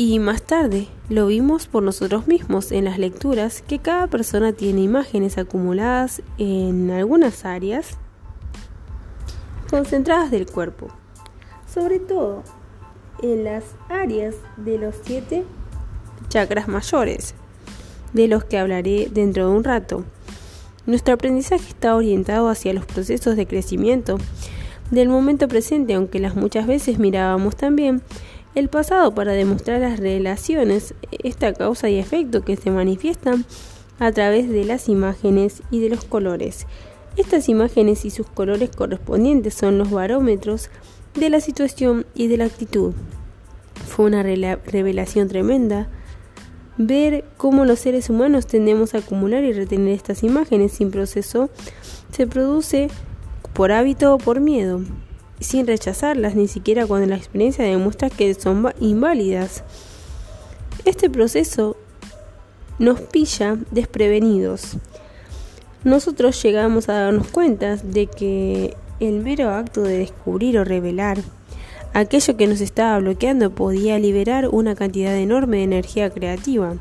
y 0.00 0.18
más 0.18 0.40
tarde 0.40 0.88
lo 1.10 1.26
vimos 1.26 1.66
por 1.66 1.82
nosotros 1.82 2.26
mismos 2.26 2.72
en 2.72 2.86
las 2.86 2.98
lecturas 2.98 3.60
que 3.60 3.80
cada 3.80 4.06
persona 4.06 4.54
tiene 4.54 4.80
imágenes 4.80 5.36
acumuladas 5.36 6.22
en 6.38 6.90
algunas 6.90 7.44
áreas 7.44 7.98
concentradas 9.68 10.30
del 10.30 10.46
cuerpo, 10.46 10.88
sobre 11.70 11.98
todo 11.98 12.42
en 13.22 13.44
las 13.44 13.62
áreas 13.90 14.36
de 14.56 14.78
los 14.78 14.94
siete 15.04 15.44
chakras 16.30 16.66
mayores, 16.66 17.34
de 18.14 18.26
los 18.26 18.42
que 18.44 18.56
hablaré 18.56 19.10
dentro 19.12 19.50
de 19.50 19.54
un 19.54 19.64
rato. 19.64 20.04
Nuestro 20.86 21.12
aprendizaje 21.12 21.68
está 21.68 21.94
orientado 21.94 22.48
hacia 22.48 22.72
los 22.72 22.86
procesos 22.86 23.36
de 23.36 23.46
crecimiento 23.46 24.16
del 24.90 25.10
momento 25.10 25.46
presente, 25.46 25.92
aunque 25.92 26.20
las 26.20 26.36
muchas 26.36 26.66
veces 26.66 26.98
mirábamos 26.98 27.54
también 27.54 28.00
el 28.54 28.68
pasado 28.68 29.14
para 29.14 29.32
demostrar 29.32 29.80
las 29.80 30.00
relaciones, 30.00 30.94
esta 31.22 31.52
causa 31.52 31.88
y 31.88 31.98
efecto 31.98 32.42
que 32.42 32.56
se 32.56 32.70
manifiestan 32.70 33.44
a 33.98 34.12
través 34.12 34.48
de 34.48 34.64
las 34.64 34.88
imágenes 34.88 35.62
y 35.70 35.80
de 35.80 35.90
los 35.90 36.04
colores. 36.04 36.66
Estas 37.16 37.48
imágenes 37.48 38.04
y 38.04 38.10
sus 38.10 38.26
colores 38.26 38.70
correspondientes 38.74 39.54
son 39.54 39.78
los 39.78 39.90
barómetros 39.90 40.70
de 41.14 41.28
la 41.28 41.40
situación 41.40 42.06
y 42.14 42.28
de 42.28 42.38
la 42.38 42.46
actitud. 42.46 42.92
Fue 43.86 44.06
una 44.06 44.22
revelación 44.22 45.28
tremenda 45.28 45.88
ver 46.78 47.24
cómo 47.36 47.64
los 47.64 47.78
seres 47.78 48.08
humanos 48.08 48.46
tendemos 48.46 48.94
a 48.94 48.98
acumular 48.98 49.44
y 49.44 49.52
retener 49.52 49.94
estas 49.94 50.22
imágenes 50.22 50.72
sin 50.72 50.90
proceso 50.90 51.50
se 52.10 52.26
produce 52.26 52.88
por 53.52 53.72
hábito 53.72 54.14
o 54.14 54.18
por 54.18 54.40
miedo, 54.40 54.80
sin 55.40 55.66
rechazarlas 55.66 56.36
ni 56.36 56.46
siquiera 56.46 56.86
cuando 56.86 57.08
la 57.08 57.16
experiencia 57.16 57.64
demuestra 57.64 58.10
que 58.10 58.32
son 58.34 58.72
inválidas. 58.78 59.64
Este 60.84 61.10
proceso 61.10 61.76
nos 62.78 63.00
pilla 63.00 63.56
desprevenidos 63.70 64.76
nosotros 65.82 66.42
llegamos 66.42 66.90
a 66.90 66.92
darnos 66.92 67.28
cuenta 67.28 67.76
de 67.76 68.06
que 68.06 68.76
el 69.00 69.20
mero 69.20 69.48
acto 69.48 69.80
de 69.82 69.96
descubrir 69.96 70.58
o 70.58 70.64
revelar 70.64 71.18
aquello 71.94 72.36
que 72.36 72.46
nos 72.46 72.60
estaba 72.60 72.98
bloqueando 72.98 73.54
podía 73.54 73.98
liberar 73.98 74.48
una 74.48 74.74
cantidad 74.74 75.16
enorme 75.16 75.58
de 75.58 75.62
energía 75.62 76.10
creativa. 76.10 76.74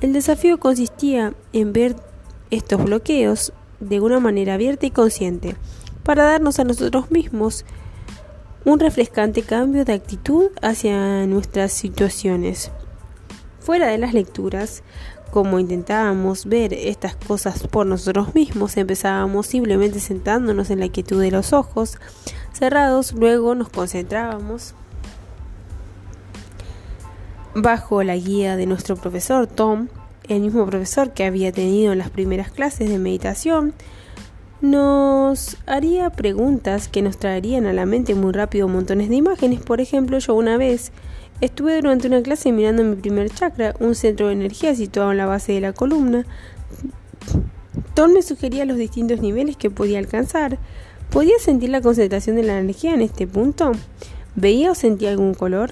El 0.00 0.12
desafío 0.12 0.58
consistía 0.58 1.34
en 1.52 1.72
ver 1.72 1.96
estos 2.52 2.84
bloqueos 2.84 3.52
de 3.80 4.00
una 4.00 4.20
manera 4.20 4.54
abierta 4.54 4.86
y 4.86 4.92
consciente, 4.92 5.56
para 6.04 6.22
darnos 6.22 6.60
a 6.60 6.64
nosotros 6.64 7.10
mismos 7.10 7.64
un 8.68 8.78
refrescante 8.78 9.40
cambio 9.40 9.86
de 9.86 9.94
actitud 9.94 10.50
hacia 10.60 11.26
nuestras 11.26 11.72
situaciones. 11.72 12.70
Fuera 13.60 13.86
de 13.86 13.96
las 13.96 14.12
lecturas, 14.12 14.82
como 15.30 15.58
intentábamos 15.58 16.44
ver 16.44 16.74
estas 16.74 17.16
cosas 17.16 17.66
por 17.66 17.86
nosotros 17.86 18.34
mismos, 18.34 18.76
empezábamos 18.76 19.46
simplemente 19.46 20.00
sentándonos 20.00 20.68
en 20.68 20.80
la 20.80 20.90
quietud 20.90 21.18
de 21.18 21.30
los 21.30 21.54
ojos 21.54 21.96
cerrados, 22.52 23.14
luego 23.14 23.54
nos 23.54 23.70
concentrábamos 23.70 24.74
bajo 27.54 28.02
la 28.02 28.16
guía 28.16 28.56
de 28.56 28.66
nuestro 28.66 28.96
profesor 28.96 29.46
Tom, 29.46 29.88
el 30.28 30.40
mismo 30.42 30.66
profesor 30.66 31.14
que 31.14 31.24
había 31.24 31.52
tenido 31.52 31.92
en 31.92 31.98
las 32.00 32.10
primeras 32.10 32.50
clases 32.50 32.90
de 32.90 32.98
meditación, 32.98 33.72
nos 34.60 35.56
haría 35.66 36.10
preguntas 36.10 36.88
que 36.88 37.02
nos 37.02 37.18
traerían 37.18 37.66
a 37.66 37.72
la 37.72 37.86
mente 37.86 38.14
muy 38.14 38.32
rápido 38.32 38.68
montones 38.68 39.08
de 39.08 39.16
imágenes. 39.16 39.60
Por 39.60 39.80
ejemplo, 39.80 40.18
yo 40.18 40.34
una 40.34 40.56
vez 40.56 40.92
Estuve 41.40 41.76
durante 41.76 42.08
una 42.08 42.20
clase 42.20 42.50
mirando 42.50 42.82
mi 42.82 42.96
primer 42.96 43.30
chakra, 43.30 43.72
un 43.78 43.94
centro 43.94 44.26
de 44.26 44.32
energía 44.32 44.74
situado 44.74 45.12
en 45.12 45.18
la 45.18 45.26
base 45.26 45.52
de 45.52 45.60
la 45.60 45.72
columna. 45.72 46.26
Tom 47.94 48.12
me 48.12 48.22
sugería 48.22 48.64
los 48.64 48.76
distintos 48.76 49.20
niveles 49.20 49.56
que 49.56 49.70
podía 49.70 50.00
alcanzar. 50.00 50.58
¿Podía 51.10 51.38
sentir 51.38 51.70
la 51.70 51.80
concentración 51.80 52.34
de 52.34 52.42
la 52.42 52.58
energía 52.58 52.92
en 52.92 53.02
este 53.02 53.28
punto? 53.28 53.70
¿Veía 54.34 54.72
o 54.72 54.74
sentía 54.74 55.10
algún 55.10 55.32
color? 55.32 55.70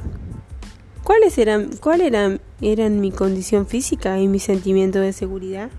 ¿Cuáles 1.03 1.37
eran, 1.37 1.71
cuál 1.81 2.01
eran, 2.01 2.41
eran 2.61 3.01
mi 3.01 3.11
condición 3.11 3.67
física 3.67 4.21
y 4.21 4.29
mi 4.29 4.39
sentimiento 4.39 5.01
de 5.01 5.13
seguridad? 5.13 5.71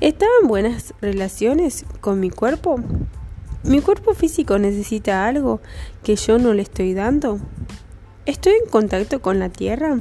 ¿Estaba 0.00 0.30
en 0.40 0.46
buenas 0.46 0.94
relaciones 1.00 1.84
con 2.00 2.20
mi 2.20 2.30
cuerpo? 2.30 2.78
¿Mi 3.64 3.80
cuerpo 3.80 4.14
físico 4.14 4.56
necesita 4.56 5.26
algo 5.26 5.60
que 6.04 6.14
yo 6.14 6.38
no 6.38 6.54
le 6.54 6.62
estoy 6.62 6.94
dando? 6.94 7.40
¿Estoy 8.24 8.52
en 8.62 8.70
contacto 8.70 9.20
con 9.20 9.40
la 9.40 9.48
Tierra? 9.48 9.98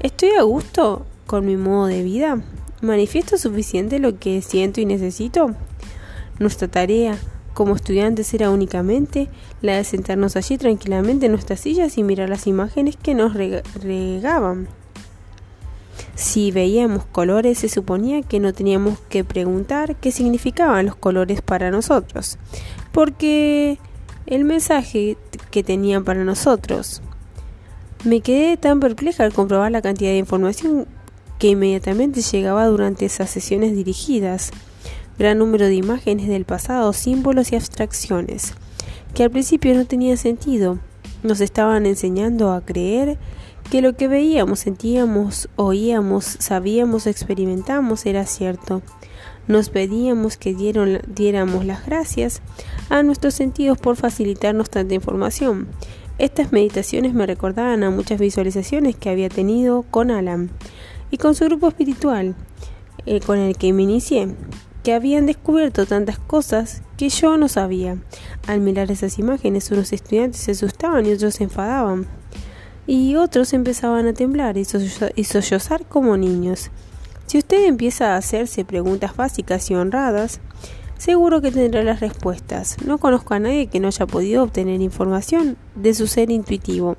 ¿Estoy 0.00 0.30
a 0.30 0.42
gusto 0.42 1.06
con 1.28 1.46
mi 1.46 1.56
modo 1.56 1.86
de 1.86 2.02
vida? 2.02 2.42
¿Manifiesto 2.82 3.38
suficiente 3.38 4.00
lo 4.00 4.18
que 4.18 4.42
siento 4.42 4.80
y 4.80 4.84
necesito? 4.84 5.54
Nuestra 6.40 6.66
tarea 6.66 7.16
como 7.54 7.76
estudiantes 7.76 8.34
era 8.34 8.50
únicamente 8.50 9.28
la 9.62 9.76
de 9.76 9.84
sentarnos 9.84 10.34
allí 10.34 10.58
tranquilamente 10.58 11.26
en 11.26 11.32
nuestras 11.32 11.60
sillas 11.60 11.98
y 11.98 12.02
mirar 12.02 12.28
las 12.28 12.48
imágenes 12.48 12.96
que 12.96 13.14
nos 13.14 13.34
regaban. 13.34 14.66
Si 16.18 16.50
veíamos 16.50 17.04
colores, 17.04 17.58
se 17.58 17.68
suponía 17.68 18.22
que 18.22 18.40
no 18.40 18.52
teníamos 18.52 18.98
que 19.08 19.22
preguntar 19.22 19.94
qué 19.94 20.10
significaban 20.10 20.86
los 20.86 20.96
colores 20.96 21.42
para 21.42 21.70
nosotros, 21.70 22.38
porque 22.90 23.78
el 24.26 24.42
mensaje 24.42 25.16
que 25.52 25.62
tenían 25.62 26.02
para 26.02 26.24
nosotros 26.24 27.02
me 28.04 28.20
quedé 28.20 28.56
tan 28.56 28.80
perpleja 28.80 29.22
al 29.22 29.32
comprobar 29.32 29.70
la 29.70 29.80
cantidad 29.80 30.10
de 30.10 30.18
información 30.18 30.88
que 31.38 31.50
inmediatamente 31.50 32.20
llegaba 32.20 32.66
durante 32.66 33.06
esas 33.06 33.30
sesiones 33.30 33.76
dirigidas, 33.76 34.50
gran 35.20 35.38
número 35.38 35.66
de 35.66 35.76
imágenes 35.76 36.26
del 36.26 36.44
pasado, 36.44 36.92
símbolos 36.94 37.52
y 37.52 37.54
abstracciones, 37.54 38.54
que 39.14 39.22
al 39.22 39.30
principio 39.30 39.72
no 39.72 39.84
tenían 39.84 40.16
sentido. 40.16 40.80
Nos 41.22 41.40
estaban 41.40 41.86
enseñando 41.86 42.50
a 42.50 42.60
creer 42.60 43.18
que 43.70 43.82
lo 43.82 43.94
que 43.94 44.08
veíamos, 44.08 44.60
sentíamos, 44.60 45.48
oíamos, 45.56 46.24
sabíamos, 46.24 47.06
experimentamos 47.06 48.06
era 48.06 48.24
cierto. 48.24 48.82
Nos 49.46 49.68
pedíamos 49.68 50.36
que 50.36 50.54
diéramos 50.54 51.64
las 51.64 51.84
gracias 51.86 52.42
a 52.88 53.02
nuestros 53.02 53.34
sentidos 53.34 53.78
por 53.78 53.96
facilitarnos 53.96 54.70
tanta 54.70 54.94
información. 54.94 55.68
Estas 56.18 56.52
meditaciones 56.52 57.14
me 57.14 57.26
recordaban 57.26 57.82
a 57.84 57.90
muchas 57.90 58.20
visualizaciones 58.20 58.96
que 58.96 59.10
había 59.10 59.28
tenido 59.28 59.82
con 59.82 60.10
Alan 60.10 60.50
y 61.10 61.18
con 61.18 61.34
su 61.34 61.44
grupo 61.44 61.68
espiritual 61.68 62.34
eh, 63.06 63.20
con 63.20 63.38
el 63.38 63.56
que 63.56 63.72
me 63.72 63.82
inicié, 63.82 64.28
que 64.82 64.92
habían 64.94 65.26
descubierto 65.26 65.86
tantas 65.86 66.18
cosas 66.18 66.82
que 66.96 67.08
yo 67.08 67.36
no 67.36 67.48
sabía. 67.48 67.98
Al 68.46 68.60
mirar 68.60 68.90
esas 68.90 69.18
imágenes, 69.18 69.70
unos 69.70 69.92
estudiantes 69.92 70.40
se 70.40 70.52
asustaban 70.52 71.06
y 71.06 71.12
otros 71.12 71.36
se 71.36 71.44
enfadaban, 71.44 72.06
y 72.88 73.16
otros 73.16 73.52
empezaban 73.52 74.06
a 74.06 74.14
temblar 74.14 74.56
y, 74.56 74.64
sollozar 74.64 75.84
como 75.84 76.16
niños. 76.16 76.70
Si 77.26 77.36
usted 77.36 77.66
empieza 77.66 78.14
a 78.14 78.16
hacerse 78.16 78.64
preguntas 78.64 79.14
básicas 79.14 79.70
y 79.70 79.74
honradas, 79.74 80.40
Seguro 80.96 81.40
que 81.40 81.52
tendrá 81.52 81.84
las 81.84 82.00
respuestas. 82.00 82.76
No 82.84 82.98
conozco 82.98 83.32
a 83.32 83.38
nadie 83.38 83.68
que 83.68 83.78
no 83.78 83.86
haya 83.86 84.04
podido 84.04 84.42
obtener 84.42 84.80
información 84.80 85.56
de 85.76 85.94
su 85.94 86.08
ser 86.08 86.32
intuitivo. 86.32 86.96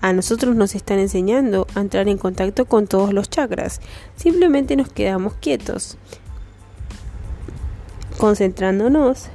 A 0.00 0.14
nosotros 0.14 0.56
nos 0.56 0.74
están 0.74 1.00
enseñando 1.00 1.66
a 1.74 1.80
entrar 1.80 2.08
en 2.08 2.16
contacto 2.16 2.64
con 2.64 2.86
todos 2.86 3.12
los 3.12 3.28
chakras. 3.28 3.82
Simplemente 4.16 4.74
nos 4.74 4.88
quedamos 4.88 5.34
quietos, 5.34 5.98
concentrándonos 8.16 9.28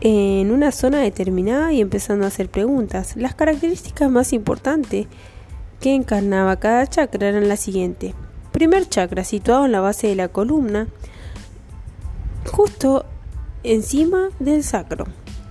en 0.00 0.50
una 0.50 0.72
zona 0.72 1.00
determinada 1.00 1.72
y 1.72 1.80
empezando 1.80 2.24
a 2.24 2.28
hacer 2.28 2.48
preguntas. 2.48 3.16
Las 3.16 3.34
características 3.34 4.10
más 4.10 4.32
importantes 4.32 5.06
que 5.80 5.94
encarnaba 5.94 6.56
cada 6.56 6.86
chakra 6.86 7.28
eran 7.28 7.48
las 7.48 7.60
siguientes. 7.60 8.14
Primer 8.52 8.88
chakra 8.88 9.24
situado 9.24 9.66
en 9.66 9.72
la 9.72 9.80
base 9.80 10.08
de 10.08 10.14
la 10.14 10.28
columna 10.28 10.88
justo 12.50 13.04
encima 13.62 14.28
del 14.38 14.62
sacro. 14.64 15.06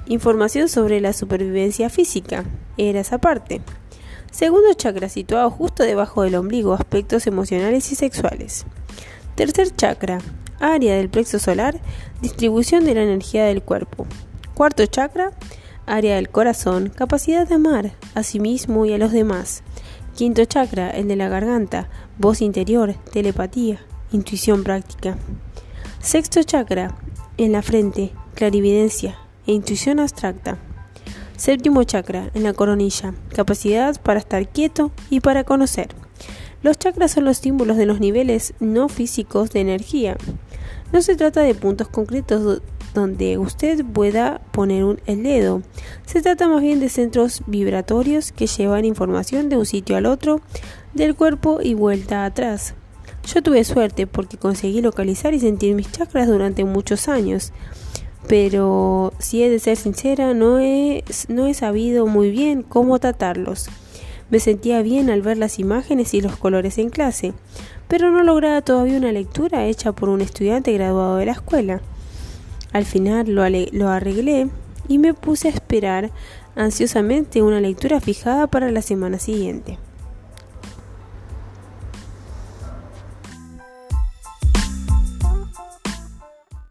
Información 0.08 0.70
sobre 0.70 1.02
la 1.02 1.14
supervivencia 1.14 1.90
física. 1.90 2.46
Era 2.78 3.00
esa 3.00 3.18
parte. 3.18 3.62
Segundo 4.32 4.74
chakra 4.74 5.10
situado 5.10 5.50
justo 5.50 5.84
debajo 5.84 6.24
del 6.24 6.36
ombligo, 6.36 6.74
aspectos 6.74 7.26
emocionales 7.28 7.92
y 7.92 7.96
sexuales. 7.96 8.66
Tercer 9.36 9.76
chakra, 9.76 10.20
área 10.60 10.96
del 10.96 11.10
plexo 11.10 11.40
solar, 11.40 11.80
distribución 12.22 12.86
de 12.86 12.96
la 12.96 13.04
energía 13.04 13.46
del 13.46 13.62
cuerpo. 13.62 14.06
Cuarto 14.56 14.86
chakra, 14.86 15.32
área 15.86 16.16
del 16.16 16.30
corazón, 16.30 16.88
capacidad 16.88 17.46
de 17.46 17.56
amar 17.56 17.92
a 18.14 18.24
sí 18.24 18.40
mismo 18.40 18.86
y 18.86 18.94
a 18.94 18.98
los 18.98 19.12
demás. 19.12 19.64
Quinto 20.16 20.46
chakra, 20.46 20.92
el 20.92 21.10
de 21.10 21.18
la 21.18 21.28
garganta, 21.28 21.90
voz 22.18 22.42
interior, 22.42 22.96
telepatía, 23.12 23.82
intuición 24.14 24.64
práctica. 24.64 25.18
Sexto 26.00 26.42
chakra, 26.42 26.96
en 27.38 27.52
la 27.52 27.62
frente, 27.62 28.14
clarividencia 28.34 29.18
e 29.46 29.52
intuición 29.52 30.00
abstracta. 30.00 30.58
Séptimo 31.36 31.84
chakra, 31.84 32.32
en 32.34 32.44
la 32.44 32.54
coronilla, 32.54 33.14
capacidad 33.34 34.02
para 34.02 34.20
estar 34.20 34.48
quieto 34.48 34.94
y 35.10 35.20
para 35.20 35.44
conocer. 35.44 35.90
Los 36.64 36.80
chakras 36.80 37.12
son 37.12 37.26
los 37.26 37.40
símbolos 37.40 37.76
de 37.76 37.86
los 37.86 38.00
niveles 38.00 38.54
no 38.62 38.88
físicos 38.88 39.52
de 39.52 39.60
energía. 39.60 40.16
No 40.94 41.02
se 41.02 41.18
trata 41.18 41.42
de 41.42 41.56
puntos 41.56 41.90
concretos 41.90 42.62
donde 42.96 43.38
usted 43.38 43.86
pueda 43.86 44.42
poner 44.52 45.04
el 45.06 45.22
dedo. 45.22 45.62
Se 46.08 46.24
trata 46.24 46.48
más 46.48 46.62
bien 46.62 46.80
de 46.80 46.90
centros 46.90 47.44
vibratorios 47.46 48.32
que 48.32 48.48
llevan 48.48 48.86
información 48.86 49.50
de 49.50 49.58
un 49.58 49.68
sitio 49.68 49.96
al 49.98 50.08
otro 50.08 50.42
del 50.96 51.14
cuerpo 51.14 51.60
y 51.62 51.76
vuelta 51.76 52.26
atrás. 52.26 52.74
Yo 53.32 53.44
tuve 53.44 53.64
suerte 53.64 54.08
porque 54.08 54.38
conseguí 54.38 54.82
localizar 54.82 55.34
y 55.34 55.40
sentir 55.40 55.76
mis 55.76 55.92
chakras 55.92 56.28
durante 56.28 56.64
muchos 56.64 57.08
años. 57.08 57.54
Pero 58.28 59.14
si 59.20 59.44
he 59.44 59.50
de 59.50 59.60
ser 59.60 59.78
sincera, 59.78 60.34
no 60.34 60.60
he, 60.60 61.04
no 61.28 61.46
he 61.46 61.54
sabido 61.54 62.08
muy 62.08 62.32
bien 62.32 62.64
cómo 62.64 62.98
tratarlos. 62.98 63.68
Me 64.32 64.40
sentía 64.40 64.82
bien 64.82 65.12
al 65.12 65.22
ver 65.22 65.38
las 65.38 65.60
imágenes 65.60 66.14
y 66.16 66.22
los 66.22 66.36
colores 66.36 66.80
en 66.80 66.90
clase, 66.90 67.34
pero 67.88 68.10
no 68.10 68.24
lograba 68.24 68.62
todavía 68.62 68.98
una 68.98 69.12
lectura 69.12 69.66
hecha 69.68 69.92
por 69.92 70.10
un 70.10 70.22
estudiante 70.22 70.74
graduado 70.74 71.18
de 71.18 71.28
la 71.28 71.34
escuela. 71.34 71.82
Al 72.76 72.84
final 72.84 73.34
lo, 73.34 73.46
lo 73.72 73.88
arreglé 73.88 74.50
y 74.90 74.98
me 74.98 75.14
puse 75.14 75.48
a 75.48 75.52
esperar 75.52 76.12
ansiosamente 76.58 77.42
una 77.42 77.62
lectura 77.62 78.02
fijada 78.02 78.48
para 78.48 78.70
la 78.70 78.82
semana 78.82 79.18
siguiente. 79.18 79.78